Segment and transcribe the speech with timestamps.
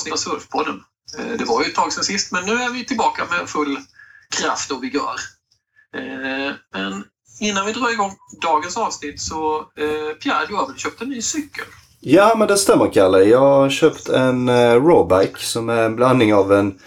[0.00, 0.82] avsnitt av Surfpodden.
[1.18, 3.78] Eh, det var ju ett tag sedan sist, men nu är vi tillbaka med full
[4.40, 5.16] kraft och vigör.
[5.96, 7.04] Eh, men
[7.40, 11.22] innan vi drar igång dagens avsnitt så eh, Pierre, du har väl köpt en ny
[11.22, 11.64] cykel?
[12.00, 13.22] Ja, men det stämmer Kalle.
[13.24, 16.78] Jag har köpt en Rawbike som är en blandning av en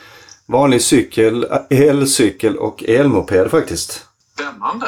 [0.45, 4.05] vanlig cykel, elcykel och elmoped faktiskt.
[4.33, 4.87] Spännande!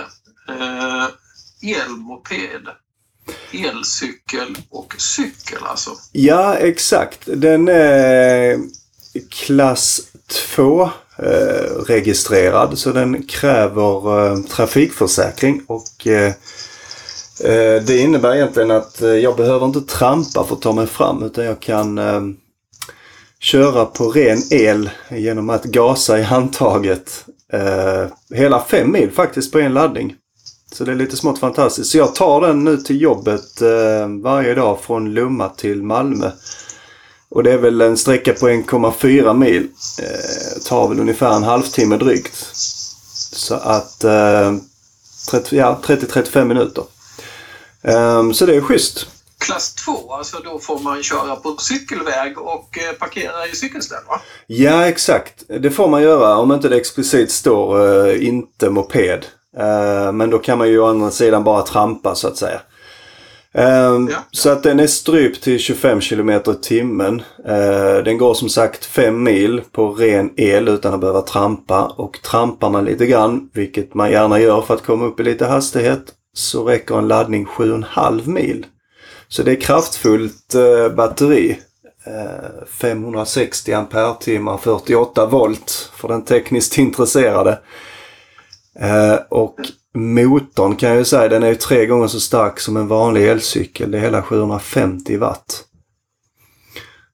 [1.61, 2.67] elmoped
[3.51, 5.91] elcykel och cykel alltså?
[6.11, 7.19] Ja, exakt.
[7.25, 8.59] Den är
[9.29, 10.01] klass
[10.55, 16.33] 2 eh, registrerad så den kräver eh, trafikförsäkring och eh,
[17.43, 21.23] eh det innebär egentligen att eh, jag behöver inte trampa för att ta mig fram
[21.23, 22.21] utan jag kan eh,
[23.39, 29.59] köra på ren el genom att gasa i handtaget eh, hela fem mil faktiskt på
[29.59, 30.15] en laddning.
[30.75, 31.91] Så det är lite smått fantastiskt.
[31.91, 36.31] Så jag tar den nu till jobbet eh, varje dag från Lumma till Malmö.
[37.29, 39.67] Och det är väl en sträcka på 1,4 mil.
[40.01, 42.35] Eh, tar väl ungefär en halvtimme drygt.
[43.33, 44.55] Så att eh,
[45.31, 46.83] 30, ja, 30-35 minuter.
[47.81, 49.07] Um, så det är schysst.
[49.37, 54.21] Klass 2, alltså då får man köra på cykelväg och eh, parkera i cykelställ va?
[54.47, 55.43] Ja exakt.
[55.47, 59.25] Det får man göra om inte det explicit står uh, inte moped.
[59.59, 62.59] Uh, men då kan man ju å andra sidan bara trampa så att säga.
[63.57, 64.17] Uh, ja.
[64.31, 67.21] Så att den är strypt till 25 km i timmen.
[67.49, 71.85] Uh, den går som sagt 5 mil på ren el utan att behöva trampa.
[71.85, 75.45] Och trampar man lite grann, vilket man gärna gör för att komma upp i lite
[75.45, 78.65] hastighet, så räcker en laddning 7,5 mil.
[79.27, 80.55] Så det är kraftfullt
[80.95, 81.59] batteri.
[82.67, 87.59] 560 ampere 48 volt för den tekniskt intresserade.
[88.79, 89.55] Eh, och
[89.93, 93.27] motorn kan jag ju säga, den är ju tre gånger så stark som en vanlig
[93.27, 93.91] elcykel.
[93.91, 95.63] Det är hela 750 watt.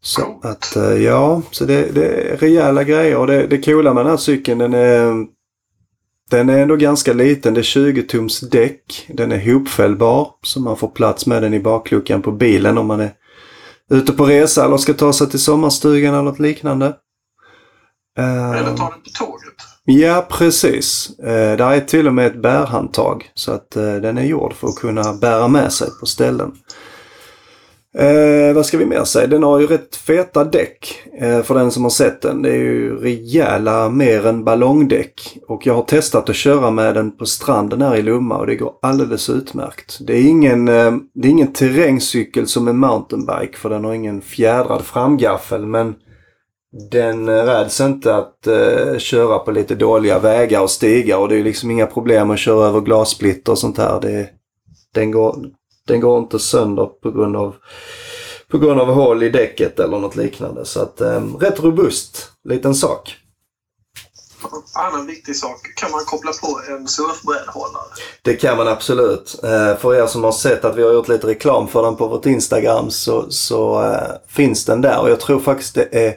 [0.02, 4.06] Så att eh, ja, så det, det, är rejäla grejer och det, det coola med
[4.06, 5.26] den här cykeln den är
[6.30, 7.54] den är ändå ganska liten.
[7.54, 9.06] Det är 20 tums däck.
[9.08, 13.00] Den är hopfällbar så man får plats med den i bakluckan på bilen om man
[13.00, 13.12] är
[13.90, 16.96] ute på resa eller ska ta sig till sommarstugan eller något liknande.
[18.18, 19.71] Eller ta den på tåget.
[19.86, 21.20] Ja, precis.
[21.20, 24.68] Eh, där är till och med ett bärhandtag så att eh, den är gjord för
[24.68, 26.52] att kunna bära med sig på ställen.
[27.98, 29.28] Eh, vad ska vi mer säga?
[29.28, 32.42] Den har ju rätt feta däck eh, för den som har sett den.
[32.42, 35.38] Det är ju rejäla mer än ballongdäck.
[35.48, 38.56] Och jag har testat att köra med den på stranden här i Lomma och det
[38.56, 39.98] går alldeles utmärkt.
[40.08, 44.22] Det är ingen, eh, det är ingen terrängcykel som en mountainbike för den har ingen
[44.22, 45.96] fjädrad framgaffel men
[46.72, 51.44] den räds inte att uh, köra på lite dåliga vägar och stigar och det är
[51.44, 54.00] liksom inga problem att köra över glassplitter och sånt här.
[54.02, 54.30] Det,
[54.94, 55.46] den, går,
[55.88, 57.56] den går inte sönder på grund av
[58.52, 60.66] på grund av hål i däcket eller något liknande.
[60.66, 63.18] Så att um, rätt robust liten sak.
[64.74, 67.84] Annan viktig sak, kan man koppla på en surfbrädhållare?
[68.22, 69.40] Det kan man absolut.
[69.44, 72.08] Uh, för er som har sett att vi har gjort lite reklam för den på
[72.08, 76.16] vårt Instagram så, så uh, finns den där och jag tror faktiskt det är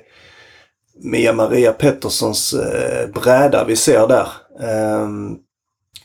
[0.96, 4.28] Mia Maria Petterssons eh, bräda vi ser där.
[4.60, 5.08] Eh,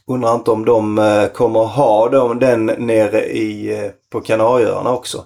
[0.07, 5.25] undrar inte om de eh, kommer ha dem, den nere i, eh, på Kanarieöarna också.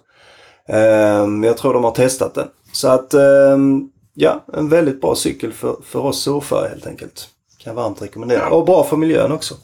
[0.68, 2.48] Eh, jag tror de har testat den.
[2.72, 7.28] Så att ehm, ja, en väldigt bra cykel för, för oss surfare helt enkelt.
[7.58, 8.40] Kan varmt rekommendera.
[8.40, 8.50] Ja.
[8.50, 9.56] Och bra för miljön också.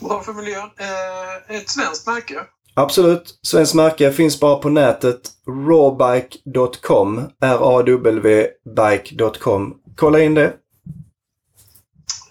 [0.00, 0.70] Bra för miljön.
[1.48, 2.40] Ett svenskt märke.
[2.74, 3.38] Absolut.
[3.42, 5.30] Svenskt märke finns bara på nätet.
[5.68, 7.20] rawbike.com.
[7.40, 9.74] R-A-W-bike.com.
[9.96, 10.52] Kolla in det.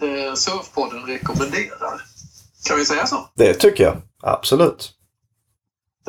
[0.02, 2.02] Eh, Surfpodden rekommenderar.
[2.68, 3.30] Kan vi säga så?
[3.36, 3.98] Det tycker jag.
[4.24, 4.92] Absolut.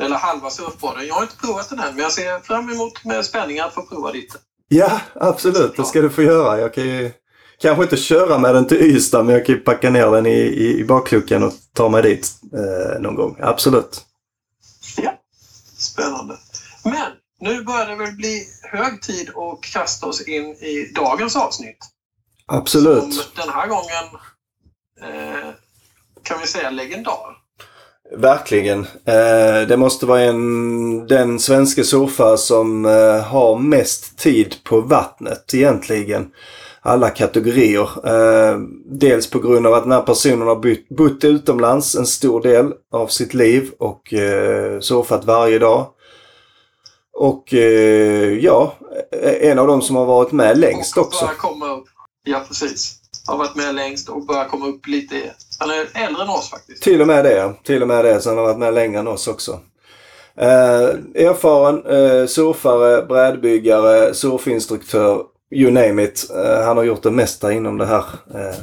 [0.01, 1.07] Eller halva Surfpodden.
[1.07, 3.81] Jag har inte provat den än, men jag ser fram emot med spänning att få
[3.81, 4.35] prova ditt.
[4.67, 5.77] Ja, absolut.
[5.77, 6.59] Det ska du få göra.
[6.59, 7.11] Jag kan ju
[7.61, 10.39] kanske inte köra med den till Ystad, men jag kan ju packa ner den i,
[10.39, 13.37] i, i bakluckan och ta mig dit eh, någon gång.
[13.41, 14.01] Absolut.
[14.97, 15.13] Ja,
[15.77, 16.37] spännande.
[16.83, 21.77] Men nu börjar det väl bli hög tid att kasta oss in i dagens avsnitt.
[22.45, 23.13] Absolut.
[23.13, 24.05] Som den här gången
[25.01, 25.49] eh,
[26.23, 27.37] kan vi säga legendar.
[28.11, 28.79] Verkligen.
[29.05, 35.53] Eh, det måste vara en, den svenska surfare som eh, har mest tid på vattnet
[35.53, 36.31] egentligen
[36.83, 37.89] alla kategorier.
[38.07, 42.41] Eh, dels på grund av att den här personen har bytt, bott utomlands en stor
[42.41, 45.87] del av sitt liv och eh, surfat varje dag.
[47.13, 48.73] Och eh, ja,
[49.41, 51.29] en av de som har varit med längst och också.
[51.37, 51.85] Komma upp.
[52.23, 52.99] Ja, precis.
[53.27, 55.15] Har varit med längst och börjar komma upp lite.
[55.59, 56.83] Han är äldre än oss faktiskt.
[56.83, 58.21] Till och med det, till och med det.
[58.21, 59.59] Så han har varit med längre än oss också.
[60.37, 60.89] Eh,
[61.27, 66.29] erfaren eh, surfare, brädbyggare, surfinstruktör, you name it.
[66.29, 68.05] Eh, han har gjort det mesta inom det här.
[68.33, 68.55] Eh,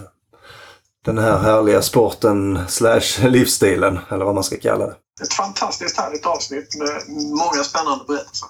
[1.04, 4.94] den här härliga sporten slash livsstilen, eller vad man ska kalla det.
[5.22, 8.48] Ett fantastiskt härligt avsnitt med många spännande berättelser.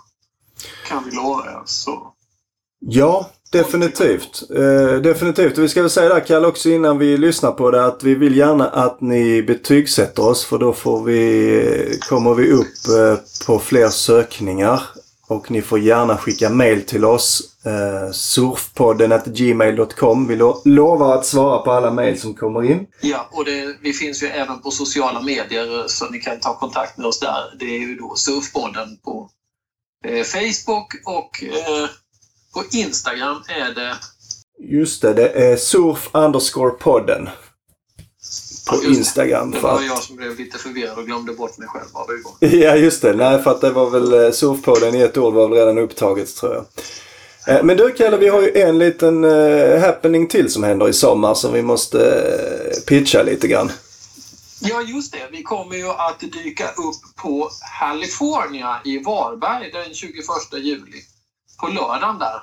[0.88, 1.62] Kan vi lova er.
[1.64, 2.12] Så
[2.80, 4.42] Ja, definitivt.
[4.50, 5.58] Eh, definitivt.
[5.58, 8.14] Och vi ska väl säga där Kalle också innan vi lyssnar på det att vi
[8.14, 12.74] vill gärna att ni betygsätter oss för då får vi, kommer vi upp
[13.46, 14.82] på fler sökningar.
[15.30, 17.56] Och ni får gärna skicka mail till oss.
[17.66, 20.26] Eh, surfpodden gmail.com.
[20.26, 22.86] Vi lo lovar att svara på alla mail som kommer in.
[23.00, 26.98] Ja, och det, vi finns ju även på sociala medier så ni kan ta kontakt
[26.98, 27.56] med oss där.
[27.58, 29.30] Det är ju då Surfpodden på
[30.04, 31.88] eh, Facebook och eh,
[32.54, 33.96] på Instagram är det...
[34.58, 37.28] Just det, det är surf underscore podden.
[38.66, 38.88] På Ja.
[38.88, 39.50] Instagram.
[39.50, 42.36] Det var att, jag som blev lite förvirrad och glömde bort mig själv gång.
[42.60, 43.12] ja, just det.
[43.12, 46.36] Nej, för att det var väl eh, surfpodden i ett ord var väl redan upptaget
[46.36, 46.64] tror jag.
[47.56, 50.92] Eh, Men du Kalle, vi har ju en liten eh, happening till som händer i
[50.92, 52.22] sommar som vi måste
[52.86, 53.72] pitcha lite grann.
[54.60, 55.28] Ja, just det.
[55.32, 60.14] Vi kommer ju att dyka upp på California i Varberg den 21
[60.52, 60.98] juli.
[61.60, 62.42] På lördagen där.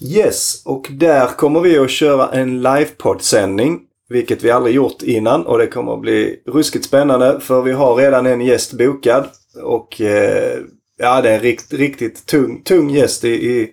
[0.00, 3.80] Yes, och där kommer vi att köra en livepoddsändning.
[4.12, 7.96] Vilket vi aldrig gjort innan och det kommer att bli ruskigt spännande för vi har
[7.96, 9.28] redan en gäst bokad.
[9.62, 10.60] Och eh,
[10.96, 13.72] ja, det är en rikt, riktigt tung, tung gäst i, i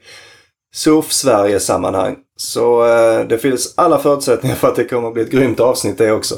[0.75, 2.17] Surf-Sverige-sammanhang.
[2.35, 5.97] Så eh, det finns alla förutsättningar för att det kommer att bli ett grymt avsnitt
[5.97, 6.35] det också.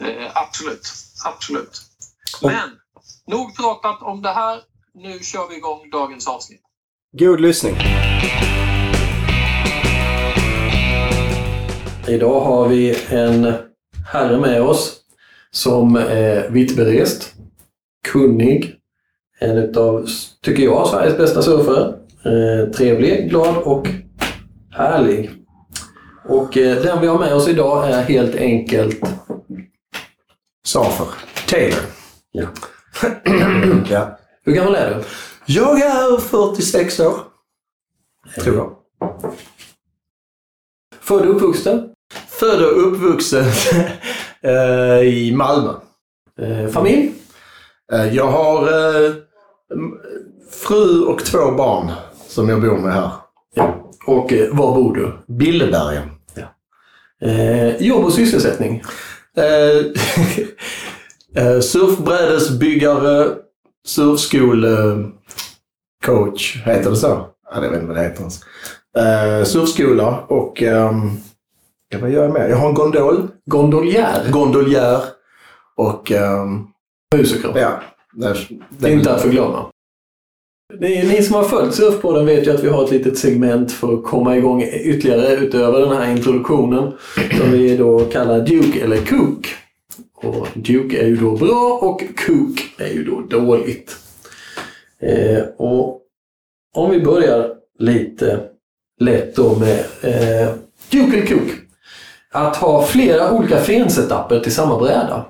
[0.00, 0.88] Eh, absolut.
[1.24, 1.80] Absolut.
[2.42, 2.70] Men,
[3.26, 4.60] nog pratat om det här.
[4.94, 6.62] Nu kör vi igång dagens avsnitt.
[7.12, 7.76] God lyssning!
[12.08, 13.52] Idag har vi en
[14.06, 15.00] herre med oss
[15.50, 17.34] som är vitt berest,
[18.08, 18.74] kunnig,
[19.38, 20.06] en utav,
[20.42, 21.94] tycker jag, Sveriges bästa surfare.
[22.24, 23.88] Eh, trevlig, glad och
[24.70, 25.30] härlig.
[26.28, 29.00] Och eh, den vi har med oss idag är helt enkelt
[30.66, 31.06] Safer.
[31.48, 31.80] Taylor.
[32.32, 32.46] Ja.
[33.90, 34.18] ja.
[34.44, 35.04] Hur gammal är du?
[35.46, 37.14] Jag är 46 år.
[38.40, 38.76] Tror jag.
[41.00, 41.91] Född och uppvuxen?
[42.42, 43.44] Född och uppvuxen
[44.42, 45.72] eh, i Malmö.
[46.40, 47.12] Eh, familj?
[47.92, 48.68] Eh, Jag har
[50.50, 51.90] fru och två barn
[52.28, 53.10] som jag bor med här.
[53.54, 53.90] Ja.
[54.06, 55.34] Och var bor du?
[55.34, 56.10] Billebergen.
[57.22, 58.82] Eh, jobb och sysselsättning?
[61.34, 63.28] Eh, surfbrädesbyggare,
[63.86, 67.06] surfskolecoach, heter det så?
[67.50, 68.40] Ja, jag vet inte vad det heter ens.
[68.98, 71.10] Eh, surfskola och ehm,
[71.92, 72.48] ja, vad gör jag mer?
[72.48, 74.30] Jag har en gondol, Gondoliär?
[74.30, 75.00] gondoljär
[75.76, 76.66] och ehm,
[77.16, 77.52] Musiker?
[77.56, 77.82] ja.
[78.68, 79.66] Det är inte att förglömma.
[80.80, 83.94] Ni, ni som har följt Surfpodden vet ju att vi har ett litet segment för
[83.94, 86.92] att komma igång ytterligare utöver den här introduktionen.
[87.38, 89.54] Som vi då kallar Duke eller Cook.
[90.14, 93.96] Och Duke är ju då bra och Cook är ju då dåligt.
[95.00, 96.00] Eh, och
[96.74, 98.40] om vi börjar lite
[99.00, 100.54] lätt då med eh,
[100.90, 101.61] Duke eller Cook.
[102.32, 105.26] Att ha flera olika fensetuper till samma bräda.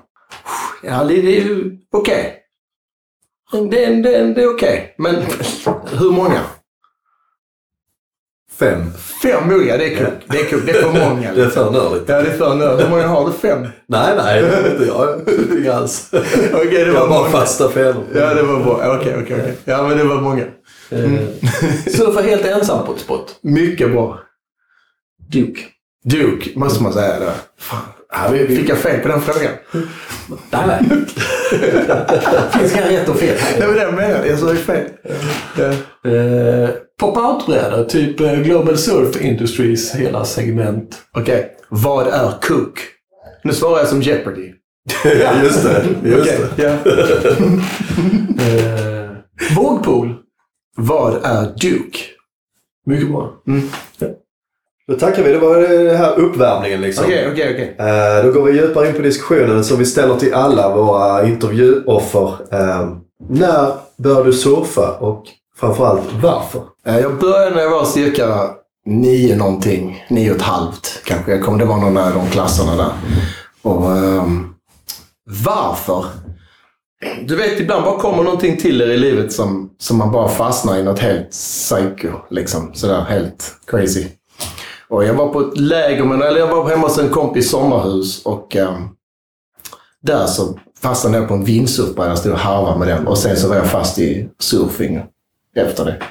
[0.83, 2.39] Ja, det, det är okej.
[3.51, 4.95] Det, det, det är okej.
[4.97, 5.15] Men
[5.91, 6.39] hur många?
[8.51, 8.91] Fem.
[9.23, 10.11] Fem olika, det är kul.
[10.27, 10.65] Det är kul.
[10.65, 11.33] Det är för många.
[11.33, 12.09] Det är för nördigt.
[12.09, 12.85] Ja, det är för nördigt.
[12.85, 13.31] Hur många har du?
[13.33, 13.67] Fem?
[13.87, 15.21] Nej, nej, det är inte jag.
[15.61, 16.09] Inga alls.
[16.53, 17.29] Okej, det Jag var har bara många.
[17.31, 18.03] fasta fenor.
[18.15, 18.73] Ja, det var bra.
[18.99, 19.57] Okej, okej, okej.
[19.65, 20.43] Ja, men det var många.
[20.89, 21.11] Eh,
[21.97, 23.39] surfa helt ensam på ett spot.
[23.41, 24.19] Mycket bra.
[25.31, 25.61] Duke.
[26.03, 27.19] Duke, måste man säga.
[27.19, 27.31] Det.
[27.59, 27.79] Fan.
[28.31, 29.51] Vi- Fick jag fel på den frågan?
[30.51, 30.79] Nej,
[32.59, 33.67] finns inga rätt och fel Det här.
[33.67, 34.27] var det jag menade.
[34.27, 34.85] Jag sa ju fel.
[35.57, 36.69] Eh,
[36.99, 40.97] Pop-out-brädor, typ eh, Global Surf Industries hela segment.
[41.17, 42.79] Okej, vad är Cook?
[43.43, 44.51] Nu svarar jag som Jeopardy.
[45.43, 45.85] Just det.
[46.03, 46.79] Just Okej, det.
[48.39, 49.09] Eh,
[49.55, 50.15] vågpool.
[50.77, 51.99] Vad är Duke?
[52.85, 53.33] Mycket bra.
[54.87, 55.31] Då tackar vi.
[55.31, 57.05] Det var den här uppvärmningen liksom.
[57.05, 57.87] Okej, okej, okej.
[57.87, 62.27] Eh, Då går vi djupare in på diskussionen som vi ställer till alla våra intervjuoffer.
[62.51, 62.89] Eh,
[63.29, 65.23] När bör du surfa och
[65.59, 66.61] framförallt varför?
[66.87, 68.49] Eh, Jag började när jag var cirka
[68.85, 70.05] nio någonting.
[70.09, 71.31] Nio och ett halvt kanske.
[71.31, 72.91] Jag kommer det var någon av de klasserna där.
[73.61, 74.45] Och ehm,
[75.45, 76.05] varför?
[77.27, 80.77] Du vet, ibland bara kommer någonting till er i livet som, som man bara fastnar
[80.77, 82.09] i något helt psycho.
[82.29, 82.71] Liksom.
[82.73, 84.05] Sådär helt crazy.
[84.93, 88.25] Och jag var på ett läger, men, eller jag var hemma hos en kompis sommarhus
[88.25, 88.89] och ehm,
[90.01, 93.47] där så fastnade jag på en windsurfbräda, stod och harvade med den och sen så
[93.49, 95.03] var jag fast i surfing
[95.55, 96.03] efter det.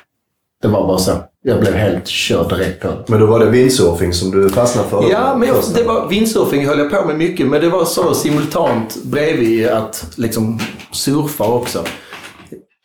[0.62, 1.12] Det var bara så.
[1.42, 3.04] Jag blev helt körd direkt på det.
[3.06, 5.10] Men då var det windsurfing som du fastnade för?
[5.10, 8.14] Ja, men jag, det var, windsurfing höll jag på med mycket, men det var så
[8.14, 10.58] simultant bredvid att liksom
[10.92, 11.84] surfa också.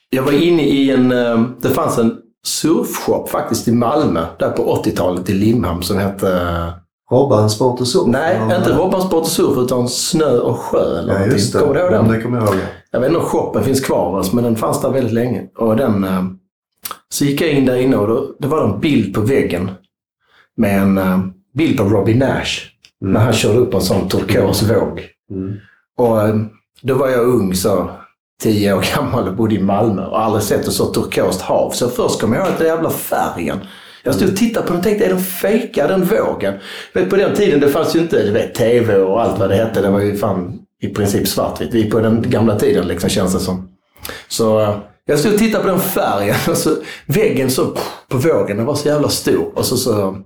[0.10, 4.75] Jag var inne i en, eh, det fanns en surfshop faktiskt i Malmö, där på
[4.84, 6.68] 80-talet i Limhamn som hette, eh,
[7.12, 8.08] Robban Sport och Surf?
[8.08, 11.32] nej, Ja, inte Robban Sport och Surf utan Snö och Sjö eller Ja, någonting.
[11.32, 11.60] just det.
[11.60, 12.12] Kommer du ihåg Ja, den?
[12.12, 12.56] det kommer jag ihåg.
[12.92, 15.44] Jag vet inte om shoppen finns kvar alltså, men den fanns där väldigt länge.
[15.58, 16.24] Och den, eh,
[17.10, 19.72] så gick jag in där inne och då, det var en bild på väggen
[20.58, 21.20] med en eh,
[21.54, 22.58] bild på Robbie Nash.
[23.01, 25.01] När han körde upp en sån turkos våg.
[25.32, 25.54] Mm.
[25.98, 26.36] Och eh,
[26.82, 27.89] då var jag ung, så
[28.41, 31.72] tio år gammal och bodde i Malmö och aldrig sett ett så turkost hav.
[31.72, 33.60] Så först kom jag ihåg att den jävla färgen.
[34.03, 36.53] Jag stod och tittade på den och tänkte, är den fejkad den vågen?
[36.94, 39.56] Vet, på den tiden det fanns ju inte du vet, tv och allt vad det
[39.56, 39.82] hette.
[39.82, 41.74] Det var ju fan i princip svartvitt.
[41.74, 43.70] Vi på den gamla tiden liksom känns det som.
[44.27, 46.75] Så eh, jag stod och tittade på den färgen och så
[47.06, 47.77] väggen så
[48.08, 49.58] på vågen, den var så jävla stor.
[49.58, 50.17] Och så, så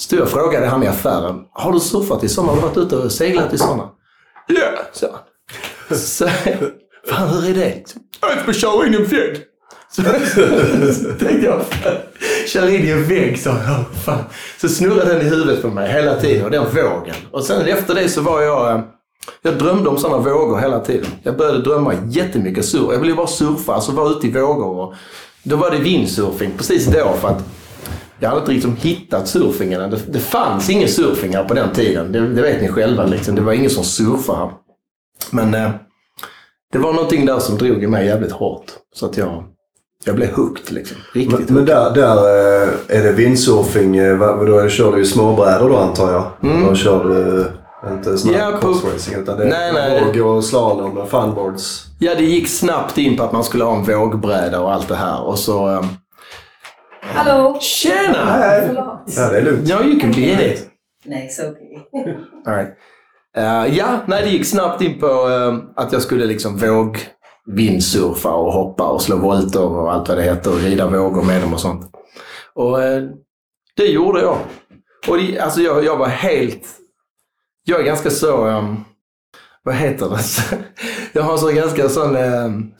[0.00, 2.76] stod jag och frågade han i affären, har du surfat i sommar Har du varit
[2.76, 3.88] ute och seglat i sådana?
[4.46, 5.98] Ja, sa han.
[5.98, 6.28] Så,
[7.10, 7.82] fan hur är det?
[8.20, 9.44] Jag ska köra in i en vägg.
[9.90, 10.02] Så,
[10.92, 11.62] så tänkte jag,
[12.46, 13.84] kör in i en vägg, sa jag.
[14.04, 14.24] Fan.
[14.60, 17.14] Så snurrade den i huvudet på mig hela tiden och den vågen.
[17.30, 18.80] Och sen efter det så var jag, eh,
[19.42, 21.06] jag drömde om sådana vågor hela tiden.
[21.22, 22.92] Jag började drömma jättemycket surf.
[22.92, 24.78] Jag ville bara surfa, alltså vara ute i vågor.
[24.78, 24.94] Och
[25.42, 27.44] då var det vindsurfing, precis då för att
[28.20, 29.90] jag hade inte liksom hittat surfingen.
[29.90, 32.12] Det, det fanns ingen surfing här på den tiden.
[32.12, 33.06] Det, det vet ni själva.
[33.06, 33.34] Liksom.
[33.34, 34.50] Det var ingen som surfade här.
[35.30, 35.70] Men eh,
[36.72, 38.64] det var någonting där som drog i mig jävligt hårt.
[38.94, 39.44] Så att jag,
[40.04, 40.96] jag blev hooked liksom.
[41.14, 43.96] Riktigt Men, men där, där eh, är det windsurfing.
[43.96, 46.30] eh, vad- Då kör du ju småbrädor då antar jag?
[46.68, 48.52] Då kör du eh, inte sån här Mm.
[48.54, 50.22] Ja, crossracing utan det är Nej, nej.
[50.22, 51.84] våg och slalom och funboards.
[51.98, 54.96] Ja, det gick snabbt in på att man skulle ha en vågbräda och allt det
[54.96, 55.22] här.
[55.22, 55.68] Och så...
[55.68, 55.84] Eh,
[57.02, 57.58] Hallå!
[57.60, 58.40] Tjena!
[58.66, 59.02] Förlåt.
[59.16, 59.68] Ja, det är lugnt.
[59.68, 60.68] No, you can be it.
[61.04, 61.88] Nej, så okej.
[62.46, 62.68] All right.
[63.38, 66.98] Eh, ja, nej, det gick snabbt in på eh, att jag skulle liksom våg
[67.46, 71.42] vindsurfa och hoppa och slå volter och allt vad det heter och rida vågor med
[71.42, 71.90] dem och sånt.
[72.54, 73.02] Och eh,
[73.76, 74.38] det gjorde jag.
[75.08, 76.66] Och det, alltså jag, jag var helt...
[77.64, 78.44] Jag är ganska så...
[78.44, 78.76] ehm,
[79.62, 80.58] vad heter det?
[81.12, 82.16] jag har så ganska sån...
[82.16, 82.70] ehm,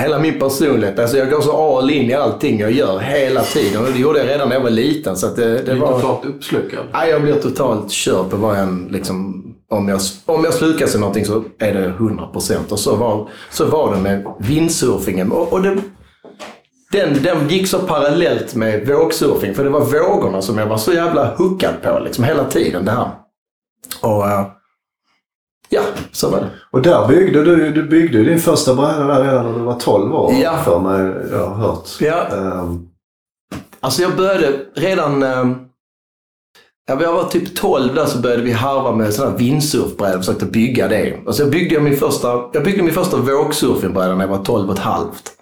[0.00, 0.98] hela min personlighet.
[0.98, 3.82] Alltså jag går så all in i allting jag gör hela tiden.
[3.82, 5.16] Och det gjorde jag redan när jag var liten.
[5.16, 5.92] Så det, det var...
[5.92, 6.86] totalt uppslukad.
[6.92, 10.98] Ja, jag blir totalt körd på vad jag liksom, om jag, om jag slukas i
[10.98, 12.72] någonting så är det 100 procent.
[12.72, 15.32] Och så var, så var det med windsurfingen.
[15.32, 15.76] Och, och det,
[16.92, 20.92] den, den gick så parallellt med vågsurfing, för det var vågorna som jag var så
[20.92, 22.84] jävla hookad på liksom, hela tiden.
[22.84, 23.10] Det här.
[24.00, 24.46] Och eh,
[25.68, 26.50] ja, så var det.
[26.70, 30.14] Och där byggde du, du byggde din första bräda där redan när du var 12
[30.14, 30.32] år.
[30.42, 30.56] Ja.
[30.64, 31.88] För mig, jag har hört.
[32.00, 32.26] Ja.
[32.36, 32.88] Ehm,
[33.80, 35.22] Alltså jag började redan...
[35.22, 35.46] Eh,
[36.88, 40.46] ja, jag var typ 12 där så började vi harva med sådana vindsurfbrädor och försökte
[40.46, 41.18] bygga det.
[41.26, 44.68] Och så byggde jag min första, jag byggde min första vågsurfingbräda när jag var 12
[44.68, 45.32] och ett halvt.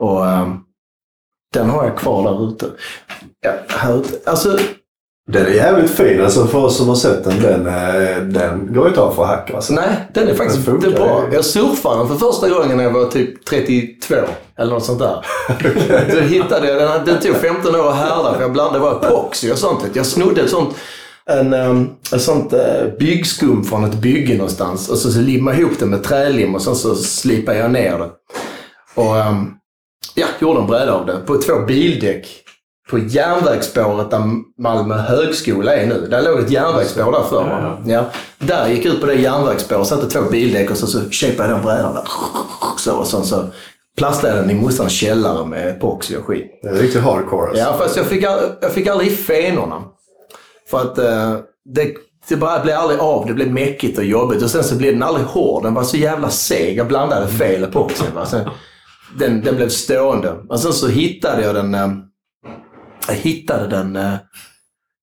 [0.00, 0.64] Och um,
[1.54, 2.66] den har jag kvar där ute.
[3.40, 4.30] Ja, här ute.
[4.30, 4.58] Alltså,
[5.32, 6.20] den är jävligt fin.
[6.20, 9.50] Alltså för oss som har sett den, den, eh, den går inte av för hack.
[9.54, 9.72] Alltså.
[9.72, 11.24] nej, den är faktiskt Den är bra.
[11.32, 14.14] Jag surfade den för första gången när jag var typ 32
[14.58, 15.26] eller något sånt där.
[16.14, 17.04] Då hittade jag den.
[17.04, 19.84] Den tog 15 år att härda för jag blandade bara epoxy och sånt.
[19.92, 20.76] Jag snodde ett sånt,
[21.26, 25.60] en, um, ett sånt uh, byggskum från ett bygge någonstans och så, så limmade jag
[25.60, 28.10] ihop det med trälim och sen så slipade jag ner det.
[28.94, 29.54] Och um,
[30.14, 32.44] ja, gjorde en bräda av det på två bildäck.
[32.90, 34.22] På järnvägsspåret där
[34.62, 36.06] Malmö högskola är nu.
[36.10, 37.44] Där låg ett järnvägsspår där förr.
[37.44, 37.78] va?
[37.86, 38.04] Ja,
[38.38, 41.64] Där gick ut på det järnvägsspåret, satte två bildäck och så, så shapade jag den
[41.64, 42.04] brädan där.
[42.78, 43.44] Så, och sen så
[43.98, 46.60] plastade jag den i morsans källare med epoxy och skit.
[46.62, 47.62] Det är riktigt hardcore alltså.
[47.64, 48.22] Ja, fast jag fick,
[48.60, 49.82] jag fick aldrig i fenorna.
[50.70, 51.36] För att eh,
[51.74, 51.94] det,
[52.28, 53.26] det bara blev aldrig av.
[53.26, 54.42] Det blev mäckigt och jobbigt.
[54.42, 55.62] Och sen så blev den aldrig hård.
[55.62, 56.76] Den var så jävla seg.
[56.78, 58.04] Jag blandade fel epoxy.
[58.14, 58.26] Va?
[58.26, 58.48] Sen,
[59.18, 60.34] den, den blev stående.
[60.48, 61.74] Och sen så hittade jag den...
[61.74, 61.88] Eh,
[63.10, 63.96] jag hittade den...
[63.96, 64.14] Eh,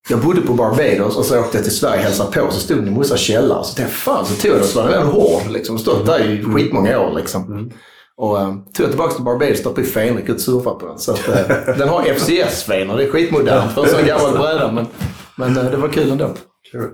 [0.09, 2.51] jag bodde på Barbados och så åkte jag till Sverige och hälsade på.
[2.51, 3.63] Så stod den i morsans källare.
[3.63, 5.47] Så tänkte jag, fan så tog jag den så var den hård.
[5.49, 5.79] Liksom.
[5.79, 7.71] Stått där i skitmånga år liksom.
[8.17, 10.99] Och um, tog jag tillbaka till Barbados, stoppade i fenrik och surfade på den.
[10.99, 14.71] Så att, eh, den har FCS-fenor, det är skitmodernt för en sån gammal bräda.
[14.71, 14.87] Men,
[15.35, 16.29] men eh, det var kul ändå.
[16.71, 16.89] Kul.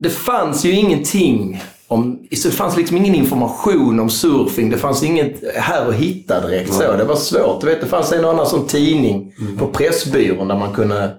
[0.00, 4.70] Det fanns ju ingenting om, det fanns liksom ingen information om surfing.
[4.70, 6.74] Det fanns inget här att hitta direkt.
[6.74, 6.92] Så.
[6.92, 7.60] Det var svårt.
[7.60, 11.10] Du vet, det fanns en och annan sån tidning på Pressbyrån där man kunde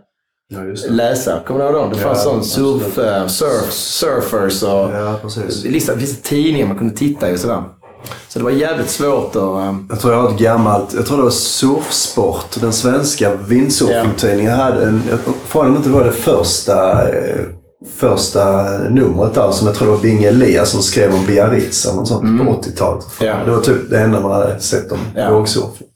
[0.52, 0.60] Ja,
[0.90, 1.40] läsa.
[1.48, 1.90] Kommer du ihåg dem?
[1.90, 5.66] Det fanns Ja, sån surf, eh, surf, surfers och Ja, precis.
[5.66, 7.64] vissa, tidningar man kunde titta i och sådär.
[8.28, 9.36] Så det var jävligt svårt att...
[9.36, 14.52] eh, Jag tror jag har ett gammalt, jag tror det var Surfsport, den svenska windsurfingtidningen
[14.52, 15.20] hade en, jag
[15.52, 17.40] om inte var det första, eh,
[17.96, 21.96] första numret där som jag tror det var Bing Elias som skrev om Biarritz eller
[21.96, 23.06] något sånt på 80-talet.
[23.22, 23.36] Ja.
[23.46, 25.32] Det var typ det enda man hade sett om Ja.
[25.32, 25.88] vågsurfing.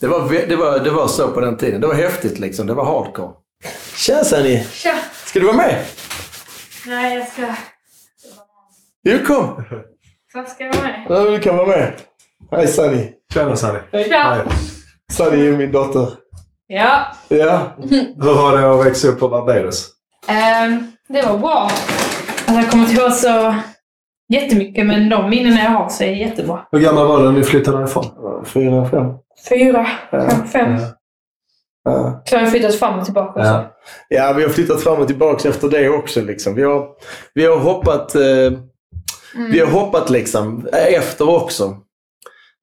[0.00, 1.80] Det var, det, var, det var så på den tiden.
[1.80, 2.66] Det var häftigt liksom.
[2.66, 3.30] Det var hardcore.
[3.96, 4.66] Tja Sanni!
[4.72, 4.94] Tja!
[5.26, 5.84] Ska du vara med?
[6.86, 7.54] Nej, jag ska...
[9.04, 9.64] Jo, kom!
[10.34, 11.06] Varför ska jag vara med?
[11.08, 11.92] Ja, du kan vara med.
[12.50, 13.10] Hej Sanni!
[13.34, 13.78] Tjena Sanny.
[14.08, 14.36] Tja!
[15.12, 16.08] Sanni är min dotter.
[16.66, 17.60] Ja, Ja.
[18.22, 19.88] Hur var det att växa upp på Barbados?
[20.26, 21.70] ehm, det var bra.
[22.46, 23.54] Alltså, jag kommer inte ihåg så
[24.32, 26.60] jättemycket, men de minnen jag har så är jättebra.
[26.72, 28.04] Hur gammal var du när ni flyttade därifrån?
[28.44, 29.12] Fyra, fem.
[29.48, 30.76] Fyra, kanske fem.
[31.84, 32.22] Ja.
[32.24, 33.40] Så har jag flyttat fram och tillbaka.
[33.40, 33.50] också.
[33.50, 33.76] Ja.
[34.08, 36.20] Ja, vi har flyttat fram och tillbaka efter det också.
[36.20, 36.54] Liksom.
[36.54, 36.88] Vi, har,
[37.34, 38.52] vi har hoppat eh,
[39.50, 41.76] vi har hoppat liksom efter också.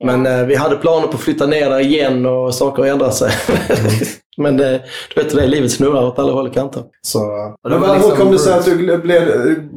[0.03, 3.15] Men eh, vi hade planer på att flytta ner där igen och saker har ändrat
[3.15, 3.31] sig.
[4.37, 4.79] Men eh,
[5.15, 6.83] du vet hur det är, livet snurrar åt alla håll och kanter.
[7.01, 7.19] Så,
[7.63, 9.01] och det Men var hur liksom- kom det sig att du gled,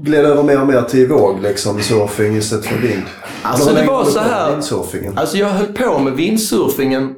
[0.04, 3.02] gled över mer och mer till våg, liksom surfing istället för vind?
[3.42, 4.60] Alltså Hur det var så här.
[5.16, 7.14] Alltså jag höll på med windsurfingen.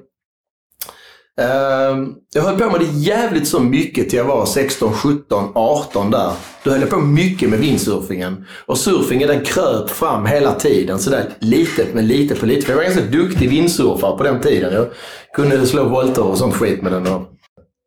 [1.40, 6.10] Ehm, jag höll på med det jävligt så mycket till jag var 16, 17, 18
[6.10, 6.32] där.
[6.64, 8.44] Då höll jag på mycket med windsurfingen.
[8.66, 10.98] Och surfingen den kröp fram hela tiden.
[10.98, 12.66] Sådär litet men lite på lite.
[12.66, 14.72] För jag var ganska duktig vindsurfare på den tiden.
[14.72, 14.86] Jag
[15.34, 17.06] kunde slå volter och sånt skit med den.
[17.06, 17.22] Och,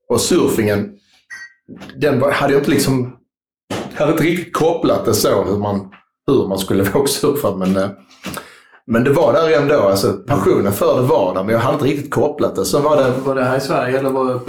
[0.09, 0.91] och surfingen,
[2.01, 3.15] den var, hade jag inte liksom...
[3.93, 5.89] hade inte riktigt kopplat det så hur man,
[6.27, 7.55] hur man skulle vågsurfa.
[7.55, 7.89] Men, eh,
[8.91, 9.75] men det var där ändå.
[9.75, 12.65] Alltså, passionen för det var där, men jag hade inte riktigt kopplat det.
[12.65, 14.39] Så var det, Var det här i Sverige eller var,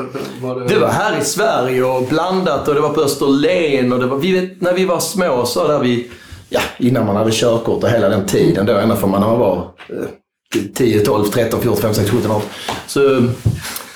[0.42, 0.66] var det...
[0.66, 3.92] det var här i Sverige och blandat och det var på Österlen.
[3.92, 6.10] Och det var, vi när vi var små så där vi,
[6.48, 10.64] ja, innan man hade körkort och hela den tiden då, ända från man var eh,
[10.74, 12.42] 10, 12, 13, 14, 15, 16, 17 år.
[12.86, 13.22] Så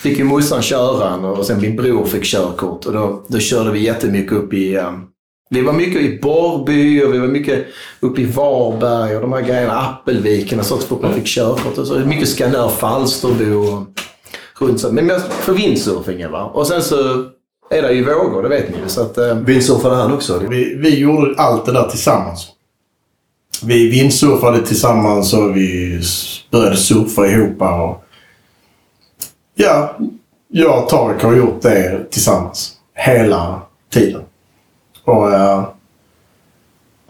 [0.03, 2.87] fick ju morsan köra och sen min bror fick körkort.
[2.87, 4.93] Och då, då körde vi jättemycket upp i eh,
[5.51, 7.67] vi var mycket i Borrby och vi var mycket
[8.01, 9.81] uppe i Varberg och de här grejerna.
[9.81, 11.79] Appelviken och sånt så fort man fick körkort.
[11.79, 13.87] Och så mycket Skanör, Falsterbo och
[14.59, 14.93] runt så.
[14.93, 16.45] Men mest för windsurfingen va.
[16.45, 17.25] Och sen så
[17.71, 18.89] är det ju vågor, det vet ni ju.
[18.89, 20.39] Så att, eh, Windsurfade han också?
[20.39, 22.49] Vi, vi gjorde allt det där tillsammans.
[23.63, 26.01] Vi vindsurfade tillsammans och vi
[26.51, 27.63] började surfa ihop.
[27.63, 28.05] Och,
[29.55, 29.99] ja,
[30.49, 32.73] jag och Tarek har gjort det tillsammans.
[32.95, 34.23] Hela tiden.
[35.09, 35.69] Och, eh,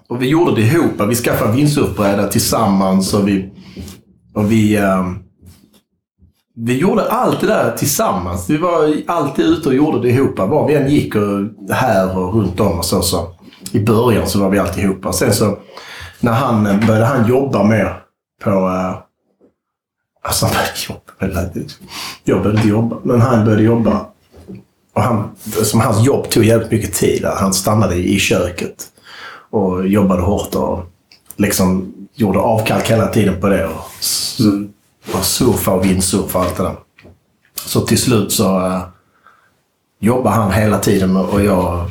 [0.08, 1.00] och vi gjorde det ihop.
[1.08, 3.50] Vi skaffade vindsurfbräda tillsammans och vi...
[4.34, 5.10] Och vi eh,
[6.60, 8.50] vi gjorde allt det där tillsammans.
[8.50, 10.38] Vi var alltid ute och gjorde det ihop.
[10.38, 13.02] Var vi än gick och här och runt om och så.
[13.02, 13.34] så.
[13.72, 15.14] I början så var vi alltid ihop.
[15.14, 15.58] Sen så
[16.20, 18.02] när han eh, började han jobba mer
[18.44, 18.50] på...
[18.50, 18.98] Uh,
[20.22, 21.52] Alltså han började jobba.
[22.24, 24.06] Jag började inte jobba, men han började jobba.
[24.98, 25.30] Och han,
[25.62, 27.24] som hans jobb tog jävligt mycket tid.
[27.24, 28.86] Han stannade i köket
[29.50, 30.86] och jobbade hårt och
[31.36, 33.66] liksom gjorde avkall hela tiden på det.
[33.66, 33.80] Och,
[34.40, 34.68] mm.
[35.14, 36.76] och surfa och vindsurfa och allt det där.
[37.54, 38.82] Så till slut så uh,
[40.00, 41.90] jobbade han hela tiden och jag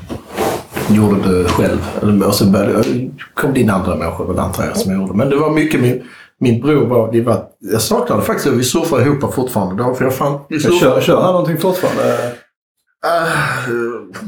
[0.90, 1.80] gjorde det själv.
[2.26, 5.14] Och så började, eh, kom det in andra människor väl antar jag som jag gjorde.
[5.14, 6.04] Men det var mycket min,
[6.40, 9.84] min bror var, vi var, jag saknade faktiskt att vi surfade ihop fortfarande.
[9.84, 12.37] Då, för jag fan, vi surfade, Kör, kör han någonting fortfarande?
[13.08, 13.34] Eh,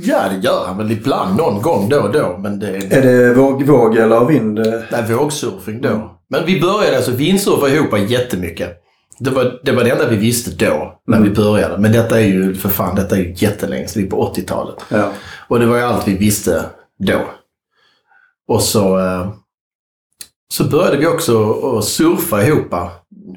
[0.02, 1.38] ja, det gör han väl ibland.
[1.38, 2.38] Någon gång då och då.
[2.38, 4.60] Men det, Är det våg, våg eller vind?
[4.92, 6.20] Nej, vågsurfing då.
[6.30, 8.78] Men vi började alltså vindsurfa ihop jättemycket.
[9.20, 11.78] Det var, det var det enda vi visste då, när vi började.
[11.78, 14.02] Men detta är ju, för fan, detta är ju jättelänge sedan.
[14.02, 14.76] Det är på 80-talet.
[14.90, 15.12] Ja.
[15.48, 16.66] Och det var ju allt vi visste
[17.00, 17.22] då.
[18.48, 19.30] Och så, eh,
[20.54, 22.74] så började vi också att surfa ihop.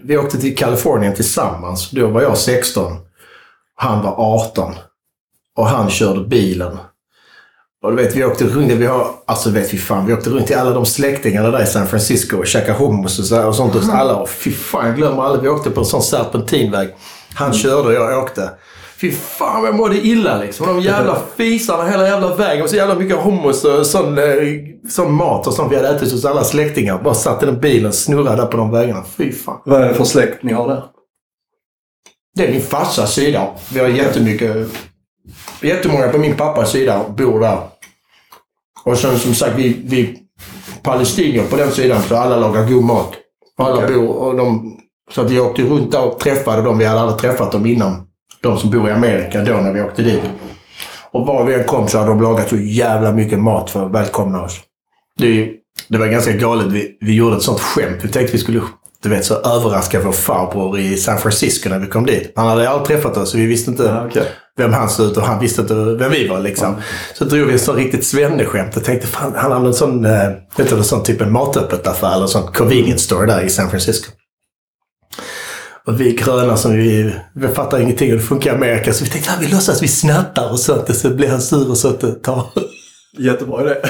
[0.02, 1.90] Vi åkte till Kalifornien tillsammans.
[1.90, 2.92] Då var jag 16.
[3.74, 4.74] Han var 18.
[5.57, 6.79] Och han körde bilen.
[7.83, 10.47] Och du vet, vi åkte runt, vi har, alltså vet vi fan, vi åkte runt
[10.47, 13.75] till alla de släktingarna där i San Francisco och käkade hummus och, så och sånt
[13.75, 14.17] hos alla.
[14.17, 15.43] Och fy fan, jag glömmer aldrig.
[15.43, 16.88] Vi åkte på en sån serpentinväg.
[17.35, 18.51] Han körde och jag åkte.
[18.97, 20.67] Fy fan vad jag mådde illa liksom.
[20.67, 22.62] De jävla fisarna hela jävla vägen.
[22.62, 24.25] Och så jävla mycket hummus och sån, eh,
[24.88, 27.03] sån mat och sånt vi hade ätit hos alla släktingar.
[27.03, 29.05] Bara satt i den bilen snurrade där på de vägarna.
[29.17, 29.61] Fy fan.
[29.65, 30.85] Vad är det för släkt ni har där?
[32.35, 33.49] Det är min farsas sida.
[33.73, 34.69] Vi har jättemycket...
[35.63, 37.59] Jättemånga på min pappas sida bor där.
[38.85, 40.19] Och sen som sagt, vi, vi
[40.83, 43.13] palestinier på den sidan, så alla lagar god mat.
[43.59, 44.09] Alla bor...
[44.09, 44.77] Och de,
[45.11, 46.79] så att vi åkte runt där och träffade dem.
[46.79, 48.03] Vi hade aldrig träffat dem innan.
[48.41, 50.23] De som bor i Amerika då när vi åkte dit.
[51.11, 53.93] Och var vi än kom så hade de lagat så jävla mycket mat för att
[53.93, 54.61] välkomna oss.
[55.19, 55.51] Det,
[55.89, 56.67] det var ganska galet.
[56.67, 57.99] Vi, vi gjorde ett sånt skämt.
[58.03, 58.63] Vi tänkte vi skulle
[59.03, 62.33] du vet, så överraska vår farbror i San Francisco när vi kom dit.
[62.37, 64.27] Han hade aldrig träffat oss så vi visste inte Ja, okej.
[64.59, 66.41] Vem han såg ut och han visste inte vem vi var.
[66.41, 66.77] Liksom.
[67.15, 70.31] Så drog vi en sån riktigt svenneskämt och tänkte fan, han hade en sån, eh,
[70.57, 73.71] vet du, sån typ en matöppet affär eller en sån convenience store där i San
[73.71, 74.11] Francisco.
[75.87, 79.11] Och vi gröna som vi, vi fattar ingenting och det funkar i Amerika så vi
[79.11, 82.23] tänkte att vi låtsas vi snattar och sånt och så blir han sur och sånt
[82.23, 82.45] tag.
[83.19, 83.75] Jättebra idé.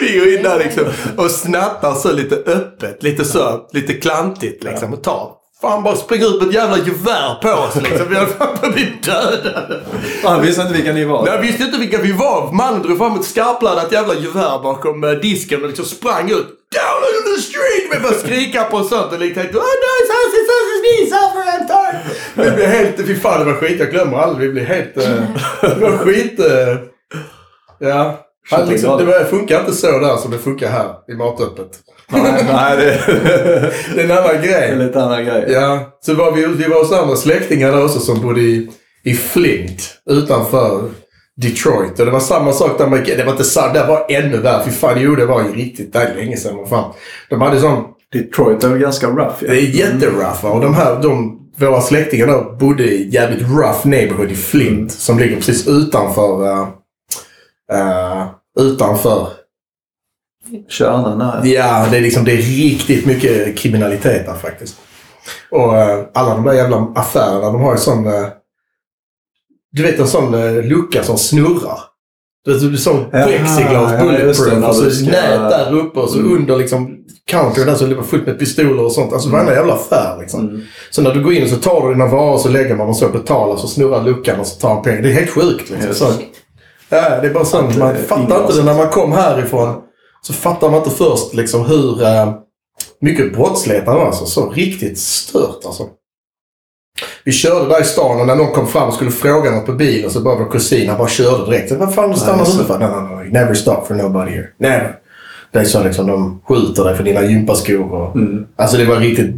[0.00, 0.84] Vi går in där liksom
[1.16, 5.37] och snattar så lite öppet, lite så, lite klantigt liksom och tar.
[5.60, 8.06] Fan bara springer ut med ett jävla gevär på oss liksom.
[8.08, 9.80] Vi hade fan blivit dödade.
[10.24, 11.26] Han visste inte vilka ni var.
[11.26, 12.52] Jag visste inte vilka vi var.
[12.52, 16.46] Mannen drog fram ett skarpladdat jävla gevär bakom eh, disken och liksom sprang ut.
[16.74, 17.84] Down on the street!
[17.92, 20.66] Vi började skrika på och sånt och liksom tänkte Oh no, it's us, it's us,
[20.72, 22.00] it's me, Suffer and time!
[22.34, 22.96] Vi blev helt...
[23.06, 23.80] Fy fan, det var skit.
[23.80, 24.46] Jag glömmer aldrig.
[24.48, 24.96] Vi blev helt...
[24.96, 25.04] eh,
[25.60, 26.40] Det var skit...
[26.40, 26.76] eh,
[27.78, 28.24] Ja.
[28.50, 31.70] Han liksom, det var- funkar inte så där som det funkar här i matöppet.
[32.12, 33.00] Nej, nej det,
[33.94, 34.86] Det är en annan det är grej.
[34.86, 35.44] lite annan grej.
[35.48, 38.68] Ja, så var vi, vi var hos andra släktingar där också som bodde i,
[39.04, 40.82] i Flint utanför
[41.36, 42.00] Detroit.
[42.00, 44.62] Och det var samma sak där med, det var inte sant, det var ännu värre.
[44.64, 46.56] Fy fan, jo det var ju riktigt, det är länge sedan.
[46.56, 46.92] Vad fan.
[47.30, 49.34] De hade sån, Detroit är väl ganska rough.
[49.40, 49.52] Ja.
[49.52, 54.30] det är jätterough och de här, de, våra släktingar då bodde i jävligt rough neighborhood
[54.30, 54.92] i Flint.
[54.92, 56.68] Som ligger precis utanför, uh,
[57.72, 58.26] uh,
[58.60, 59.28] utanför
[60.68, 61.46] Kärnan här.
[61.46, 64.76] Ja, det är liksom det är riktigt mycket kriminalitet där faktiskt.
[65.50, 68.06] Och eh, alla de där jävla affärerna, de har ju sån...
[68.06, 68.26] eh,
[69.72, 71.78] du vet en sån uh, lucka som snurrar.
[72.44, 76.00] Du vet, det är sån plexiglas, ja, bulletproof och så du ska- nät där uppe
[76.00, 76.96] och så under liksom
[77.30, 79.12] counter där så är det fullt med pistoler och sånt.
[79.12, 80.40] Alltså varenda jävla affär liksom.
[80.48, 80.60] Mm.
[80.90, 82.88] Så när du går in och så tar du dina varor och så lägger man
[82.88, 85.02] och så betalar så snurrar luckan och så tar man pengar.
[85.02, 85.88] Det är helt sjukt liksom.
[85.88, 85.98] Yes.
[85.98, 86.12] Så,
[86.88, 87.76] ja, det är bara sånt.
[87.76, 89.74] Man eh, fattar inte det när man kom härifrån.
[90.22, 92.32] Så fattar man inte först liksom hur eh,
[93.00, 94.06] mycket brottslighet var.
[94.06, 94.26] Alltså.
[94.26, 95.86] Så riktigt stört alltså.
[97.24, 99.72] Vi körde där i stan och när någon kom fram och skulle fråga något på
[99.72, 101.72] bilen så bara vår kusin, han bara körde direkt.
[101.72, 102.64] Vad fan stannar du det.
[102.64, 102.78] för?
[102.78, 103.22] No, no, no.
[103.32, 104.46] Never stop for nobody here.
[104.58, 104.96] Never.
[105.52, 108.16] Det är så liksom, de skjuter dig för dina gympaskor och...
[108.16, 108.46] Mm.
[108.56, 109.34] Alltså det var riktigt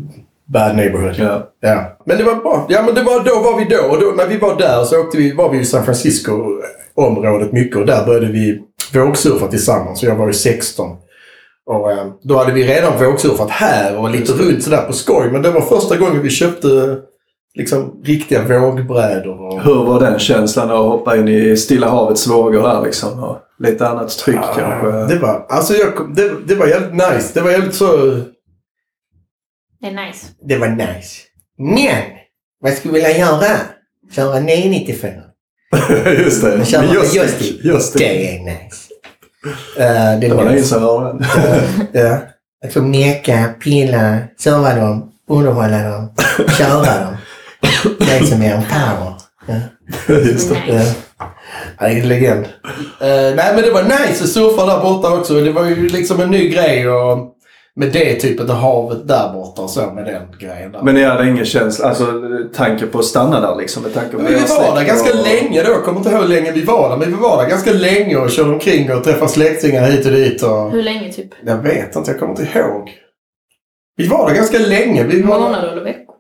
[0.47, 1.15] bad neighborhood.
[1.19, 1.51] Ja.
[1.61, 1.97] Ja.
[2.07, 2.67] Men det var bra.
[2.69, 3.83] Ja, men det var, då var vi då.
[3.83, 5.85] Och då, när vi var där så åkte vi, var vi i San
[7.01, 8.61] Francisco-området mycket och där började vi
[8.95, 10.03] vågsurfa tillsammans.
[10.03, 10.97] Och jag var ju 16.
[11.67, 15.31] Och eh, då hade vi redan vågsurfat här och lite runt sådär på skoj.
[15.31, 16.99] Men det var första gången vi köpte
[17.55, 19.41] liksom riktiga vågbrädor.
[19.41, 23.25] Och, Hur var den känslan att hoppa in i Stilla havets vågor där liksom?
[23.25, 25.15] Och lite annat tryck kanske?
[25.15, 27.31] det var, alltså jag, det, det var jävligt nice.
[27.35, 28.21] Det var jävligt så...
[29.81, 30.27] Det är nice.
[30.49, 31.23] Det var nice.
[31.59, 32.03] Men!
[32.61, 33.57] Vad skulle du vilja göra?
[34.15, 35.30] Köra 994?
[36.19, 36.65] Just det.
[36.65, 37.65] Kör man Just joystick?
[37.65, 37.99] Just det.
[37.99, 38.91] Det är nice.
[39.79, 41.89] Uh, det Det var länge sedan jag hörde den.
[41.93, 42.19] Ja.
[42.65, 46.15] Alltså meka, pilla, serva dem, underhålla dem,
[46.59, 47.17] köra dem.
[47.99, 49.15] Det som är en power.
[49.47, 49.55] Ja.
[50.15, 50.63] Just det.
[50.69, 50.83] Ja.
[51.79, 52.45] Ja, det är en legend.
[53.01, 55.41] Eh, nej men det var nice att surfa där borta också.
[55.41, 57.35] Det var ju liksom en ny grej och
[57.77, 60.83] med det typet av havet där borta och så med den grejen där.
[60.83, 62.07] Men ni hade ingen känsla, alltså
[62.55, 63.83] tanke på att stanna där liksom?
[63.83, 65.71] Med tanke på Men vi var där ganska och- länge då.
[65.71, 66.97] Jag kommer inte ihåg hur länge vi var där.
[66.97, 70.43] Men vi var där ganska länge och körde omkring och träffade släktingar hit och dit.
[70.43, 70.71] Och...
[70.71, 71.29] Hur länge typ?
[71.47, 72.91] Jag vet inte, jag kommer inte ihåg.
[73.97, 75.05] Vi var där ganska länge.
[75.05, 75.41] Vi var...
[75.41, 76.15] Månader eller veckor?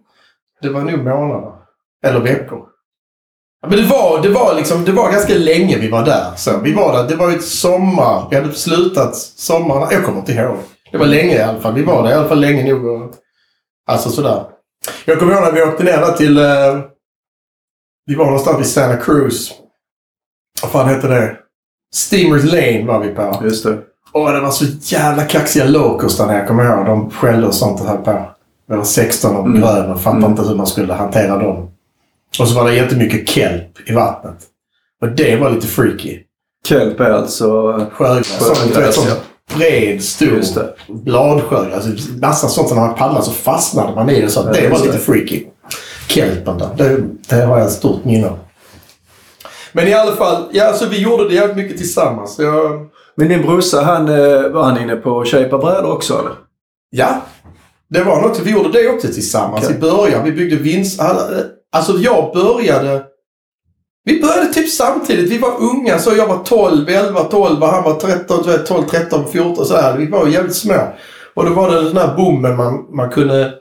[0.62, 1.52] Det var nog månader.
[2.06, 2.58] Eller veckor.
[3.62, 6.26] Ja, Men det var, det, var liksom, det var ganska länge vi var där.
[6.36, 8.26] Så vi var där, det var ju ett sommar.
[8.30, 9.88] Vi hade slutat sommaren.
[9.90, 10.56] Jag kommer inte ihåg.
[10.92, 11.74] Det var länge i alla fall.
[11.74, 12.84] Vi var där i alla fall länge nog.
[12.86, 13.14] Och,
[13.86, 14.44] alltså sådär.
[15.04, 16.38] Jag kommer ihåg när vi åkte ner där till...
[16.38, 16.80] Eh,
[18.06, 19.52] vi var någonstans vid Santa Cruz.
[20.62, 21.36] Vad fan heter det?
[21.94, 23.40] Steamers Lane var vi på.
[23.44, 23.78] Just det.
[24.12, 26.86] Och det var så jävla kaxiga locals där nere, jag kommer ihåg.
[26.86, 28.30] De skällde och sånt och höll på.
[28.66, 29.60] Jag var 16 och Mm.
[29.60, 30.30] grön och fattade Mm.
[30.30, 31.70] inte hur man skulle hantera dem.
[32.40, 34.36] Och så var det jättemycket kelp i vattnet.
[35.02, 36.18] Och det var lite freaky.
[36.68, 37.72] Kelp är alltså...
[37.92, 38.94] Sjögräs.
[38.94, 39.14] Sån ja.
[39.56, 40.42] Bred, stor
[40.88, 41.74] bladsjögräs.
[41.86, 44.28] Alltså, massa sånt som när man paddlade så fastnade man i det.
[44.28, 44.98] Så Ja, det var lite det.
[44.98, 45.44] freaky.
[46.08, 46.68] Kelpen där.
[46.76, 48.38] Det, det har jag ett stort minne av.
[49.72, 52.38] Men i alla fall, ja, så vi gjorde det jävligt mycket tillsammans.
[52.38, 52.86] Jag,
[53.16, 56.32] Men din brorsa, han, eh, var han inne på att köpa brädor också eller?
[56.90, 57.22] Ja,
[57.90, 58.40] det var något.
[58.44, 59.76] Vi gjorde det också tillsammans Okej.
[59.76, 60.24] i början.
[60.24, 61.00] Vi byggde vinst...
[61.72, 63.02] Alltså jag började...
[64.04, 65.30] Vi började typ samtidigt.
[65.30, 68.66] Vi var unga så jag var 12, 11, 12 och han var 13, du vet,
[68.66, 69.96] 12, 13, 14 så här.
[69.96, 70.94] Vi var jävligt små.
[71.34, 73.52] Och då var det den här bommen man, man kunde...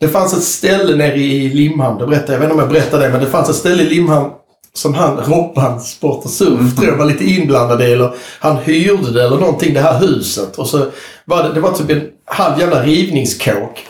[0.00, 3.06] Det fanns ett ställe nere i Limhamn, det berättade jag, vet inte om jag berättade
[3.06, 4.30] det, men det fanns ett ställe i Limhamn
[4.72, 7.92] som han, Robban Sport och Surf, tror jag var lite inblandad i.
[7.92, 10.56] Eller han hyrde det eller någonting, det här huset.
[10.56, 10.86] Och så
[11.24, 13.86] var det, det var typ en halv jävla rivningskåk.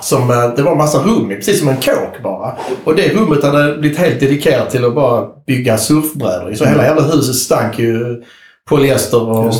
[0.00, 2.56] Som, eh, det var en massa rum i, precis som en kåk bara.
[2.84, 6.56] Och det rummet hade blivit helt dedikerat till att bara bygga surfbrädor i.
[6.56, 8.22] Så hela jävla huset stank ju
[8.68, 9.54] polyester och,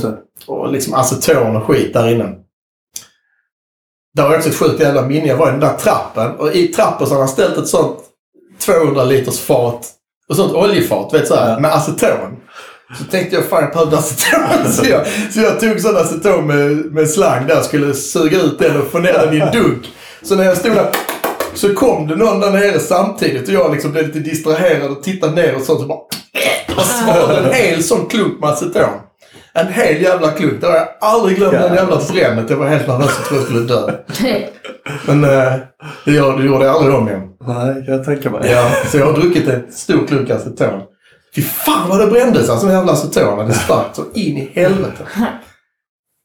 [0.46, 2.34] och liksom aceton och skit där inne.
[4.14, 5.26] Det var också ett sjukt jävla minne.
[5.26, 7.98] Jag var i den där trappen och i trappen så hade han ställt ett sånt
[8.58, 9.86] 200 liters fat
[10.28, 12.36] och sånt oljefat, vet så här, med aceton.
[12.98, 14.72] Så tänkte jag fan jag behövde aceton.
[14.72, 18.80] Så jag, så jag tog sån aceton med, med slang där skulle suga ut den
[18.80, 19.92] och få ner den i en dunk.
[20.22, 20.90] Så när jag stod där
[21.54, 25.32] så kom det någon där nere samtidigt och jag liksom blev lite distraherad och tittade
[25.32, 25.98] ner och sånt och bara
[26.76, 28.90] och smörde en hel sån klump med aceton.
[29.52, 30.60] En hel jävla klump.
[30.60, 32.50] Det har jag aldrig glömt den jävla brännet.
[32.50, 33.92] Jag var helt nervös och trodde jag skulle dö.
[35.06, 35.52] Men eh,
[36.04, 37.28] det, gör, det gjorde jag aldrig om igen.
[37.46, 38.50] Nej, jag tänka mig.
[38.50, 40.80] Ja, så jag har druckit en stor klunk aceton.
[41.34, 43.48] Fy fan vad det brändes alltså med jävla aceton.
[43.48, 45.04] Det starkt så in i helvete.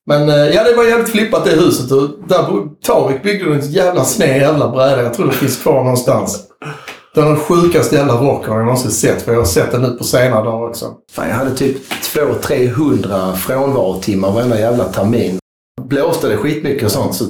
[0.06, 1.92] Men eh, ja, det var jävligt flippat det huset.
[1.92, 5.04] Och där bo- Tarik byggde en jävla sned jävla bräda.
[5.04, 6.40] Jag tror det finns kvar någonstans.
[7.16, 9.22] Det är den sjukaste jävla rocken jag någonsin sett.
[9.22, 10.92] För jag har sett den nu på senare dagar också.
[11.12, 15.38] Fan, jag hade typ 200-300 frånvarotimmar varenda jävla termin.
[15.82, 17.24] Blåste det skitmycket och sånt så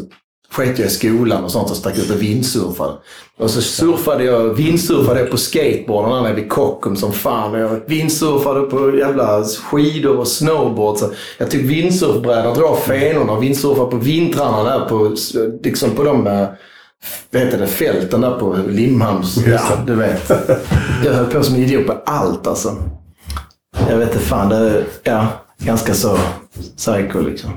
[0.53, 2.93] sket jag i skolan och sånt och stack ut och vindsurfade.
[3.37, 7.53] Och så surfade jag, vindsurfade jag på skateboarden nere vid Kockums som fan.
[7.53, 10.97] Jag vindsurfade på jävla skidor och snowboard.
[10.97, 15.15] Så jag tog vindsurfbrädan, drog fenorna och vindsurfade på vintrarna där på,
[15.63, 16.47] liksom på de eh,
[17.31, 19.37] vad heter det, fälten där på Limhamns.
[19.47, 20.31] Ja, du vet.
[21.05, 22.75] Jag höll på som en idiot på allt alltså.
[23.89, 26.17] Jag vet inte fan, det är ja, ganska så
[26.77, 27.51] psycho liksom.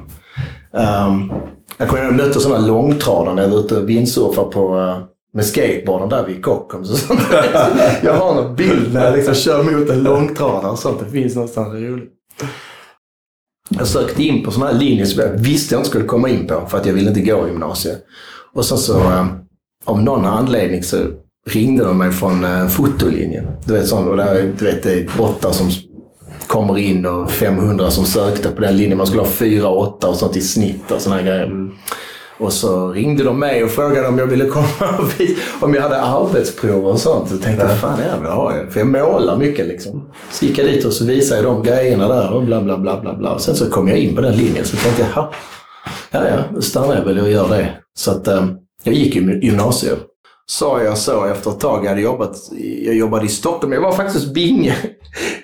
[0.71, 1.33] Um,
[1.77, 4.99] jag kommer ihåg jag mötte sådana långtradare när jag var ute och vindsurfade på, eh,
[5.33, 7.21] med skateboarden där vid Kockums och sånt.
[8.03, 11.01] jag har någon bild när jag liksom kör mot en långtradare och sånt.
[11.05, 12.13] Det finns någonstans, det är roligt.
[13.69, 16.47] Jag sökte in på sådana här linjer som jag visste jag inte skulle komma in
[16.47, 18.05] på för att jag ville inte gå gymnasiet.
[18.53, 19.27] Och sen så, eh,
[19.85, 20.97] av någon anledning så
[21.47, 23.47] ringde de mig från eh, fotolinjen.
[23.65, 25.71] Du vet, sån, och där, du vet, det är åtta som
[26.57, 28.99] kommer in och 500 som sökte på den linjen.
[28.99, 31.51] Man skulle ha fyra, åtta och sånt i snitt och såna grejer.
[32.39, 34.67] Och så ringde de mig och frågade om jag ville komma
[34.99, 37.29] och vis- om jag hade arbetsprov och sånt.
[37.31, 38.73] Så tänkte jag, fan ja, det har jag.
[38.73, 40.09] För jag målar mycket liksom.
[40.31, 43.01] Så gick jag dit och så visade jag de grejerna där och bla bla bla
[43.01, 43.33] bla bla.
[43.35, 45.33] Och sen så kom jag in på den linjen så tänkte jag, "Ha,
[46.11, 47.69] ja ja, då stannar jag väl och gör det.
[47.99, 48.47] Så att eh,
[48.85, 49.99] jag gick i gymnasiet.
[50.49, 51.85] Sa jag så efter ett tag.
[51.85, 52.37] Jag, hade jobbat,
[52.85, 53.73] jag jobbade i Stockholm.
[53.73, 54.77] Jag var faktiskt Binge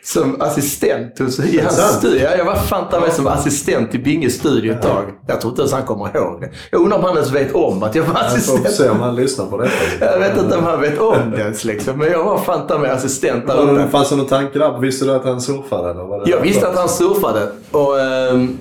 [0.04, 2.20] som assistent hos i hans studio.
[2.24, 5.04] Ja, Jag var fan ta mig som assistent i Binges studio ett tag.
[5.26, 6.50] Jag tror inte ens han kommer ihåg det.
[6.70, 8.70] Jag undrar om han ens vet om att jag var Jag får assistent.
[8.70, 9.72] se om han lyssnar på detta.
[10.00, 11.98] Jag vet inte om han vet om det ens liksom.
[11.98, 13.88] Men jag var fan ta mig assistent där uppe.
[13.88, 14.78] Fanns det någon tanke där?
[14.78, 15.90] Visste du att han surfade?
[15.90, 17.48] Eller var det Jag visste att han surfade.
[17.70, 18.58] Och ehm,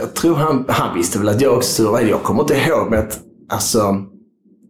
[0.00, 2.02] jag tror han, han visste väl att jag också surfade.
[2.08, 3.18] Jag kommer inte ihåg men att
[3.52, 3.96] alltså,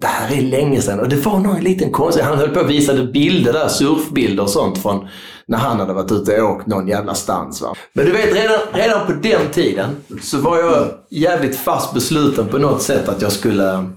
[0.00, 1.00] det här är länge sedan.
[1.00, 2.22] Och det var någon liten konstig.
[2.22, 5.09] Han höll på och visade bilder där, surfbilder och sånt från
[5.46, 7.62] när han hade varit ute och åkt någon jävla stans.
[7.62, 7.74] Va?
[7.92, 12.59] Men du vet, redan, redan på den tiden så var jag jävligt fast besluten på
[12.59, 13.90] något sätt att jag skulle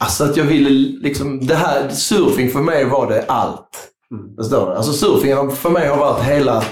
[0.00, 0.70] Alltså att jag ville
[1.02, 3.88] liksom, det här, surfing för mig var det allt.
[4.36, 4.76] Förstår du?
[4.76, 6.64] Alltså surfing för mig har varit hela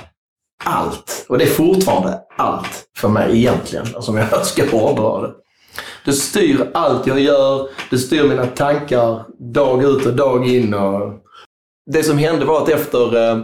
[0.65, 1.27] allt.
[1.29, 3.87] Och det är fortfarande allt för mig egentligen.
[3.95, 5.35] Alltså om jag ska hårdra det.
[6.07, 7.69] Det styr allt jag gör.
[7.91, 10.75] Det styr mina tankar dag ut och dag in.
[10.75, 11.13] Och
[11.91, 13.39] det som hände var att efter eh,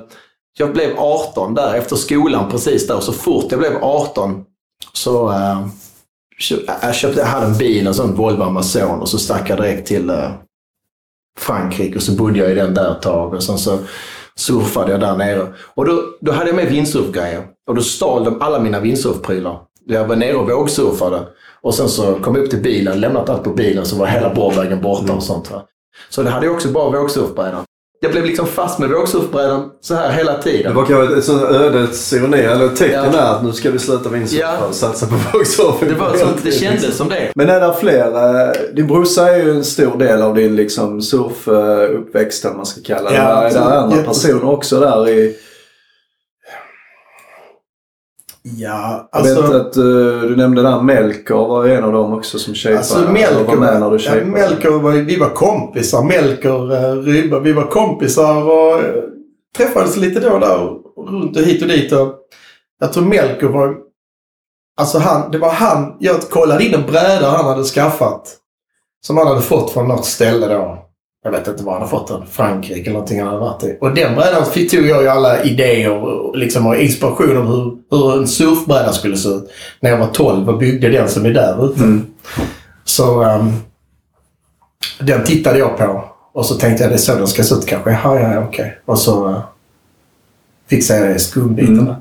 [0.58, 4.44] jag blev 18 där, efter skolan precis där, så fort jag blev 18
[4.92, 5.66] så eh, eh,
[6.82, 9.86] jag köpte, jag hade en bil, en sån Volvo Amazon och så stack jag direkt
[9.86, 10.30] till eh,
[11.38, 13.78] Frankrike och så bodde jag i den där ett tag och sen så
[14.36, 15.52] surfade jag där nere.
[15.74, 17.46] Och då, då hade jag med vindsurfgrejer.
[17.68, 19.60] och då stal de alla mina vindsurfprylar.
[19.84, 21.26] Jag var nere och vågsurfade
[21.62, 24.34] och sen så kom jag upp till bilen, lämnat allt på bilen så var hela
[24.34, 25.50] borrvägen borta och sånt.
[25.50, 25.62] Va?
[26.10, 27.60] Så det hade jag också bara vågsurfbrädan.
[28.04, 30.74] Jag blev liksom fast med vågsurfbrädan så här hela Det tiden.
[30.74, 33.20] var kanske ett sånt ödets ironi, eller tecken Ja.
[33.20, 34.66] att nu ska vi sluta windsurfa Ja.
[34.68, 35.88] och satsa på vågsurfing.
[35.88, 37.32] Det, var sånt, det kändes som det.
[37.34, 38.06] Men är det fler?
[38.46, 42.80] eh, Din brorsa är ju en stor del av din liksom surfuppväxt, om man ska
[42.84, 43.16] kalla det.
[43.16, 45.36] Ja, är det andra personer också där i...
[48.42, 49.56] Ja, Jag vet alltså...
[49.56, 49.82] att eh,
[50.28, 52.78] du nämnde där Melker var en av dem också som shapeade.
[52.78, 54.24] Alltså Melker, var med när du ja.
[54.24, 56.02] Melker var, vi var kompisar.
[56.02, 59.04] Melker, eh, Rybba, vi var kompisar och eh,
[59.56, 61.92] träffades lite då och där runt och hit och dit.
[61.92, 62.14] Och
[62.80, 63.76] jag tror Melker var...
[64.76, 68.38] Alltså han, det var han, jag kollade in en bräda han hade skaffat.
[69.00, 70.78] Som han hade fått från något ställe då.
[71.24, 72.26] Jag vet inte var han har fått den.
[72.26, 73.78] Frankrike eller någonting han hade varit i.
[73.80, 78.18] Och den brädan tog jag ju alla idéer och, liksom, och inspiration om hur, hur
[78.18, 79.50] en surfbräda skulle se ut.
[79.80, 81.84] När jag var 12 och byggde den som är där ute.
[81.84, 82.06] Mm.
[82.84, 83.52] Så ehm,
[85.00, 86.04] den tittade jag på.
[86.32, 87.90] Och så tänkte jag det är så den ska se ut kanske.
[87.90, 88.78] Ja, ja, okej.
[88.84, 89.38] Och så uh,
[90.70, 91.80] fixade jag skumbitarna.
[91.80, 91.94] Mm.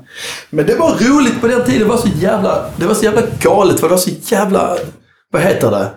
[0.50, 1.80] Men det var roligt på den tiden.
[1.80, 3.80] Det var så jävla, det var så jävla galet.
[3.80, 4.76] för Det var så jävla...
[5.30, 5.88] Vad heter det?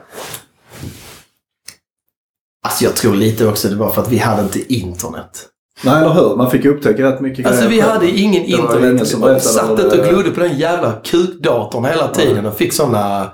[2.66, 5.48] Alltså jag tror lite också det var för att vi hade inte internet.
[5.84, 6.36] Nej, eller hur?
[6.36, 8.92] Man fick upptäcka rätt mycket Alltså vi grejer hade ingen Det var internet.
[8.94, 12.74] ingen som berättade satt inte och glodde på den jävla kukdatorn hela tiden och fick
[12.74, 13.32] såna...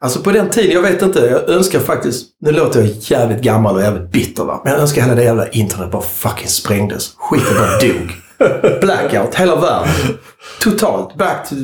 [0.00, 2.26] Alltså på den tiden, jag vet inte, jag önskar faktiskt...
[2.40, 4.60] Nu låter jag jävligt gammal och jävligt bitter va.
[4.64, 7.14] Men jag önskar hela det jävla internet bara fucking sprängdes.
[7.16, 8.80] Skiten bara dog.
[8.80, 9.88] Blackout, hela världen.
[10.62, 11.16] Totalt.
[11.16, 11.54] Back to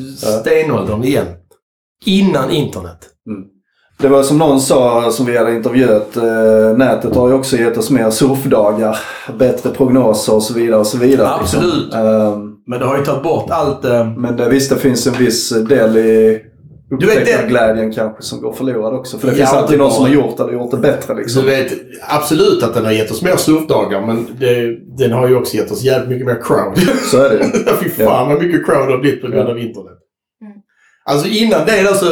[0.40, 1.26] stenåldern igen.
[2.04, 2.98] Innan internet.
[3.98, 6.16] Det var som någon sa som vi hade intervjuat.
[6.16, 8.98] Eh, nätet har ju också gett oss mer surfdagar.
[9.38, 10.80] Bättre prognoser och så vidare.
[10.80, 11.84] Och så vidare Absolut.
[11.84, 12.00] Liksom.
[12.06, 13.84] Ehm, Men det har ju tagit bort allt...
[13.84, 16.40] Eh, men det, visst, det finns en viss del i
[16.90, 19.18] Du vet det- upptäckarglädjen kanske som går förlorad också.
[19.18, 21.14] För det Ja, finns alltid det någon som har gjort det eller gjort det bättre.
[21.14, 21.42] Liksom.
[21.42, 21.72] Så du vet,
[22.08, 25.70] absolut att den har gett oss mer surfdagar men det, den har ju också gett
[25.70, 26.78] oss jävligt mycket mer crowd.
[27.10, 27.44] Så är det.
[27.82, 29.98] Fy fan vad mycket crowd det har blivit på grund av internet.
[30.42, 30.52] Mm.
[31.04, 32.06] Alltså innan det så...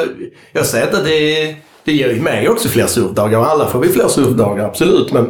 [0.52, 3.38] Jag säger inte att det, det ger ju mig också fler surfdagar.
[3.38, 5.12] och Alla får vi fler surfdagar, absolut.
[5.12, 5.28] Men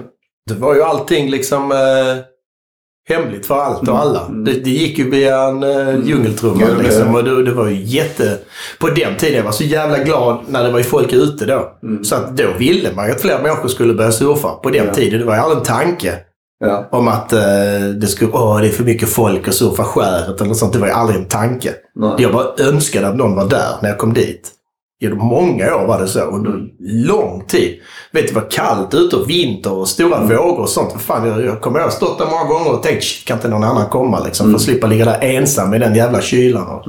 [0.49, 1.73] det var ju allting liksom...
[1.73, 2.23] Eh,
[3.09, 4.21] hemligt för allt och alla.
[4.27, 4.45] Mm.
[4.45, 6.61] Det, det gick ju via en eh, djungeltrumma.
[6.61, 8.39] Ja, det- liksom, och det, det var ju jätte...
[8.79, 11.73] På den tiden, jag var så jävla glad när det var ju folk ute då.
[11.83, 12.05] Mm.
[12.05, 14.49] Så att då ville man ju att fler människor skulle börja surfa.
[14.49, 14.95] På den Ja.
[14.95, 16.15] tiden, det var ju aldrig en tanke
[16.65, 16.89] Ja.
[16.93, 17.41] om att eh,
[18.01, 20.73] det skulle, åh det är för mycket folk att surfa skäret eller något sånt.
[20.73, 21.75] Det var ju aldrig en tanke.
[21.95, 22.11] Nej.
[22.19, 24.51] Jag bara önskade att någon var där när jag kom dit.
[25.03, 26.61] Genom många år var det så, under
[27.07, 27.81] lång tid.
[28.13, 31.03] Vet du, det var kallt ute och vinter och stora vågor och sånt.
[31.03, 33.65] Fan, jag, jag kommer ihåg att stått där många gånger och tänkt, kan inte någon
[33.65, 34.51] annan komma liksom?
[34.51, 36.67] För att slippa ligga där ensam i den jävla kylan.
[36.67, 36.85] Och,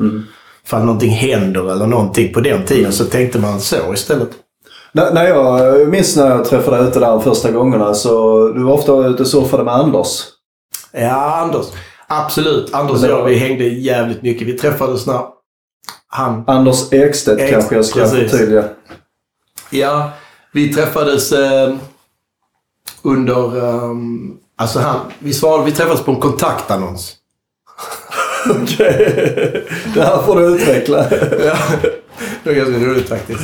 [0.65, 4.29] Ifall någonting händer eller någonting på den tiden så tänkte man så istället.
[4.91, 9.07] När, jag minns när jag träffade dig ute där första gångerna så du var ofta
[9.07, 10.07] ute och surfade med Anders.
[10.91, 11.65] Ja, Anders.
[12.07, 12.73] Absolut.
[12.73, 14.47] Anders och jag, vi hängde jävligt mycket.
[14.47, 15.19] Vi träffades när
[16.15, 18.31] han Anders Ekstedt Ek- kanske jag ska precis.
[18.31, 18.63] förtydliga.
[19.69, 20.11] Ja,
[20.51, 21.75] vi träffades eh,
[23.01, 23.57] under...
[23.57, 23.91] Eh,
[24.55, 27.15] alltså han, vi, svarade, vi träffades på en kontaktannons.
[28.49, 29.65] Okej.
[29.93, 30.97] Det här får du utveckla.
[31.45, 31.57] ja,
[32.43, 33.43] det var ganska roligt faktiskt.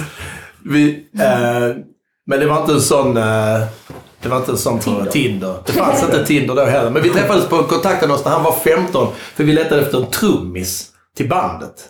[0.65, 1.75] Vi, eh,
[2.25, 3.17] men det var inte en sån...
[3.17, 3.61] Eh,
[4.21, 5.55] det var inte en sån på Tinder.
[5.65, 6.89] Det fanns inte Tinder då heller.
[6.89, 9.07] Men vi träffades på en kontaktannons när han var 15.
[9.35, 11.89] För vi letade efter en trummis till bandet.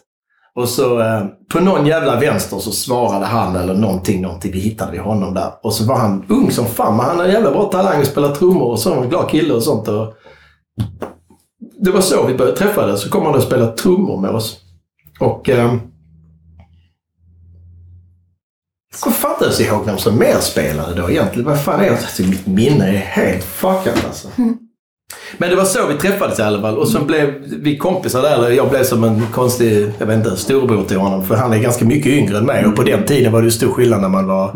[0.59, 4.51] Och så eh, på någon jävla vänster så svarade han eller någonting, någonting.
[4.51, 5.51] Vi hittade vi honom där.
[5.63, 8.07] Och så var han ung som fan, men han hade en jävla bra talang att
[8.07, 8.93] spela trummor och så.
[8.93, 9.87] En glad kille och sånt.
[9.87, 10.13] Och
[11.79, 13.01] det var så vi började träffades.
[13.01, 14.57] Så kom han och spelade trummor med oss.
[15.19, 15.49] Och...
[15.49, 15.75] Eh,
[19.05, 21.49] jag fattar inte ihåg vem som mer spelade då egentligen.
[21.49, 21.91] Vad fan är det?
[21.91, 24.27] Alltså, mitt minne är helt fuckat alltså.
[24.37, 24.57] Mm.
[25.37, 26.77] Men det var så vi träffades i alla fall.
[26.77, 28.35] Och så blev vi kompisar där.
[28.37, 31.25] Eller jag blev som en konstig, jag vet inte, storbror till honom.
[31.25, 32.65] För han är ganska mycket yngre än mig.
[32.65, 34.55] Och på den tiden var det stor skillnad när man var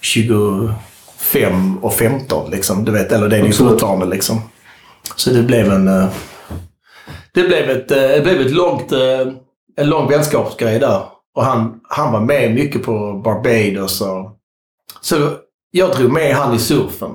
[0.00, 2.50] 25 och 15.
[2.50, 2.84] Liksom.
[2.84, 4.40] Du vet, eller det är det ju fortfarande liksom.
[5.16, 5.88] Så det blev en...
[5.88, 6.06] eh,
[7.34, 8.98] Det blev ett, eh, det blev ett långt, eh,
[9.76, 11.02] en lång vänskapsgrej där.
[11.36, 14.00] Och han, han var med mycket på Barbados.
[14.00, 14.30] Och,
[15.00, 15.16] så
[15.70, 17.10] jag drog med han i surfen.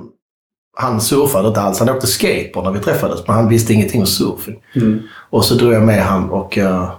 [0.76, 1.78] Han surfade inte alls.
[1.78, 4.62] Han åkte skateboard när vi träffades, men han visste ingenting om surfing.
[4.76, 5.02] Mm.
[5.30, 6.90] Och så drog jag med han och eh,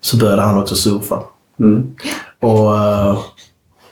[0.00, 1.22] så började han också surfa.
[1.60, 1.94] Mm.
[2.40, 3.18] Och uh,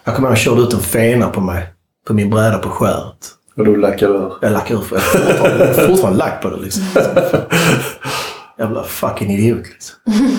[0.04, 1.66] jag kommer ihåg att han körde ut en fena på mig.
[2.06, 3.30] På min bräda på skäret.
[3.56, 4.32] Och du lackade ur.
[4.40, 5.02] Jag lackade ur för jag
[5.38, 6.82] har fortfarande, lack på det liksom.
[8.58, 9.96] Jävla fucking idiot liksom.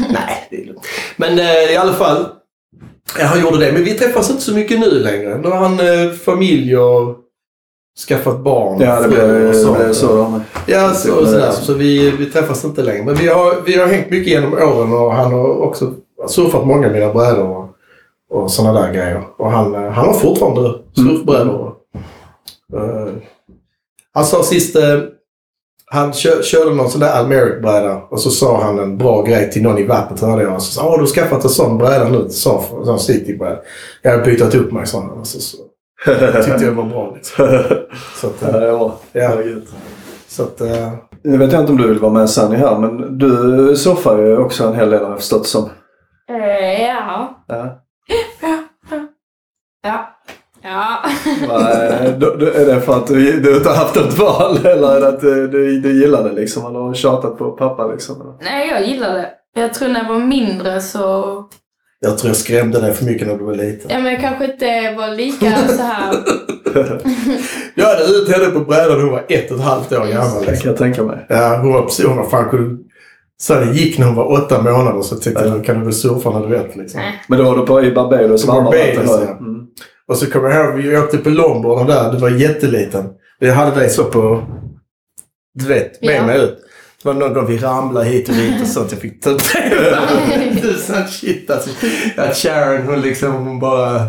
[0.10, 0.86] Nej, det är lugnt.
[1.18, 2.26] Men eh, i alla fall.
[3.20, 3.72] Han gjorde det.
[3.72, 5.38] Men vi träffas inte så mycket nu längre.
[5.38, 5.80] Nu har han
[6.18, 7.18] familj och
[7.98, 8.82] skaffat barn.
[8.82, 9.78] Ja, det blev och det sånt.
[9.78, 10.42] blev så.
[10.66, 11.52] Ja, så, och sådär.
[11.52, 13.04] Så vi, vi träffas inte längre.
[13.04, 15.94] Men vi har, vi har hängt mycket genom åren och han har också
[16.28, 17.70] surfat många av mina brädor och,
[18.44, 19.24] och sådana där grejer.
[19.38, 21.74] Och han, eh, han har fortfarande surfbrädor.
[22.74, 23.14] Uh,
[24.14, 24.76] han sa sist...
[24.76, 25.00] eh,
[25.90, 29.62] han kö, körde någon sån där Almeric-bräda och så sa han en bra grej till
[29.62, 30.56] någon i vattnet hörde jag.
[30.56, 32.30] Och så sa han, har du skaffat en sån bräda nu?
[32.30, 33.60] Sa en sån citybräda.
[34.02, 35.10] Jag har bytt upp mig sån.
[35.10, 35.58] Och så, så
[36.46, 37.48] tyckte jag var bra liksom.
[38.16, 38.92] Så att, Ja, eh, det var.
[39.12, 39.68] ja, Herregud.
[40.28, 40.94] så att eh,
[41.24, 44.38] Nu vet jag inte om du vill vara med Sanny här, men du surfar ju
[44.38, 45.70] också en hel del har jag förstått det som.
[46.30, 47.44] Eh, ja.
[47.48, 47.80] Ja.
[49.84, 50.14] Ja.
[50.62, 51.00] Ja.
[51.50, 54.96] Nej, då, då är det för att du, du inte har haft något val eller
[54.96, 56.66] är det att du, du, du gillar det liksom?
[56.66, 58.22] Eller har tjatat på pappa liksom?
[58.22, 58.34] Eller?
[58.42, 59.30] Nej, jag gillar det.
[59.56, 61.44] Jag tror när jag var mindre så...
[62.00, 63.92] Jag tror jag skrämde dig för mycket när du var liten.
[63.92, 66.16] Ja, men jag kanske inte var lika så här...
[67.76, 70.46] Jag hade ut henne på brädan hon var ett och ett halvt år gammal.
[70.46, 71.26] Det kan jag tänka mig.
[71.30, 72.80] Ja, hon var precis, hon var fan
[73.38, 76.30] Så det gick när hon var åtta månader så tänkte jag kan du väl surfa
[76.40, 76.76] när du vet.
[76.76, 77.02] Liksom.
[77.28, 78.48] Men då var du på i Barbados?
[78.48, 79.06] Hör jag.
[79.08, 79.38] ja.
[79.38, 79.66] Mm.
[80.08, 82.12] Och så kommer jag ihåg, vi åkte på longboarden där.
[82.12, 83.06] Du var jätteliten.
[83.40, 84.44] Vi hade dig så på...
[85.54, 86.26] Du vet, med Ja.
[86.26, 86.58] mig ut.
[87.04, 88.92] Det var någon gång vi ramlade hit och dit och sånt.
[88.92, 89.38] Jag fick ta
[90.62, 91.70] tusen shit alltså.
[92.18, 94.02] Att Sharon hon liksom, hon bara...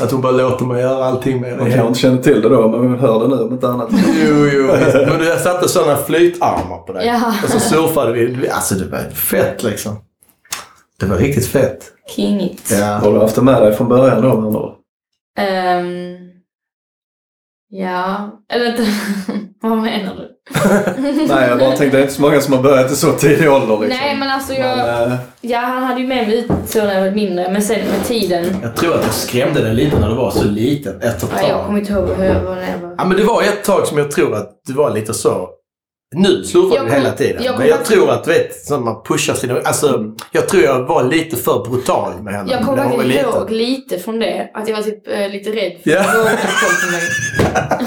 [0.00, 1.74] Att hon bara låter mig göra allting med Man det.
[1.74, 3.88] kanske inte känner till det då, men hör det nu om inte annat.
[3.92, 4.66] Jo, jo.
[5.06, 7.06] Men du, jag satte sådana flytarmar på dig.
[7.06, 7.34] Ja.
[7.44, 8.48] Och så surfade vi.
[8.48, 9.96] Alltså det var fett liksom.
[11.00, 11.92] Det var riktigt fett.
[12.16, 12.70] Kingigt.
[12.70, 12.84] Ja.
[12.86, 14.28] Har du haft det med dig från början då?
[14.36, 14.74] med andra ord?
[15.38, 16.16] Ehm,
[17.68, 18.86] ja, eller inte.
[19.62, 20.30] Vad menar du?
[21.28, 23.50] Nej, jag bara tänkte det är inte så många som har börjat i så tidig
[23.50, 23.78] ålder.
[23.78, 23.88] Liksom.
[23.88, 24.76] Nej, men alltså jag...
[24.76, 27.62] Men, eh, Ja, han hade ju med mig ut så när jag var mindre, men
[27.62, 28.56] sen med tiden...
[28.62, 31.02] Jag tror att jag skrämde dig lite när du var så liten.
[31.02, 32.94] Ett och Ja, jag kommer inte ihåg hur jag var när jag var...
[32.98, 35.48] Ja, men det var ett tag som jag tror att du var lite så...
[36.14, 37.42] Nu slurfar Jag du hela tiden.
[37.42, 39.54] jag men jag tror att, vet, som man pushar sina...
[39.64, 43.24] Alltså, jag tror jag var lite för brutal med henne Jag kommer liten.
[43.24, 44.50] ihåg lite från det.
[44.54, 46.00] Att jag var typ eh, lite rädd för Ja.
[46.00, 47.02] att vågen kom till mig.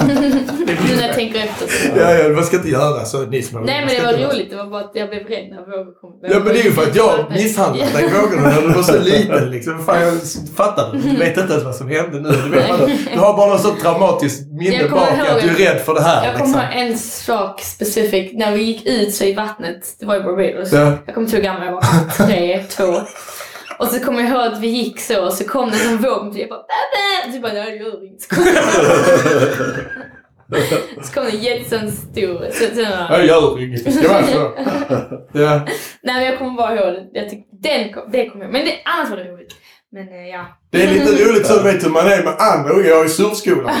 [0.88, 1.66] nu när jag tänker efter.
[1.66, 1.98] Så.
[1.98, 3.18] Ja, ja, man ska inte göra så.
[3.26, 4.50] Ni som Nej, men det var göra- roligt.
[4.50, 6.10] Det var bara att jag blev rädd när vågen kom.
[6.22, 8.98] Ja, men det är ju för att jag misshandlade dig vågorna när du var så
[8.98, 9.50] liten.
[9.50, 9.84] Liksom.
[9.84, 10.14] Fan, jag
[10.56, 11.16] fattar du?
[11.16, 12.28] Vet inte ens vad som hände nu.
[12.44, 12.78] Du, vet, man,
[13.14, 16.24] du har bara något så traumatiskt minne bak att du är rädd för det här.
[16.26, 16.52] Jag liksom.
[16.52, 17.60] kommer ihåg en sak
[18.18, 18.38] specifik.
[18.38, 20.72] När vi gick ut så i vattnet, det var i Barbados.
[20.72, 20.98] Ja.
[21.06, 22.26] Jag kommer inte ihåg hur gammal jag var.
[22.26, 22.94] Tre, två.
[23.78, 26.38] Och så kommer jag ihåg att vi gick så och så kom det en våg.
[26.38, 27.32] Jag bara Bäbä!
[27.34, 28.22] Så bara, nej det gör inget.
[28.22, 28.34] Så
[31.14, 32.46] kom det- en jättestor stor.
[32.52, 33.94] Så, så, Jag gör inget.
[33.94, 34.00] Så.
[35.32, 35.64] Ja.
[36.02, 37.20] nej men jag kommer bara ihåg det.
[37.20, 39.54] Jag tyckte, den kom, det kommer jag Men det, annars var det roligt.
[39.92, 40.46] Men eh, ja.
[40.70, 42.86] Det är lite roligt så vet hur man är med andra unga.
[42.88, 43.74] Jag är i surfskolan.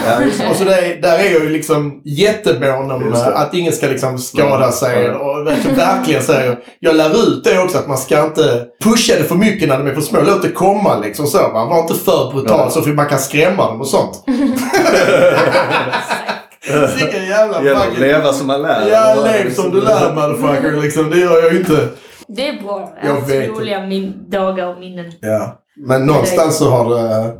[0.50, 3.24] och så där, där är jag ju liksom jättemån om det.
[3.26, 5.10] att ingen ska liksom skada sig.
[5.10, 5.46] Och
[5.78, 9.68] verkligen, säger jag lär ut det också att man ska inte pusha det för mycket
[9.68, 10.18] när de är för små.
[10.26, 11.38] Låt det komma liksom så.
[11.38, 11.64] Va?
[11.64, 12.70] Var inte för brutal Ja.
[12.70, 14.24] så för man kan skrämma dem och sånt.
[16.98, 18.00] Vilken jävla fucking...
[18.00, 18.88] leva som man lär.
[18.88, 21.10] Ja, lev som du lär motherfucker liksom.
[21.10, 21.88] Det gör jag inte.
[22.28, 22.92] Det är bra.
[23.02, 23.48] Jag Jag vet.
[23.50, 25.12] roliga min, dagar och minnen.
[25.20, 25.54] Ja.
[25.86, 27.34] Men någonstans så har det...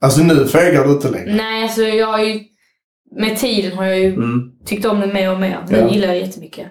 [0.00, 1.34] Alltså nu fegar du inte längre.
[1.34, 2.40] Nej, alltså jag har ju...
[3.18, 4.40] Med tiden har jag ju Mm.
[4.66, 5.64] tyckt om det mer och mer.
[5.68, 5.88] Nu Ja.
[5.90, 6.66] gillar jag det jättemycket.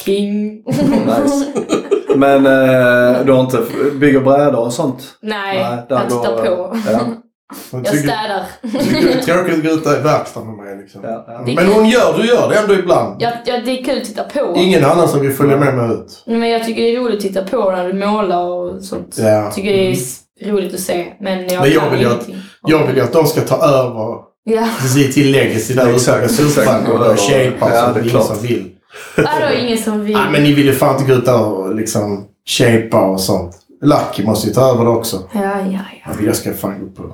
[0.00, 0.62] King.
[0.66, 1.46] Nice.
[2.16, 3.62] Men eh, du har inte
[4.00, 5.14] bygger brädor och sånt?
[5.22, 6.76] Nej, där jag tittar på.
[6.92, 7.00] Ja.
[7.72, 8.44] Jag Jag tycker, städar.
[8.84, 10.76] tycker det är tråkigt att gå ut i verkstaden med mig.
[10.76, 11.00] Liksom.
[11.04, 11.52] Ja, ja.
[11.54, 13.16] Men hon gör, du gör det ändå ibland.
[13.22, 14.54] Ja, ja, det är kul att titta på.
[14.56, 16.22] Ingen annan som vill följa med mig ut.
[16.26, 19.16] Men jag tycker det är roligt att titta på när du målar och sånt.
[19.18, 19.24] Ja.
[19.28, 21.06] Jag tycker det är s- roligt att se.
[21.20, 22.28] Men jag, Men jag vill ju att-.
[22.66, 24.68] Jag vill ju att de ska ta över Ja.
[25.14, 25.94] till legacy där ute.
[25.94, 26.88] Exakt, Med surfback exakt.
[26.88, 28.26] och shapea Ja, som det är ingen klart.
[28.26, 28.70] som vill.
[29.16, 30.16] Vadå ingen som vill?
[30.16, 33.54] Nej, men ni vill ju fan inte gå ut där och liksom shapea och sånt.
[33.82, 35.22] Lucky måste ju ta över det också.
[35.32, 36.12] Ja, ja, ja.
[36.26, 37.02] Jag ska fan gå på.